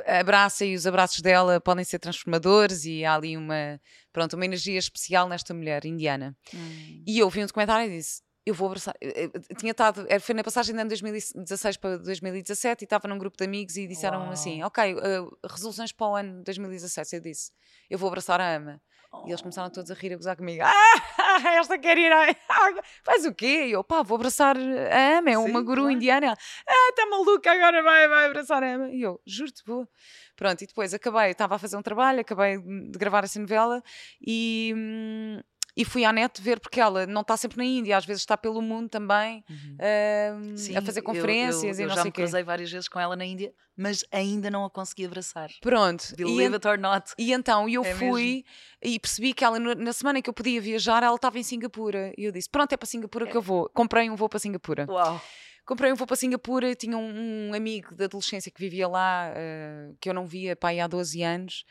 abraça 0.07 0.65
e 0.65 0.75
os 0.75 0.87
abraços 0.87 1.21
dela 1.21 1.61
podem 1.61 1.85
ser 1.85 1.99
transformadores 1.99 2.85
e 2.85 3.05
há 3.05 3.15
ali 3.15 3.37
uma, 3.37 3.81
pronto, 4.13 4.35
uma 4.35 4.45
energia 4.45 4.79
especial 4.79 5.29
nesta 5.29 5.53
mulher 5.53 5.85
indiana. 5.85 6.35
Hum. 6.55 7.05
E 7.07 7.19
eu 7.19 7.29
vi 7.29 7.43
um 7.43 7.47
documentário 7.47 7.93
e 7.93 7.99
disse: 7.99 8.23
eu 8.47 8.55
vou 8.55 8.69
abraçar. 8.69 8.95
Eu, 9.01 9.33
tinha 9.57 9.73
estado, 9.73 10.07
foi 10.21 10.35
na 10.35 10.45
passagem 10.45 10.73
de 10.73 10.81
ano 10.81 10.89
2016 10.89 11.77
para 11.79 11.99
2017 11.99 12.83
e 12.83 12.85
estava 12.85 13.09
num 13.09 13.19
grupo 13.19 13.37
de 13.37 13.45
amigos 13.45 13.77
e 13.77 13.89
disseram 13.89 14.21
Uau. 14.21 14.31
assim: 14.31 14.63
Ok, 14.63 14.95
uh, 14.95 15.39
resoluções 15.45 15.91
para 15.91 16.07
o 16.07 16.15
ano 16.15 16.45
2017. 16.45 17.17
Eu 17.17 17.21
disse: 17.21 17.51
Eu 17.91 17.99
vou 17.99 18.07
abraçar 18.07 18.41
a 18.41 18.55
Ama. 18.55 18.81
Oh. 19.13 19.27
E 19.27 19.31
eles 19.31 19.41
começaram 19.41 19.69
todos 19.71 19.91
a 19.91 19.95
rir, 19.95 20.13
a 20.13 20.17
gozar 20.17 20.37
comigo. 20.37 20.63
Ah, 21.39 21.57
esta 21.57 21.77
quer 21.79 21.99
ir 21.99 22.11
a... 22.11 22.35
Faz 23.05 23.27
o 23.27 23.35
quê? 23.35 23.67
E 23.67 23.73
eu, 23.73 23.85
pá, 23.85 24.03
vou 24.03 24.15
abraçar 24.15 24.57
a 24.57 25.19
Ama, 25.19 25.31
é 25.31 25.37
uma 25.37 25.61
guru 25.61 25.83
claro. 25.83 25.91
indiana. 25.91 26.29
Ela, 26.29 26.37
ah, 26.67 26.89
está 26.89 27.05
maluca, 27.11 27.53
agora 27.53 27.83
vai, 27.83 28.09
vai 28.09 28.27
abraçar 28.27 28.63
a 28.63 28.75
Ama. 28.75 28.89
E 28.89 29.03
eu, 29.03 29.21
juro-te, 29.27 29.63
vou. 29.67 29.87
Pronto, 30.35 30.63
e 30.63 30.67
depois 30.67 30.95
acabei, 30.95 31.33
estava 31.33 31.57
a 31.57 31.59
fazer 31.59 31.77
um 31.77 31.83
trabalho, 31.83 32.21
acabei 32.21 32.57
de 32.59 32.99
gravar 32.99 33.25
essa 33.25 33.39
novela 33.39 33.83
e. 34.27 34.73
Hum, 34.75 35.41
e 35.77 35.85
fui 35.85 36.05
à 36.05 36.13
net 36.13 36.41
ver, 36.41 36.59
porque 36.59 36.81
ela 36.81 37.07
não 37.07 37.21
está 37.21 37.37
sempre 37.37 37.59
na 37.59 37.65
Índia, 37.65 37.97
às 37.97 38.07
vezes 38.07 38.23
está 38.23 38.37
pelo 38.37 38.63
mundo 38.63 38.89
também 38.89 39.45
uhum. 39.49 39.77
uh, 40.55 40.57
Sim, 40.57 40.77
a 40.77 40.81
fazer 40.81 41.03
conferências 41.03 41.79
eu, 41.79 41.85
eu, 41.85 41.93
e 41.93 41.95
não 41.95 42.03
sei 42.03 42.11
o 42.11 42.13
quê. 42.13 42.23
já 42.23 42.23
me 42.23 42.27
cruzei 42.27 42.43
várias 42.43 42.71
vezes 42.71 42.89
com 42.89 42.99
ela 42.99 43.15
na 43.15 43.25
Índia, 43.25 43.53
mas 43.77 44.03
ainda 44.11 44.51
não 44.51 44.65
a 44.65 44.71
consegui 44.71 45.05
abraçar. 45.05 45.51
Pronto. 45.61 46.17
Believe 46.17 46.55
it 46.55 46.67
or 46.67 46.79
not. 46.79 47.13
E 47.19 47.33
então 47.33 47.69
eu 47.69 47.85
é 47.85 47.95
fui 47.95 48.25
mesmo? 48.25 48.45
e 48.83 48.99
percebi 48.99 49.35
que 49.35 49.45
ela, 49.45 49.59
na 49.59 49.93
semana 49.93 50.19
em 50.19 50.23
que 50.23 50.31
eu 50.31 50.35
podia 50.35 50.61
viajar, 50.61 51.03
ela 51.03 51.17
estava 51.17 51.39
em 51.39 51.43
Singapura. 51.43 52.13
E 52.17 52.25
eu 52.25 52.33
disse: 52.33 52.49
Pronto, 52.49 52.73
é 52.73 52.77
para 52.77 52.87
Singapura 52.87 53.27
é. 53.27 53.31
que 53.31 53.37
eu 53.37 53.43
vou. 53.43 53.69
Comprei 53.75 54.09
um 54.09 54.17
voo 54.17 54.29
para 54.29 54.39
Singapura. 54.39 54.87
Uau! 54.89 55.21
comprei 55.67 55.93
um 55.93 55.97
voo 55.97 56.07
para 56.07 56.17
Singapura, 56.17 56.75
tinha 56.77 56.97
um, 56.97 57.49
um, 57.51 57.53
amigo 57.55 57.93
da 57.95 58.05
adolescência 58.05 58.53
que 58.53 58.61
vivia 58.61 58.87
lá, 58.87 59.33
uh, 59.33 59.97
que 60.01 60.09
eu 60.09 60.15
não 60.15 60.25
via 60.25 60.55
pá, 60.55 60.71
há 60.71 60.87
12 60.87 61.23
anos, 61.23 61.65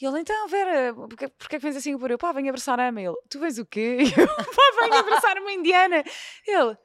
e 0.00 0.06
ele, 0.06 0.20
então, 0.20 0.48
Vera, 0.48 0.94
porquê, 0.94 1.28
porquê 1.28 1.58
que 1.58 1.62
vens 1.62 1.76
a 1.76 1.80
Singapura? 1.80 2.14
Eu, 2.14 2.18
pá, 2.18 2.32
venho 2.32 2.48
abraçar 2.48 2.80
a 2.80 2.88
Ama. 2.88 3.02
Ele, 3.02 3.16
tu 3.28 3.38
vens 3.38 3.58
o 3.58 3.66
quê? 3.66 3.98
Eu, 4.16 4.26
pá, 4.26 4.80
venho 4.80 4.94
abraçar 4.94 5.38
uma 5.38 5.52
indiana. 5.52 6.02
Ele, 6.46 6.76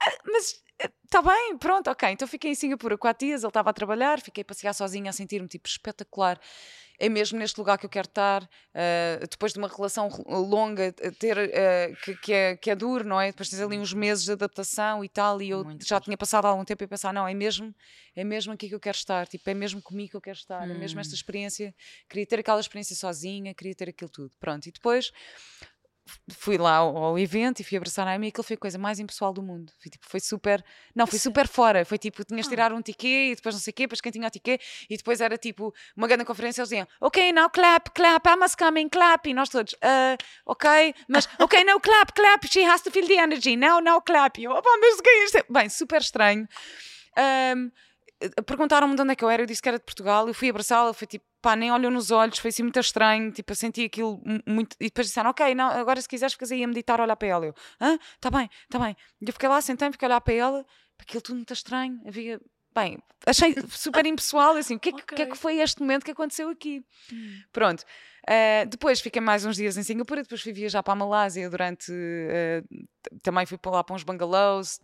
ah, 0.00 0.18
mas 0.26 0.62
está 1.04 1.18
eh, 1.18 1.22
bem, 1.22 1.58
pronto, 1.58 1.90
ok. 1.90 2.08
Então 2.10 2.26
fiquei 2.28 2.52
em 2.52 2.54
Singapura 2.54 2.96
quatro 2.96 3.26
dias, 3.26 3.42
ele 3.42 3.48
estava 3.48 3.70
a 3.70 3.72
trabalhar, 3.72 4.20
fiquei 4.20 4.42
a 4.42 4.44
passear 4.44 4.74
sozinha, 4.74 5.10
a 5.10 5.12
sentir-me 5.12 5.48
tipo 5.48 5.68
espetacular 5.68 6.38
é 7.02 7.08
mesmo 7.08 7.36
neste 7.36 7.58
lugar 7.58 7.76
que 7.78 7.84
eu 7.84 7.90
quero 7.90 8.06
estar, 8.06 8.44
uh, 8.44 9.26
depois 9.28 9.52
de 9.52 9.58
uma 9.58 9.66
relação 9.66 10.08
longa, 10.28 10.92
ter, 11.18 11.36
uh, 11.36 11.96
que, 12.04 12.14
que, 12.14 12.32
é, 12.32 12.56
que 12.56 12.70
é 12.70 12.76
duro, 12.76 13.04
não 13.04 13.20
é? 13.20 13.32
Depois 13.32 13.50
tens 13.50 13.60
ali 13.60 13.76
uns 13.76 13.92
meses 13.92 14.24
de 14.24 14.30
adaptação 14.30 15.04
e 15.04 15.08
tal, 15.08 15.42
e 15.42 15.50
eu 15.50 15.64
Muito 15.64 15.84
já 15.84 15.98
bom. 15.98 16.04
tinha 16.04 16.16
passado 16.16 16.44
algum 16.44 16.64
tempo 16.64 16.84
a 16.84 16.86
pensar, 16.86 17.12
não, 17.12 17.26
é 17.26 17.34
mesmo, 17.34 17.74
é 18.14 18.22
mesmo 18.22 18.52
aqui 18.52 18.68
que 18.68 18.74
eu 18.76 18.78
quero 18.78 18.96
estar, 18.96 19.26
tipo, 19.26 19.50
é 19.50 19.52
mesmo 19.52 19.82
comigo 19.82 20.12
que 20.12 20.16
eu 20.16 20.20
quero 20.20 20.38
estar, 20.38 20.68
hum. 20.68 20.70
é 20.70 20.78
mesmo 20.78 21.00
esta 21.00 21.10
hum. 21.10 21.16
experiência, 21.16 21.74
queria 22.08 22.24
ter 22.24 22.38
aquela 22.38 22.60
experiência 22.60 22.94
sozinha, 22.94 23.52
queria 23.52 23.74
ter 23.74 23.88
aquilo 23.88 24.08
tudo, 24.08 24.30
pronto, 24.38 24.68
e 24.68 24.70
depois 24.70 25.10
fui 26.30 26.58
lá 26.58 26.76
ao, 26.76 26.96
ao 26.96 27.18
evento 27.18 27.60
e 27.60 27.64
fui 27.64 27.76
abraçar 27.76 28.06
a 28.08 28.12
Amy 28.14 28.26
e 28.26 28.28
aquilo 28.30 28.42
foi 28.42 28.54
a 28.54 28.58
coisa 28.58 28.76
mais 28.78 28.98
impessoal 28.98 29.32
do 29.32 29.42
mundo. 29.42 29.72
Foi, 29.80 29.90
tipo, 29.90 30.04
foi 30.08 30.20
super. 30.20 30.64
Não, 30.94 31.06
foi 31.06 31.18
super 31.18 31.46
fora. 31.46 31.84
Foi 31.84 31.96
tipo, 31.98 32.24
tinhas 32.24 32.46
de 32.46 32.48
Ah. 32.48 32.50
tirar 32.50 32.72
um 32.72 32.82
tiquê 32.82 33.30
e 33.32 33.34
depois 33.36 33.54
não 33.54 33.60
sei 33.62 33.70
o 33.70 33.74
quê, 33.74 33.82
depois 33.84 34.00
quem 34.00 34.10
tinha 34.12 34.26
o 34.26 34.30
tiquê 34.30 34.58
e 34.90 34.96
depois 34.96 35.20
era 35.20 35.38
tipo 35.38 35.72
uma 35.96 36.06
grande 36.06 36.24
conferência. 36.24 36.60
Eles 36.60 36.68
diziam, 36.70 36.88
ok, 37.00 37.32
now 37.32 37.48
clap, 37.50 37.88
clap, 37.94 38.26
Emma's 38.28 38.54
coming, 38.54 38.88
clap. 38.88 39.26
E 39.28 39.34
nós 39.34 39.48
todos, 39.48 39.74
"Ah, 39.80 40.16
ok, 40.46 40.94
mas 41.08 41.28
ok, 41.38 41.64
no 41.64 41.80
clap, 41.80 42.12
clap, 42.14 42.46
she 42.48 42.62
has 42.64 42.82
to 42.82 42.90
feel 42.90 43.06
the 43.06 43.14
energy, 43.14 43.56
now, 43.56 43.80
now 43.80 44.00
clap. 44.00 44.38
E 44.40 44.44
eu, 44.44 44.50
opa, 44.52 44.70
mas 44.80 44.98
o 44.98 45.02
que 45.02 45.08
é 45.08 45.24
isto? 45.24 45.44
Bem, 45.50 45.68
super 45.68 46.00
estranho. 46.00 46.48
Ahm, 47.16 47.70
Perguntaram-me 48.46 48.94
de 48.94 49.02
onde 49.02 49.12
é 49.12 49.16
que 49.16 49.24
eu 49.24 49.28
era, 49.28 49.42
eu 49.42 49.46
disse 49.46 49.60
que 49.60 49.68
era 49.68 49.78
de 49.80 49.84
Portugal, 49.84 50.28
eu 50.28 50.34
fui 50.34 50.48
abraçá-la, 50.48 50.94
foi 50.94 51.08
tipo, 51.08 51.24
pá, 51.42 51.54
nem 51.56 51.70
olhou 51.72 51.90
nos 51.90 52.10
olhos, 52.10 52.38
foi 52.38 52.48
assim 52.50 52.62
muito 52.62 52.78
estranho, 52.80 53.30
tipo, 53.32 53.52
eu 53.52 53.56
senti 53.56 53.84
aquilo 53.84 54.22
mu- 54.24 54.40
muito. 54.46 54.76
E 54.80 54.84
depois 54.84 55.08
disseram, 55.08 55.30
ok, 55.30 55.54
não, 55.54 55.68
agora 55.70 56.00
se 56.00 56.08
quiseres 56.08 56.32
ficas 56.32 56.50
aí 56.52 56.62
a 56.64 56.66
meditar, 56.68 57.00
a 57.00 57.02
olhar 57.02 57.16
para 57.16 57.28
ela. 57.28 57.46
Eu, 57.46 57.54
hã? 57.80 57.98
Tá 58.20 58.30
bem, 58.30 58.48
tá 58.70 58.78
bem. 58.78 58.96
E 59.20 59.26
eu 59.28 59.32
fiquei 59.32 59.48
lá, 59.48 59.60
sentei-me, 59.60 59.92
fiquei 59.92 60.06
a 60.06 60.10
olhar 60.10 60.20
para 60.20 60.34
ela, 60.34 60.66
aquilo 60.98 61.20
tudo 61.20 61.36
muito 61.36 61.52
estranho, 61.52 62.00
havia. 62.06 62.40
Bem, 62.74 62.98
achei 63.26 63.54
super 63.68 64.06
impessoal, 64.06 64.56
assim, 64.56 64.76
o 64.76 64.80
que, 64.80 64.88
é 64.88 64.92
que- 64.92 65.02
o 65.02 65.04
que 65.16 65.22
é 65.22 65.26
que 65.26 65.36
foi 65.36 65.58
este 65.58 65.80
momento 65.80 66.04
que 66.04 66.10
aconteceu 66.12 66.48
aqui? 66.48 66.82
Pronto. 67.52 67.82
Uh, 68.26 68.66
depois 68.66 69.00
fiquei 69.00 69.20
mais 69.20 69.44
uns 69.44 69.56
dias 69.56 69.76
em 69.76 69.82
Singapura, 69.82 70.22
depois 70.22 70.40
fui 70.40 70.52
viajar 70.54 70.82
para 70.82 70.92
a 70.92 70.96
Malásia 70.96 71.50
durante. 71.50 71.92
uh, 71.92 72.86
também 73.22 73.44
fui 73.44 73.58
para 73.58 73.72
lá 73.72 73.84
para 73.84 73.94
uns 73.94 74.04
bungalows. 74.04 74.78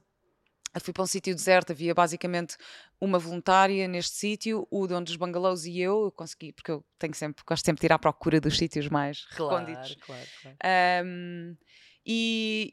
Fui 0.80 0.92
para 0.92 1.02
um 1.02 1.06
sítio 1.06 1.34
deserto, 1.34 1.72
havia 1.72 1.94
basicamente 1.94 2.56
uma 3.00 3.18
voluntária 3.18 3.86
neste 3.88 4.16
sítio, 4.16 4.66
o 4.70 4.86
dono 4.86 5.04
dos 5.04 5.16
bungalows 5.16 5.64
e 5.64 5.80
eu, 5.80 6.04
eu 6.04 6.12
consegui, 6.12 6.52
porque 6.52 6.70
eu 6.70 6.84
tenho 6.98 7.14
sempre, 7.14 7.42
gosto 7.46 7.64
sempre 7.64 7.80
de 7.80 7.86
ir 7.86 7.92
à 7.92 7.98
procura 7.98 8.40
dos 8.40 8.56
sítios 8.56 8.88
mais 8.88 9.26
recônditos. 9.30 9.96
claro, 10.04 10.26
claro. 10.42 10.56
Um, 11.04 11.56
e, 12.04 12.72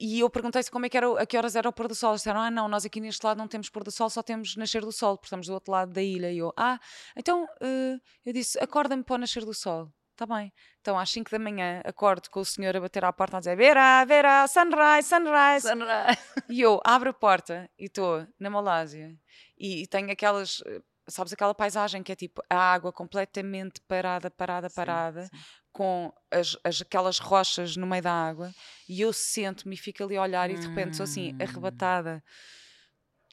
e 0.00 0.20
eu 0.20 0.30
perguntei-se 0.30 0.70
como 0.70 0.86
é 0.86 0.88
que 0.88 0.96
era, 0.96 1.20
a 1.20 1.26
que 1.26 1.36
horas 1.36 1.56
era 1.56 1.68
o 1.68 1.72
pôr 1.72 1.88
do 1.88 1.94
sol. 1.94 2.10
Eles 2.10 2.20
disseram: 2.20 2.40
Ah, 2.40 2.50
não, 2.50 2.68
nós 2.68 2.84
aqui 2.84 3.00
neste 3.00 3.24
lado 3.24 3.38
não 3.38 3.48
temos 3.48 3.68
pôr 3.68 3.82
do 3.82 3.90
sol, 3.90 4.08
só 4.08 4.22
temos 4.22 4.54
nascer 4.56 4.82
do 4.82 4.92
sol, 4.92 5.16
porque 5.16 5.26
estamos 5.26 5.46
do 5.48 5.54
outro 5.54 5.72
lado 5.72 5.92
da 5.92 6.02
ilha. 6.02 6.30
E 6.30 6.38
eu, 6.38 6.52
ah, 6.56 6.78
então 7.16 7.48
eh, 7.60 7.98
eu 8.24 8.32
disse: 8.32 8.58
acorda-me 8.60 9.02
para 9.02 9.16
o 9.16 9.18
nascer 9.18 9.44
do 9.44 9.52
sol. 9.52 9.92
Está 10.20 10.26
bem. 10.36 10.52
Então 10.80 10.98
às 10.98 11.08
5 11.10 11.30
da 11.30 11.38
manhã 11.38 11.80
acordo 11.84 12.28
com 12.28 12.40
o 12.40 12.44
senhor 12.44 12.76
a 12.76 12.80
bater 12.80 13.04
à 13.04 13.12
porta 13.12 13.36
a 13.36 13.40
dizer: 13.40 13.56
Vera, 13.56 14.04
Vera, 14.04 14.48
sunrise, 14.48 15.08
sunrise. 15.08 15.68
Sunrise. 15.68 16.18
E 16.48 16.60
eu 16.60 16.80
abro 16.84 17.10
a 17.10 17.12
porta 17.12 17.70
e 17.78 17.84
estou 17.84 18.26
na 18.38 18.50
Malásia 18.50 19.14
e, 19.56 19.82
e 19.82 19.86
tenho 19.86 20.10
aquelas. 20.10 20.60
eh, 20.66 20.80
Sabes 21.10 21.32
aquela 21.32 21.54
paisagem 21.54 22.02
que 22.02 22.12
é 22.12 22.14
tipo 22.16 22.42
a 22.50 22.56
água 22.56 22.92
completamente 22.92 23.80
parada, 23.88 24.30
parada, 24.30 24.68
parada, 24.68 25.22
sim. 25.24 25.30
com 25.72 26.12
as, 26.30 26.54
as- 26.62 26.82
aquelas 26.82 27.18
rochas 27.18 27.76
no 27.76 27.86
meio 27.86 28.02
da 28.02 28.12
água 28.12 28.52
e 28.86 29.00
eu 29.00 29.10
sento-me 29.10 29.74
e 29.74 29.78
fico 29.78 30.02
ali 30.04 30.18
a 30.18 30.22
olhar 30.22 30.50
e 30.50 30.58
de 30.58 30.66
repente 30.66 30.96
sou 30.98 31.04
assim 31.04 31.32
Hum. 31.32 31.38
arrebatada 31.40 32.22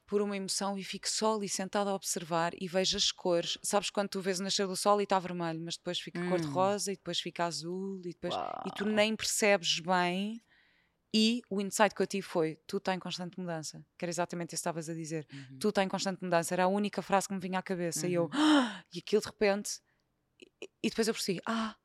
por 0.06 0.22
uma 0.22 0.38
emoção 0.38 0.78
e 0.78 0.84
fico 0.84 1.10
só 1.10 1.36
ali 1.36 1.50
sentada 1.50 1.90
a 1.90 1.96
observar 1.96 2.54
e 2.60 2.68
vejo 2.68 2.96
as 2.98 3.12
cores. 3.12 3.58
Sabes 3.64 3.90
quando 3.90 4.10
tu 4.10 4.22
vês 4.22 4.40
o 4.40 4.44
nascer 4.44 4.68
do 4.68 4.76
sol 4.76 5.00
e 5.02 5.04
está 5.04 5.18
vermelho, 5.20 5.60
mas 5.62 5.78
depois 5.78 6.00
fica 6.00 6.20
cor 6.30 6.40
de 6.40 6.48
Hum. 6.48 6.52
rosa 6.52 6.92
e 6.92 6.96
depois 6.96 7.20
fica 7.20 7.46
azul 7.46 7.98
e 8.00 8.10
depois 8.10 8.34
e 8.66 8.72
tu 8.76 8.84
Uau. 8.86 8.94
nem 8.94 9.16
percebes 9.16 9.80
bem. 9.80 10.42
E 11.18 11.42
o 11.50 11.62
insight 11.62 11.96
que 11.96 12.02
eu 12.02 12.08
tive 12.08 12.28
foi: 12.28 12.58
tu 12.68 12.78
está 12.78 12.94
em 12.94 13.00
constante 13.00 13.40
mudança. 13.40 13.84
Que 13.98 14.04
era 14.04 14.10
exatamente 14.12 14.50
isso 14.50 14.58
que 14.62 14.68
estavas 14.70 14.90
a 14.90 14.94
dizer. 14.94 15.26
Uhum. 15.32 15.60
Tu 15.60 15.70
está 15.70 15.82
em 15.84 15.88
constante 15.88 16.22
mudança. 16.22 16.54
Era 16.54 16.66
a 16.66 16.68
única 16.68 17.02
frase 17.02 17.28
que 17.28 17.34
me 17.34 17.40
vinha 17.40 17.60
à 17.60 17.62
cabeça. 17.64 18.06
E 18.08 18.14
eu, 18.16 18.24
Uhum. 18.26 18.30
"Ah!" 18.34 18.84
e 18.94 19.00
aquilo 19.00 19.22
de 19.22 19.28
repente. 19.28 19.80
E, 20.62 20.70
e 20.84 20.90
depois 20.90 21.08
eu 21.08 21.14
percebi: 21.14 21.40
ah, 21.46 21.76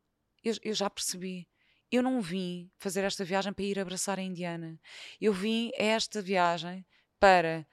eu, 0.42 0.54
eu 0.62 0.74
já 0.74 0.90
percebi. 0.90 1.48
Eu 1.92 2.02
não 2.02 2.20
vim 2.20 2.70
fazer 2.78 3.02
esta 3.04 3.24
viagem 3.24 3.52
para 3.52 3.64
ir 3.64 3.78
abraçar 3.78 4.18
a 4.18 4.22
Indiana. 4.22 4.80
Eu 5.20 5.32
vim 5.32 5.70
a 5.78 5.82
esta 5.82 6.20
viagem 6.20 6.84
para 7.20 7.64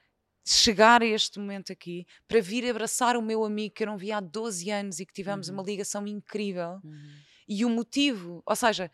chegar 0.53 1.01
a 1.01 1.05
este 1.05 1.39
momento 1.39 1.71
aqui, 1.71 2.05
para 2.27 2.39
vir 2.41 2.69
abraçar 2.69 3.15
o 3.17 3.21
meu 3.21 3.43
amigo 3.43 3.73
que 3.75 3.83
eu 3.83 3.87
não 3.87 3.97
via 3.97 4.17
há 4.17 4.19
12 4.21 4.69
anos 4.69 4.99
e 4.99 5.05
que 5.05 5.13
tivemos 5.13 5.47
Uhum. 5.49 5.55
uma 5.55 5.63
ligação 5.63 6.05
incrível. 6.07 6.79
Uhum. 6.83 7.13
E 7.47 7.65
o 7.65 7.69
motivo, 7.69 8.41
ou 8.45 8.55
seja, 8.55 8.91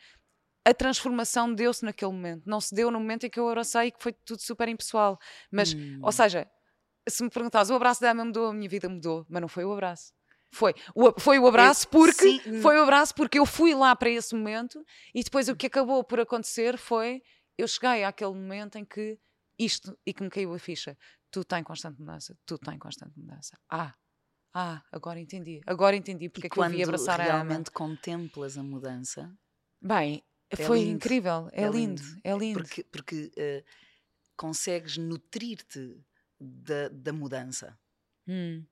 a 0.66 0.74
transformação 0.74 1.54
deu-se 1.54 1.84
naquele 1.84 2.12
momento. 2.12 2.43
Não 2.45 2.62
se 2.62 2.74
deu 2.74 2.89
no 2.89 2.99
momento 2.99 3.26
em 3.26 3.30
que 3.30 3.39
eu 3.39 3.47
abracei, 3.49 3.91
que 3.91 4.01
foi 4.01 4.14
tudo 4.14 4.41
super 4.41 4.68
impessoal. 4.70 5.20
Mas, 5.51 5.74
Hum. 5.74 5.99
ou 6.01 6.12
seja, 6.12 6.47
se 7.08 7.22
me 7.24 7.30
perguntares, 7.30 7.70
o 7.70 7.74
abraço 7.76 7.99
da 7.99 8.12
Emma 8.12 8.24
mudou, 8.26 8.47
a 8.47 8.54
minha 8.54 8.70
vida 8.70 8.88
mudou, 8.88 9.26
mas 9.30 9.41
não 9.41 9.47
foi 9.49 9.66
o 9.66 9.74
abraço. 9.74 10.14
Foi 10.54 10.74
o, 10.95 11.20
foi 11.20 11.39
o 11.39 11.47
abraço 11.47 11.88
porque 11.89 12.39
sim. 12.39 12.62
foi 12.62 12.78
o 12.78 12.84
abraço 12.84 13.14
porque 13.16 13.39
eu 13.39 13.45
fui 13.45 13.74
lá 13.74 13.95
para 13.95 14.10
esse 14.12 14.36
momento 14.36 14.84
e 15.14 15.24
depois 15.24 15.49
o 15.49 15.56
que 15.56 15.66
acabou 15.66 16.04
por 16.04 16.20
acontecer 16.20 16.78
foi 16.78 17.22
eu 17.58 17.68
cheguei 17.68 18.04
àquele 18.04 18.34
momento 18.34 18.78
em 18.78 18.86
que 18.86 19.18
isto 19.58 19.97
e 20.06 20.14
que 20.14 20.22
me 20.24 20.30
caiu 20.30 20.54
a 20.54 20.60
ficha. 20.60 20.95
Tudo 21.34 21.41
está 21.43 21.57
em 21.59 21.63
constante 21.63 21.99
mudança, 21.99 22.38
tudo 22.45 22.59
está 22.61 22.75
em 22.75 22.77
constante 22.77 23.17
mudança. 23.17 23.57
Ah, 23.67 23.95
ah, 24.53 24.84
agora 24.91 25.19
entendi. 25.19 25.61
Agora 25.65 25.95
entendi 25.95 26.29
porque 26.29 26.45
e 26.45 26.47
é 26.47 26.49
que 26.51 26.59
eu 26.59 26.61
quando 26.63 26.73
vi 26.73 26.84
abraçar 26.84 27.19
a 27.19 27.23
Emma. 27.23 27.34
realmente 27.34 27.71
contemplas 27.71 28.55
a 28.55 28.61
mudança, 28.61 29.36
Bem, 29.81 30.23
É 30.47 30.55
foi 30.55 30.79
lindo. 30.81 30.91
incrível, 30.97 31.49
é, 31.51 31.63
É 31.63 31.69
lindo, 31.71 32.03
lindo. 32.03 32.21
é 32.23 32.38
lindo. 32.38 32.59
porque, 32.59 32.84
porque 32.84 33.31
eh, 33.36 33.65
consegues 34.38 34.95
nutrir-te 34.97 35.99
da, 36.39 36.89
da 36.89 37.11
mudança. 37.11 37.75
Hum, 38.27 38.63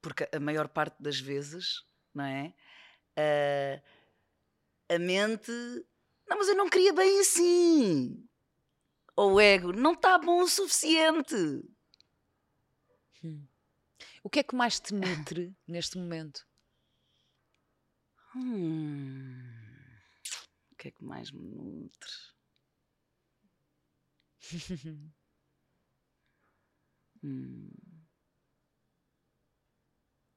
Porque 0.00 0.28
a 0.32 0.38
maior 0.38 0.68
parte 0.68 0.96
das 1.02 1.18
vezes, 1.18 1.82
não 2.14 2.24
é? 2.24 2.54
Eh, 3.16 3.82
a 4.88 4.98
mente. 4.98 5.50
Não, 6.28 6.38
mas 6.38 6.46
eu 6.48 6.54
não 6.56 6.70
queria 6.70 6.92
bem 6.92 7.18
assim. 7.20 8.24
Ou 9.16 9.34
o 9.34 9.40
ego, 9.40 9.72
não 9.72 9.92
está 9.94 10.16
bom 10.18 10.40
o 10.40 10.48
suficiente. 10.48 11.34
Hum. 13.22 13.46
O 14.22 14.30
que 14.30 14.40
é 14.40 14.42
que 14.42 14.54
mais 14.54 14.80
te 14.80 14.94
nutre 14.94 15.54
neste 15.66 15.98
momento? 15.98 16.46
Hum, 18.34 19.42
o 20.72 20.76
que 20.76 20.88
é 20.88 20.90
que 20.90 21.04
mais 21.04 21.30
me 21.30 21.42
nutre? 21.42 22.10
Hum. 27.22 27.68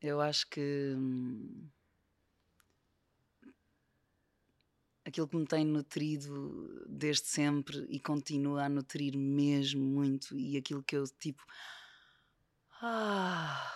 Eu 0.01 0.19
acho 0.19 0.45
que 0.49 0.93
hum, 0.97 1.69
aquilo 5.05 5.27
que 5.27 5.37
me 5.37 5.45
tem 5.45 5.65
nutrido 5.65 6.83
desde 6.87 7.27
sempre 7.27 7.85
e 7.89 7.99
continua 7.99 8.63
a 8.63 8.69
nutrir 8.69 9.17
mesmo 9.17 9.81
muito, 9.81 10.37
e 10.37 10.57
aquilo 10.57 10.83
que 10.83 10.95
eu 10.95 11.05
tipo. 11.07 11.43
Ah, 12.83 13.73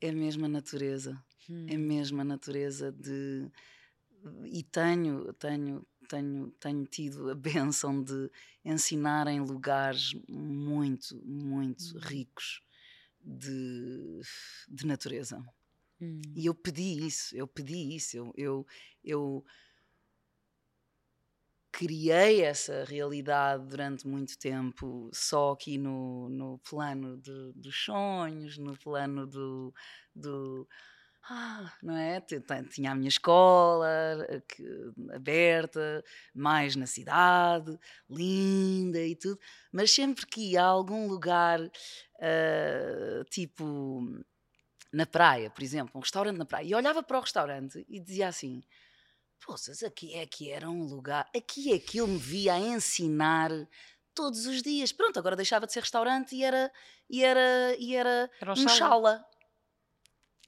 é 0.00 0.10
mesmo 0.12 0.44
a 0.44 0.48
natureza 0.48 1.22
Hum. 1.48 1.66
é 1.66 1.76
mesmo 1.76 2.20
a 2.20 2.24
natureza 2.24 2.92
de 2.92 3.50
e 4.44 4.62
tenho 4.62 5.32
tenho 5.34 5.86
tenho 6.08 6.50
tenho 6.60 6.84
tido 6.86 7.30
a 7.30 7.34
benção 7.48 8.02
de 8.02 8.30
ensinar 8.64 9.26
em 9.28 9.40
lugares 9.40 10.14
muito 10.28 11.16
muito 11.24 11.98
Hum. 11.98 11.98
ricos 11.98 12.62
de, 13.22 14.20
de 14.68 14.86
natureza 14.86 15.42
Hum. 16.00 16.20
e 16.34 16.46
eu 16.46 16.54
pedi 16.54 17.06
isso 17.06 17.36
eu 17.36 17.46
pedi 17.46 17.96
isso 17.96 18.16
eu 18.18 18.32
eu, 18.36 18.66
eu 19.04 19.44
criei 21.76 22.42
essa 22.42 22.84
realidade 22.84 23.66
durante 23.68 24.06
muito 24.08 24.38
tempo 24.38 25.10
só 25.12 25.52
aqui 25.52 25.76
no, 25.78 26.28
no 26.30 26.58
plano 26.60 27.18
de- 27.18 27.52
dos 27.54 27.76
sonhos 27.84 28.56
no 28.58 28.76
plano 28.78 29.26
do, 29.26 29.74
do 30.14 30.66
ah, 31.28 31.72
não 31.82 31.96
é? 31.96 32.20
Ti- 32.20 32.40
ti- 32.40 32.68
Tinha 32.70 32.92
a 32.92 32.94
minha 32.94 33.08
escola 33.08 33.88
eh, 34.30 34.42
aberta, 35.14 36.02
mais 36.34 36.76
na 36.76 36.86
cidade, 36.86 37.78
linda 38.08 39.00
e 39.00 39.16
tudo, 39.16 39.38
mas 39.72 39.90
sempre 39.90 40.26
que 40.26 40.52
ia 40.52 40.62
a 40.62 40.66
algum 40.66 41.08
lugar, 41.08 41.60
ah, 42.20 43.24
tipo 43.30 44.02
na 44.92 45.06
praia, 45.06 45.50
por 45.50 45.62
exemplo, 45.62 45.92
um 45.96 46.00
restaurante 46.00 46.36
na 46.38 46.46
praia, 46.46 46.66
e 46.66 46.74
olhava 46.74 47.02
para 47.02 47.18
o 47.18 47.20
restaurante 47.20 47.84
e 47.88 48.00
dizia 48.00 48.28
assim: 48.28 48.62
Poças, 49.44 49.82
aqui 49.82 50.14
é 50.14 50.26
que 50.26 50.50
era 50.50 50.68
um 50.68 50.84
lugar, 50.84 51.28
aqui 51.36 51.72
é 51.72 51.78
que 51.78 51.98
eu 51.98 52.06
me 52.06 52.18
via 52.18 52.54
a 52.54 52.58
ensinar 52.58 53.50
todos 54.14 54.46
os 54.46 54.60
dias. 54.62 54.90
Pronto, 54.92 55.18
agora 55.18 55.36
deixava 55.36 55.66
de 55.66 55.72
ser 55.72 55.80
restaurante 55.80 56.34
e 56.34 56.42
era, 56.42 56.72
e 57.08 57.22
era, 57.22 57.76
e 57.78 57.94
era 57.94 58.30
Era 58.40 58.52
um 58.52 58.68
chala. 58.68 59.24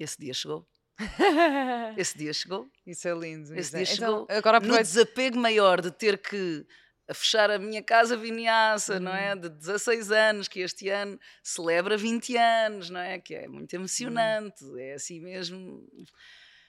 Esse 0.00 0.18
dia 0.18 0.34
chegou. 0.34 0.66
Esse 1.96 2.18
dia 2.18 2.32
chegou. 2.32 2.68
Isso 2.86 3.06
é 3.06 3.14
lindo. 3.14 3.54
Esse 3.54 3.68
isso 3.68 3.76
é- 3.76 3.84
dia 3.84 3.94
Então, 3.94 4.08
chegou 4.26 4.26
agora 4.36 4.58
No 4.58 4.64
aproveito. 4.66 4.86
desapego 4.86 5.38
maior 5.38 5.80
de 5.80 5.90
ter 5.92 6.18
que 6.18 6.66
fechar 7.12 7.50
a 7.50 7.58
minha 7.58 7.82
casa 7.82 8.16
vinhaça, 8.16 8.98
não 8.98 9.14
é? 9.14 9.34
De 9.36 9.48
16 9.48 10.10
anos, 10.10 10.48
que 10.48 10.60
este 10.60 10.88
ano 10.88 11.18
celebra 11.42 11.96
20 11.96 12.36
anos, 12.36 12.90
não 12.90 13.00
é? 13.00 13.18
Que 13.20 13.34
é 13.34 13.48
muito 13.48 13.72
emocionante, 13.74 14.64
é 14.78 14.94
assim 14.94 15.20
mesmo. 15.20 15.86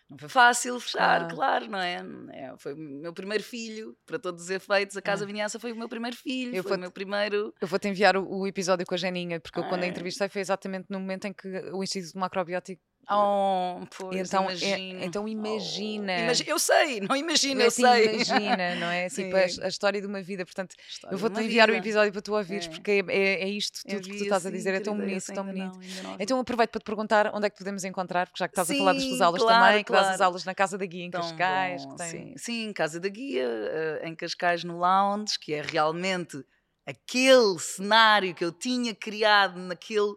Não 0.10 0.18
foi 0.18 0.28
fácil 0.30 0.80
fechar, 0.80 1.24
Ah. 1.24 1.28
claro, 1.28 1.68
não 1.70 1.80
é? 1.80 1.97
É, 2.34 2.53
Foi 2.57 2.74
o 2.74 2.78
meu 2.78 3.14
primeiro 3.14 3.43
filho, 3.43 3.95
para 4.05 4.18
todos 4.18 4.43
os 4.45 4.49
efeitos. 4.49 4.97
A 4.97 5.01
Casa. 5.01 5.26
Vinhaça 5.26 5.60
foi 5.60 5.72
o 5.72 5.76
meu 5.76 5.88
primeiro 5.88 6.18
filho, 6.18 6.55
Eu 6.55 6.64
foi 6.64 6.78
o 6.78 6.80
meu 6.80 6.91
primeiro. 6.91 7.53
Eu 7.62 7.68
vou-te 7.68 7.88
enviar 7.88 8.18
o, 8.18 8.28
o 8.28 8.47
episódio 8.47 8.86
com 8.88 8.95
a 8.95 8.97
Janinha, 8.97 9.39
porque 9.39 9.60
eu 9.60 9.64
quando 9.66 9.84
a 9.84 9.86
Ah. 9.86 9.89
entrevistei 9.89 10.28
foi 10.28 10.41
exatamente 10.41 10.88
no 10.89 10.99
momento 10.99 11.26
em 11.26 11.34
que 11.34 11.47
o 11.72 11.84
Instituto 11.84 12.18
Macrobiótico. 12.20 12.82
Oh, 13.12 13.86
pois, 13.97 14.28
então, 14.28 14.47
é- 14.49 15.05
então 15.05 15.28
imagina. 15.28 16.14
Oh, 16.18 16.22
imagi- 16.24 16.43
eu 16.47 16.60
sei, 16.60 17.01
não 17.01 17.16
imagino, 17.16 17.62
eu 17.62 17.72
sei. 17.72 18.14
imagina, 18.14 18.76
não 18.76 18.88
é? 18.88 19.07
Tipo, 19.30 19.36
a, 19.36 19.47
Sim. 19.49 19.64
a 19.64 19.68
história 19.68 19.99
de 19.99 20.07
uma 20.07 20.22
vida. 20.22 20.45
Portanto, 20.45 20.76
eu 21.12 21.18
vou-te 21.18 21.41
enviar 21.41 21.70
o 21.70 21.74
vida. 21.74 21.84
episódio 21.86 22.12
para 22.12 22.22
tu 22.22 22.34
ouvires, 22.36 22.68
É. 22.68 22.70
porque 22.70 22.91
é, 22.91 22.99
é, 23.07 23.43
é 23.43 23.49
isto 23.49 23.80
tudo 23.88 24.01
que 24.10 24.18
tu 24.18 24.24
estás 24.24 24.45
a 24.45 24.51
dizer. 24.51 24.74
É 24.76 24.80
tão 24.80 24.95
bonito, 24.95 25.34
tão 25.34 25.45
bonito. 25.45 25.80
não, 26.03 26.12
não. 26.12 26.18
Então 26.20 26.39
aproveito 26.39 26.70
para 26.72 26.80
te 26.82 26.86
perguntar 26.86 27.32
onde 27.34 27.47
é 27.47 27.49
que 27.49 27.57
podemos 27.57 27.84
encontrar, 27.84 28.28
porque 28.28 28.39
já 28.43 28.47
que 28.47 28.53
estás 28.53 28.70
a 28.70 28.76
falar 28.76 28.93
das 28.93 29.03
tuas 29.03 29.18
Sim, 29.18 29.24
aulas 29.24 29.41
claro, 29.41 29.66
também, 29.66 29.84
que 29.84 29.91
dás 29.91 30.01
as 30.07 30.07
claro. 30.18 30.24
aulas 30.26 30.45
na 30.45 30.53
Casa 30.55 30.78
da 30.78 30.86
Guia 30.86 31.05
em 31.05 31.10
Tão 31.12 31.22
Cascais, 31.22 31.86
bom, 31.86 31.95
tem... 31.95 32.07
sim. 32.10 32.34
sim, 32.38 32.74
Casa 32.74 32.99
da 32.99 33.10
Guia, 33.10 33.43
eh, 33.45 34.01
em 34.03 34.16
Cascais, 34.16 34.64
no 34.64 34.78
Lounge, 34.78 35.38
que 35.39 35.53
é 35.53 35.62
realmente 35.62 36.38
aquele 36.86 37.60
cenário 37.60 38.34
que 38.34 38.43
eu 38.43 38.51
tinha 38.51 38.93
criado 38.95 39.60
naquele. 39.60 40.14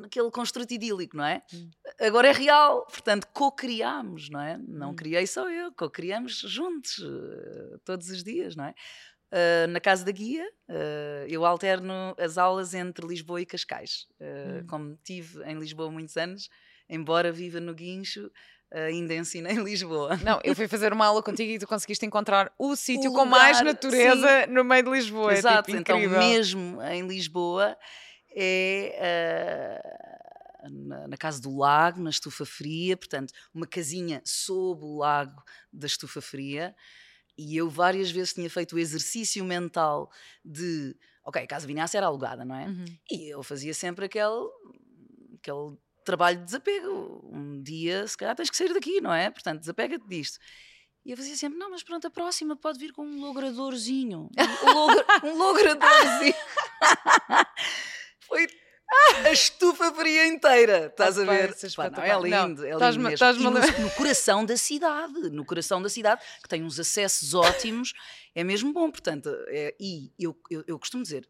Naquele 0.00 0.30
construto 0.30 0.72
idílico, 0.72 1.16
não 1.16 1.24
é? 1.24 1.42
Hum. 1.52 1.70
Agora 2.00 2.28
é 2.28 2.32
real, 2.32 2.86
portanto, 2.86 3.26
co-criámos, 3.32 4.28
não 4.30 4.40
é? 4.40 4.58
Não 4.66 4.90
Hum. 4.90 4.96
criei 4.96 5.26
só 5.26 5.48
eu, 5.50 5.72
co-criamos 5.72 6.38
juntos, 6.46 6.98
eh, 7.02 7.78
todos 7.84 8.08
os 8.10 8.22
dias, 8.24 8.56
não 8.56 8.64
é? 8.64 8.74
Eh, 9.34 9.66
na 9.68 9.80
Casa 9.80 10.04
da 10.04 10.12
Guia, 10.12 10.46
eh, 10.68 11.26
eu 11.28 11.44
alterno 11.44 12.14
as 12.18 12.36
aulas 12.36 12.74
entre 12.74 13.06
Lisboa 13.06 13.40
e 13.40 13.46
Cascais. 13.46 14.06
Eh, 14.20 14.60
Hum. 14.62 14.66
Como 14.66 14.98
tive 15.02 15.42
em 15.44 15.58
Lisboa 15.58 15.90
muitos 15.90 16.16
anos, 16.16 16.48
embora 16.88 17.32
viva 17.32 17.58
no 17.60 17.74
Guincho, 17.74 18.30
ainda 18.70 19.14
ensino 19.14 19.48
em 19.48 19.62
Lisboa. 19.62 20.16
Não, 20.22 20.38
eu 20.44 20.54
fui 20.54 20.66
fazer 20.68 20.92
uma 20.92 21.06
aula 21.06 21.22
contigo 21.22 21.50
e 21.50 21.58
tu 21.58 21.66
conseguiste 21.66 22.04
encontrar 22.06 22.52
o 22.58 22.74
sítio 22.76 23.12
com 23.12 23.24
mais 23.24 23.60
natureza 23.62 24.46
no 24.48 24.64
meio 24.64 24.82
de 24.84 24.90
Lisboa. 24.90 25.32
Exato, 25.32 25.70
é 25.70 25.74
tipo 25.74 25.80
então 25.80 25.98
mesmo 26.00 26.82
em 26.82 27.06
Lisboa 27.06 27.76
é 28.34 29.80
ah, 30.62 30.68
na, 30.70 31.08
na 31.08 31.16
Casa 31.16 31.40
do 31.40 31.56
Lago, 31.56 32.00
na 32.00 32.10
Estufa 32.10 32.44
Fria, 32.44 32.96
portanto, 32.96 33.32
uma 33.52 33.66
casinha 33.66 34.22
sob 34.24 34.84
o 34.84 34.98
lago 34.98 35.42
da 35.72 35.86
Estufa 35.86 36.20
Fria. 36.20 36.74
E 37.36 37.56
eu 37.56 37.68
várias 37.68 38.10
vezes 38.10 38.34
tinha 38.34 38.48
feito 38.50 38.76
o 38.76 38.78
exercício 38.78 39.42
mental 39.44 40.10
de, 40.44 40.94
ok, 41.24 41.42
a 41.42 41.46
Casa 41.46 41.66
Vinhaça 41.66 41.96
era 41.96 42.06
alugada, 42.06 42.44
não 42.44 42.54
é? 42.54 42.66
Uhum. 42.66 42.84
E 43.10 43.28
eu 43.32 43.42
fazia 43.42 43.72
sempre 43.72 44.04
aquele, 44.04 44.48
aquele 45.38 45.76
trabalho 46.04 46.38
de 46.38 46.44
desapego. 46.44 47.28
Um 47.32 47.62
dia, 47.62 48.06
se 48.06 48.16
calhar, 48.16 48.36
tens 48.36 48.50
que 48.50 48.56
sair 48.56 48.72
daqui, 48.74 49.00
não 49.00 49.12
é? 49.12 49.30
Portanto, 49.30 49.60
desapega-te 49.60 50.06
disto. 50.06 50.38
E 51.04 51.10
eu 51.10 51.16
fazia 51.16 51.34
sempre, 51.36 51.58
não, 51.58 51.70
mas 51.70 51.82
pronto, 51.82 52.06
a 52.06 52.10
próxima 52.10 52.54
pode 52.54 52.78
vir 52.78 52.92
com 52.92 53.04
um 53.04 53.20
logradorzinho. 53.20 54.28
Um, 54.38 54.72
logra- 54.72 55.06
um 55.24 55.34
logradorzinho. 55.38 56.34
A 59.24 59.30
estufa 59.30 59.92
fria 59.94 60.26
inteira, 60.26 60.86
estás 60.86 61.18
a 61.18 61.24
ver? 61.24 61.50
é 61.50 61.68
Pá, 61.76 61.90
não, 61.90 62.02
é. 62.02 62.08
Não, 62.30 62.46
lindo, 62.48 62.66
é 62.66 62.76
lindo 62.92 63.08
mesmo. 63.10 63.26
a 63.26 63.32
no, 63.50 63.50
no 63.80 63.90
coração 63.92 64.44
da 64.44 64.56
cidade, 64.56 65.30
no 65.30 65.44
coração 65.44 65.80
da 65.82 65.88
cidade, 65.88 66.22
que 66.42 66.48
tem 66.48 66.62
uns 66.62 66.78
acessos 66.78 67.34
ótimos, 67.34 67.92
é 68.34 68.42
mesmo 68.44 68.72
bom, 68.72 68.90
portanto, 68.90 69.28
é- 69.48 69.74
e 69.80 70.12
eu, 70.18 70.36
eu, 70.50 70.64
eu 70.66 70.78
costumo 70.78 71.02
dizer, 71.02 71.28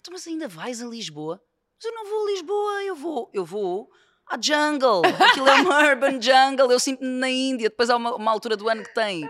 então, 0.00 0.12
mas 0.12 0.26
ainda 0.26 0.48
vais 0.48 0.82
a 0.82 0.86
Lisboa? 0.86 1.42
Mas 1.76 1.84
eu 1.84 1.92
não 1.94 2.04
vou 2.08 2.26
a 2.26 2.30
Lisboa, 2.30 2.82
eu 2.84 2.94
vou, 2.94 3.30
eu 3.32 3.44
vou 3.44 3.90
à 4.26 4.38
jungle, 4.40 5.02
aquilo 5.06 5.48
é 5.48 5.54
uma 5.54 5.78
urban 5.90 6.20
jungle, 6.20 6.70
eu 6.70 6.78
sinto-me 6.78 7.08
na 7.08 7.28
Índia, 7.30 7.68
depois 7.70 7.90
há 7.90 7.96
uma, 7.96 8.14
uma 8.14 8.30
altura 8.30 8.56
do 8.56 8.68
ano 8.68 8.82
que 8.82 8.94
tem 8.94 9.24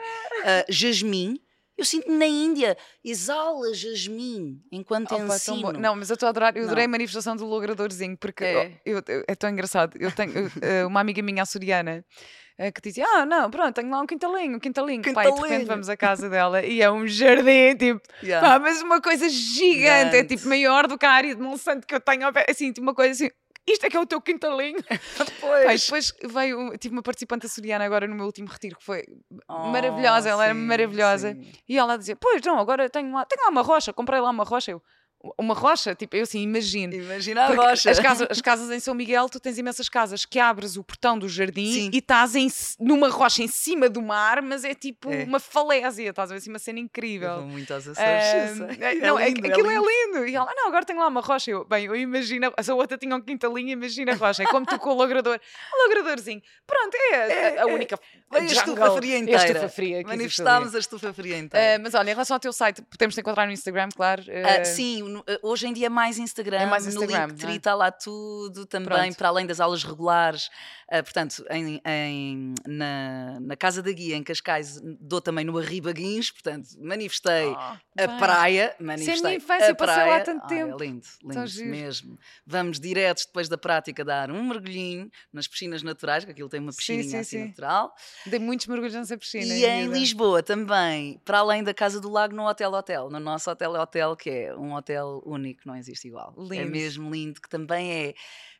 ah, 0.44 0.64
jasmim, 0.68 1.40
eu 1.80 1.84
sinto-me 1.84 2.16
na 2.16 2.26
Índia, 2.26 2.76
exala 3.04 3.72
jasmim 3.74 4.62
enquanto 4.70 5.12
Opa, 5.14 5.34
ensino. 5.34 5.72
Não, 5.72 5.96
mas 5.96 6.10
eu 6.10 6.14
estou 6.14 6.26
a 6.26 6.30
adorar, 6.30 6.54
eu 6.56 6.60
Não. 6.62 6.68
adorei 6.68 6.84
a 6.84 6.88
manifestação 6.88 7.34
do 7.36 7.44
logradorzinho, 7.46 8.16
porque 8.16 8.44
É. 8.44 8.72
eu- 8.84 9.02
eu- 9.08 9.24
é 9.26 9.34
tão 9.34 9.50
engraçado. 9.50 9.96
Eu 9.98 10.12
tenho 10.12 10.32
eu, 10.36 10.50
eh, 10.62 10.84
uma 10.86 11.00
amiga 11.00 11.22
minha 11.22 11.42
açoriana 11.42 12.04
eh, 12.58 12.70
que 12.70 12.80
dizia: 12.82 13.06
Ah, 13.14 13.24
não, 13.24 13.50
pronto, 13.50 13.74
tenho 13.74 13.90
lá 13.90 14.00
um 14.02 14.06
quintalinho, 14.06 14.56
um 14.56 14.60
quintalinho. 14.60 15.02
Pai, 15.02 15.12
de 15.12 15.30
repente 15.30 15.36
Quintalinho. 15.42 15.66
vamos 15.66 15.88
à 15.88 15.96
casa 15.96 16.28
dela 16.28 16.62
e 16.62 16.82
é 16.82 16.90
um 16.90 17.06
jardim, 17.08 17.74
tipo, 17.78 18.00
Yeah. 18.22 18.46
pá, 18.46 18.58
mas 18.58 18.82
uma 18.82 19.00
coisa 19.00 19.28
gigante, 19.30 19.86
é 19.86 20.10
Gigante. 20.10 20.36
tipo 20.36 20.46
maior 20.48 20.86
do 20.86 20.98
que 20.98 21.06
a 21.06 21.10
área 21.10 21.34
de 21.34 21.40
Monsanto 21.40 21.86
que 21.86 21.94
eu 21.94 22.00
tenho, 22.00 22.28
assim, 22.48 22.70
tipo 22.72 22.82
uma 22.82 22.94
coisa 22.94 23.12
assim. 23.12 23.30
Isto 23.68 23.86
é 23.86 23.90
que 23.90 23.96
é 23.96 24.00
o 24.00 24.06
teu 24.06 24.20
quintalinho. 24.20 24.78
Pois. 25.40 25.84
depois 25.84 26.12
veio, 26.24 26.76
tive 26.78 26.94
uma 26.94 27.02
participante 27.02 27.46
açoriana 27.46 27.84
agora 27.84 28.06
no 28.06 28.14
meu 28.14 28.26
último 28.26 28.48
retiro 28.48 28.76
que 28.76 28.84
foi 28.84 29.04
Oh, 29.48 29.66
maravilhosa, 29.68 30.28
ela 30.28 30.44
era 30.44 30.54
sim, 30.54 30.60
maravilhosa. 30.60 31.32
sim. 31.34 31.52
E 31.68 31.78
ela 31.78 31.96
dizia: 31.96 32.16
Pois 32.16 32.40
não, 32.42 32.58
agora 32.58 32.88
tenho 32.88 33.12
lá, 33.12 33.24
tenho 33.24 33.42
lá 33.42 33.50
uma 33.50 33.62
rocha, 33.62 33.92
comprei 33.92 34.20
lá 34.20 34.30
uma 34.30 34.44
rocha. 34.44 34.70
Eu, 34.72 34.82
uma 35.38 35.54
rocha? 35.54 35.94
Tipo, 35.94 36.16
eu 36.16 36.22
assim, 36.22 36.40
imagino. 36.42 36.94
Imagina 36.94 37.42
a 37.44 37.54
rocha. 37.54 37.90
As 37.90 37.98
casas, 37.98 38.26
as 38.30 38.40
casas 38.40 38.70
em 38.70 38.80
São 38.80 38.94
Miguel, 38.94 39.28
tu 39.28 39.38
tens 39.38 39.58
imensas 39.58 39.88
casas 39.88 40.24
que 40.24 40.38
abres 40.38 40.76
o 40.76 40.82
portão 40.84 41.18
do 41.18 41.28
jardim 41.28 41.72
Sim. 41.72 41.90
e 41.92 41.98
estás 41.98 42.34
em 42.34 42.48
numa 42.78 43.08
rocha 43.08 43.42
em 43.42 43.48
cima 43.48 43.88
do 43.88 44.00
mar, 44.00 44.40
mas 44.42 44.64
é 44.64 44.74
tipo 44.74 45.10
É. 45.12 45.24
uma 45.24 45.38
falésia, 45.38 46.08
estás 46.10 46.30
a 46.30 46.34
ver? 46.34 46.38
Assim, 46.38 46.50
uma 46.50 46.58
cena 46.58 46.78
Eu 46.78 46.84
incrível. 46.84 47.36
vou 47.36 47.46
muito 47.46 47.72
aos 47.72 47.86
Açores, 47.86 48.58
eu 48.60 48.66
sei. 48.74 48.76
é- 48.84 48.94
não, 48.96 49.18
é- 49.18 49.28
lindo, 49.28 49.46
aquilo 49.46 49.70
é 49.70 49.74
lindo. 49.74 49.86
lindo. 50.18 50.26
E 50.28 50.34
ela, 50.34 50.46
"Ah, 50.50 50.54
não, 50.56 50.68
agora 50.68 50.84
tenho 50.84 50.98
lá 50.98 51.06
uma 51.08 51.20
rocha. 51.20 51.50
Eu, 51.50 51.64
bem, 51.64 51.84
eu 51.84 51.94
imagino, 51.96 52.52
a 52.56 52.74
outra 52.74 52.96
tinha 52.96 53.14
um 53.14 53.20
quintalinho, 53.20 53.70
imagina 53.70 54.12
a 54.12 54.16
rocha. 54.16 54.42
É 54.42 54.46
como 54.46 54.64
tu 54.66 54.78
com 54.78 54.90
o 54.90 54.94
logrador. 54.94 55.38
O 55.74 55.82
logradorzinho. 55.88 56.42
Pronto, 56.66 56.94
é, 56.94 57.14
a- 57.14 57.18
É, 57.30 57.58
a, 57.58 57.62
é. 57.62 57.66
única. 57.66 57.98
Veio 58.32 58.44
a 58.44 58.46
estufa 58.52 58.96
fria 58.96 59.14
é 59.14 59.16
a 59.16 59.20
inteira. 59.20 59.44
estufa 59.44 59.68
fria. 59.68 60.02
Manifestámos 60.06 60.74
a 60.74 60.78
estufa 60.78 61.12
fria 61.12 61.38
inteira. 61.38 61.76
Ah, 61.76 61.78
mas 61.82 61.94
olha, 61.94 62.10
em 62.10 62.14
relação 62.14 62.34
ao 62.36 62.40
teu 62.40 62.52
site, 62.52 62.80
podemos 62.82 63.14
te 63.14 63.20
encontrar 63.20 63.46
no 63.46 63.52
Instagram, 63.52 63.88
claro. 63.94 64.22
Ah, 64.28 64.60
ah, 64.60 64.64
sim, 64.64 65.02
no- 65.10 65.24
ah, 65.28 65.38
hoje 65.42 65.66
em 65.66 65.72
dia 65.72 65.86
é 65.86 65.88
mais 65.88 66.18
Instagram. 66.18 66.58
É 66.58 66.66
mais 66.66 66.84
no 66.86 66.90
Instagram, 66.92 67.26
Linktree 67.26 67.46
não 67.46 67.52
é? 67.52 67.56
está 67.56 67.74
lá 67.74 67.90
tudo 67.90 68.64
também, 68.66 68.88
Pronto. 68.88 69.16
para 69.16 69.28
além 69.28 69.46
das 69.46 69.60
aulas 69.60 69.84
regulares. 69.84 70.48
Ah, 70.90 71.02
portanto, 71.02 71.44
em, 71.50 71.80
em- 71.86 72.54
na, 72.66 73.38
na 73.40 73.56
Casa 73.56 73.82
da 73.82 73.92
Guia, 73.92 74.16
em 74.16 74.22
Cascais, 74.22 74.80
dou 75.00 75.20
também 75.20 75.44
no 75.44 75.56
Arriba 75.58 75.92
Guins, 75.92 76.30
portanto, 76.30 76.68
manifestei 76.80 77.52
ah, 77.56 77.78
a 77.98 78.06
bem. 78.06 78.18
praia. 78.18 78.74
Manifestei 78.80 79.22
minha 79.22 79.36
infância, 79.36 79.66
a 79.66 79.70
eu 79.70 79.76
passei 79.76 79.96
lá 79.96 80.04
praia. 80.08 80.24
tanto 80.24 80.46
tempo. 80.46 80.82
É 80.82 80.86
lindo, 80.86 81.06
lindo 81.22 81.64
mesmo. 81.70 82.18
Vamos 82.46 82.80
diretos 82.80 83.26
depois 83.26 83.48
da 83.48 83.58
prática 83.58 84.04
dar 84.04 84.30
um 84.30 84.42
mergulhinho 84.44 85.10
nas 85.32 85.46
piscinas 85.46 85.82
naturais, 85.82 86.24
que 86.24 86.30
aquilo 86.30 86.48
tem 86.48 86.60
uma 86.60 86.72
Sim, 86.72 86.78
piscininha 86.78 87.08
sim, 87.10 87.16
assim 87.18 87.38
sim. 87.42 87.46
natural. 87.48 87.94
Dei 88.26 88.38
muitos 88.38 88.66
mergulhos 88.66 88.94
nessa 88.94 89.16
piscina. 89.16 89.44
E 89.54 89.64
em 89.64 89.82
vida. 89.84 89.98
Lisboa 89.98 90.42
também, 90.42 91.20
para 91.24 91.38
além 91.38 91.62
da 91.62 91.72
Casa 91.74 92.00
do 92.00 92.10
Lago, 92.10 92.34
no 92.34 92.46
Hotel 92.48 92.72
Hotel, 92.72 93.10
no 93.10 93.20
nosso 93.20 93.50
Hotel 93.50 93.72
Hotel, 93.72 94.16
que 94.16 94.30
é 94.30 94.56
um 94.56 94.74
hotel 94.74 94.99
único, 95.06 95.62
não 95.66 95.76
existe 95.76 96.08
igual. 96.08 96.34
É 96.36 96.42
Lindo. 96.56 96.70
mesmo 96.70 97.10
lindo, 97.10 97.40
que 97.40 97.48
também 97.48 97.90
é. 97.92 98.14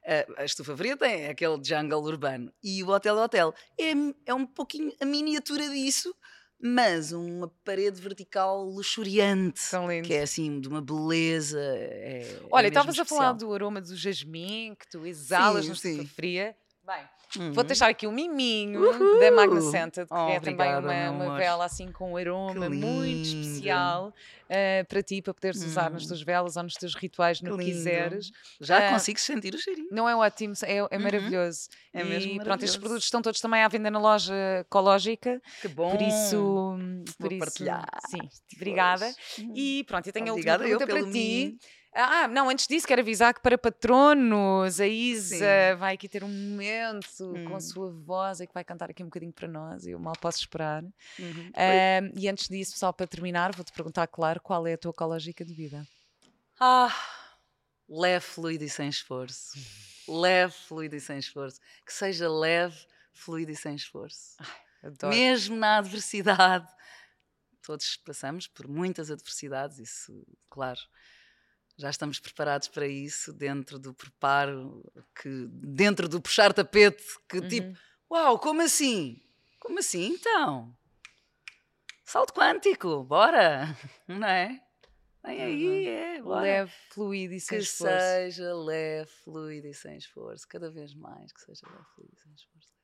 eh, 0.04 0.26
A 0.36 0.44
estufa 0.44 0.76
fria 0.76 0.96
tem 0.96 1.26
aquele 1.28 1.62
jungle 1.62 2.02
urbano. 2.02 2.52
E 2.62 2.82
o 2.82 2.88
Hotel 2.88 3.16
Hotel 3.16 3.54
é, 3.78 3.92
é 4.26 4.34
um 4.34 4.46
pouquinho 4.46 4.92
a 5.00 5.04
miniatura 5.04 5.68
disso, 5.68 6.14
mas 6.62 7.10
uma 7.12 7.48
parede 7.64 8.00
vertical 8.00 8.64
luxuriante. 8.64 9.60
Que 10.04 10.14
é 10.14 10.22
assim, 10.22 10.60
de 10.60 10.68
uma 10.68 10.82
beleza. 10.82 11.58
é- 11.60 12.22
é 12.22 12.40
Olha, 12.50 12.64
mesmo 12.64 12.68
estavas 12.68 12.98
a 12.98 13.04
falar 13.04 13.32
do 13.32 13.52
aroma 13.54 13.80
do 13.80 13.96
jasmim 13.96 14.74
que 14.78 14.88
tu 14.90 15.06
exalas 15.06 15.64
Sim, 15.64 15.68
na 15.70 15.74
estufa 15.74 16.14
fria. 16.14 16.56
Bem, 16.84 17.08
Uhum. 17.38 17.52
vou 17.52 17.62
deixar 17.64 17.88
aqui 17.88 18.06
um 18.06 18.12
miminho 18.12 18.80
Uhul! 18.80 19.20
da 19.20 19.30
Magna 19.30 19.60
Scented, 19.60 20.06
que 20.08 20.14
Oh, 20.14 20.28
é 20.30 20.40
também 20.40 20.74
obrigada, 20.76 20.80
uma, 20.80 20.92
meu 20.94 21.12
uma 21.12 21.24
amor. 21.26 21.38
vela 21.38 21.64
assim 21.64 21.92
com 21.92 22.12
um 22.12 22.16
aroma 22.16 22.68
muito 22.68 23.24
especial 23.24 24.12
eh, 24.48 24.82
para 24.84 25.02
ti, 25.02 25.22
para 25.22 25.32
poderes 25.32 25.62
usar 25.62 25.90
nas 25.90 26.06
tuas 26.06 26.22
velas 26.22 26.56
ou 26.56 26.62
nos 26.64 26.74
teus 26.74 26.94
rituais, 26.94 27.40
no 27.40 27.56
Que 27.56 27.64
quiseres. 27.66 28.30
Já 28.60 28.78
Ah, 28.88 28.92
consigo 28.92 29.20
sentir 29.20 29.54
o 29.54 29.58
cheirinho. 29.58 29.88
Não 29.92 30.08
é 30.08 30.16
ótimo, 30.16 30.54
é, 30.64 30.76
é 30.78 30.82
Uhum. 30.82 31.02
maravilhoso. 31.02 31.68
É 31.92 32.00
e 32.00 32.04
mesmo 32.04 32.32
pronto, 32.42 32.64
estes 32.64 32.76
maravilhoso. 32.76 32.80
produtos 32.80 33.04
estão 33.04 33.22
todos 33.22 33.40
também 33.40 33.62
à 33.62 33.68
venda 33.68 33.90
na 33.90 34.00
loja 34.00 34.34
ecológica, 34.60 35.40
Que 35.62 35.68
bom. 35.68 35.90
por 35.90 36.02
isso, 36.02 36.76
por 37.18 37.28
Vou 37.28 37.30
isso 37.30 37.38
partilhar. 37.38 37.84
sim, 38.08 38.18
obrigada. 38.56 39.04
Pois. 39.36 39.46
E 39.54 39.84
pronto, 39.86 40.06
eu 40.06 40.12
tenho 40.12 40.30
a 40.30 40.34
última 40.34 40.54
Obrigada 40.54 40.64
pergunta 40.64 40.86
para 40.86 41.12
ti. 41.12 41.58
Ah, 41.92 42.28
não, 42.28 42.48
antes 42.48 42.68
disso 42.68 42.86
quero 42.86 43.00
avisar 43.00 43.34
que 43.34 43.40
para 43.40 43.58
patronos 43.58 44.80
a 44.80 44.86
Isa 44.86 45.36
Sim. 45.72 45.76
vai 45.78 45.94
aqui 45.94 46.08
ter 46.08 46.22
um 46.22 46.28
momento 46.28 47.06
com 47.48 47.54
a 47.54 47.56
Hum. 47.56 47.60
sua 47.60 47.90
voz 47.90 48.40
e 48.40 48.46
que 48.46 48.54
vai 48.54 48.62
cantar 48.64 48.90
aqui 48.90 49.02
um 49.02 49.06
bocadinho 49.06 49.32
para 49.32 49.48
nós 49.48 49.84
e 49.86 49.90
eu 49.90 49.98
mal 49.98 50.14
posso 50.20 50.38
esperar. 50.38 50.84
Uhum. 51.18 51.50
Ahm, 51.56 52.12
e 52.16 52.28
antes 52.28 52.48
disso, 52.48 52.78
só 52.78 52.92
para 52.92 53.06
terminar, 53.08 53.54
vou-te 53.54 53.72
perguntar, 53.72 54.06
claro, 54.06 54.40
qual 54.40 54.66
é 54.68 54.74
a 54.74 54.78
tua 54.78 54.90
ecológica 54.90 55.44
de 55.44 55.52
vida? 55.52 55.84
Ah, 56.60 56.94
leve, 57.88 58.24
fluido 58.24 58.62
e 58.64 58.68
sem 58.68 58.88
esforço. 58.88 59.58
Leve, 60.08 60.52
fluido 60.54 60.94
e 60.94 61.00
sem 61.00 61.18
esforço. 61.18 61.58
Que 61.84 61.92
seja 61.92 62.28
leve, 62.28 62.76
fluido 63.12 63.50
e 63.50 63.56
sem 63.56 63.74
esforço. 63.74 64.36
Adoro. 64.82 65.14
Mesmo 65.14 65.56
na 65.56 65.78
adversidade. 65.78 66.68
Todos 67.62 67.96
passamos 67.96 68.46
por 68.46 68.66
muitas 68.68 69.10
adversidades, 69.10 69.78
isso, 69.78 70.24
claro. 70.48 70.80
Já 71.80 71.88
estamos 71.88 72.20
preparados 72.20 72.68
para 72.68 72.86
isso 72.86 73.32
dentro 73.32 73.78
do 73.78 73.94
preparo, 73.94 74.84
que, 75.20 75.46
dentro 75.50 76.06
do 76.10 76.20
puxar 76.20 76.52
tapete, 76.52 77.02
que 77.26 77.40
tipo, 77.40 77.68
Uhum. 77.68 77.74
Uau, 78.10 78.38
como 78.38 78.60
assim? 78.60 79.18
Como 79.58 79.78
assim 79.78 80.08
então? 80.14 80.76
Salto 82.04 82.34
quântico, 82.34 83.02
bora! 83.04 83.74
Não 84.06 84.26
é? 84.26 84.60
Vem 85.24 85.42
aí, 85.42 85.86
é, 85.86 86.22
bora. 86.22 86.42
Leve, 86.42 86.72
fluido 86.90 87.32
e 87.34 87.40
sem 87.40 87.58
que 87.58 87.64
esforço. 87.64 87.96
seja 87.98 88.54
leve, 88.54 89.10
fluido 89.24 89.66
e 89.68 89.74
sem 89.74 89.96
esforço. 89.96 90.46
Cada 90.48 90.70
vez 90.70 90.92
mais 90.94 91.32
que 91.32 91.40
seja 91.40 91.66
leve, 91.66 91.84
fluido 91.94 92.12
e 92.14 92.20
sem 92.20 92.32
esforço. 92.34 92.79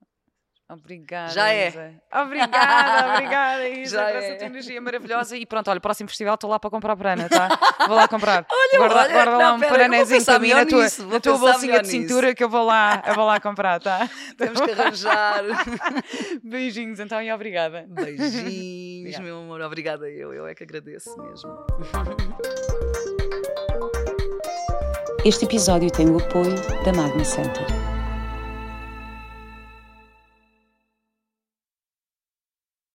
Obrigada. 0.68 1.32
Já 1.32 1.52
é. 1.52 1.68
Isa. 1.68 1.94
Obrigada, 2.12 3.12
obrigada, 3.14 3.68
Isa, 3.70 3.96
Já 3.98 4.04
por 4.06 4.16
essa 4.16 4.26
é. 4.26 4.34
tua 4.34 4.46
energia 4.46 4.80
maravilhosa. 4.80 5.36
E 5.36 5.46
pronto, 5.46 5.70
olha, 5.70 5.80
próximo 5.80 6.08
festival 6.08 6.34
estou 6.34 6.50
lá 6.50 6.58
para 6.58 6.70
comprar 6.70 6.96
prana, 6.96 7.28
tá? 7.28 7.48
Vou 7.86 7.94
lá 7.94 8.08
comprar. 8.08 8.44
Olha, 8.50 8.78
guarda, 8.78 8.96
olha, 8.96 9.12
guarda 9.12 9.36
lá 9.36 9.44
não, 9.50 9.56
um 9.56 9.60
paranézinho 9.60 10.24
para 10.24 10.38
mim 10.40 10.52
na 10.52 10.66
tua, 10.66 10.82
nisso, 10.82 11.06
na 11.06 11.20
tua 11.20 11.38
bolsinha 11.38 11.80
de 11.80 11.88
nisso. 11.88 11.90
cintura 12.08 12.34
que 12.34 12.42
eu 12.42 12.48
vou 12.48 12.64
lá, 12.64 13.00
eu 13.06 13.14
vou 13.14 13.24
lá 13.24 13.38
comprar, 13.38 13.78
tá? 13.80 14.10
Temos 14.36 14.60
que 14.60 14.70
arranjar. 14.72 15.42
Beijinhos 16.42 16.98
então 16.98 17.22
e 17.22 17.30
obrigada. 17.32 17.86
Beijinhos, 17.88 19.14
Obrigada. 19.14 19.22
meu 19.24 19.38
amor. 19.38 19.60
Obrigada 19.60 20.10
eu. 20.10 20.32
Eu 20.34 20.46
é 20.48 20.54
que 20.54 20.64
agradeço 20.64 21.16
mesmo. 21.22 21.56
Este 25.24 25.44
episódio 25.44 25.90
tem 25.92 26.10
o 26.10 26.18
apoio 26.18 26.54
da 26.84 26.92
Magna 26.92 27.24
Center. 27.24 27.85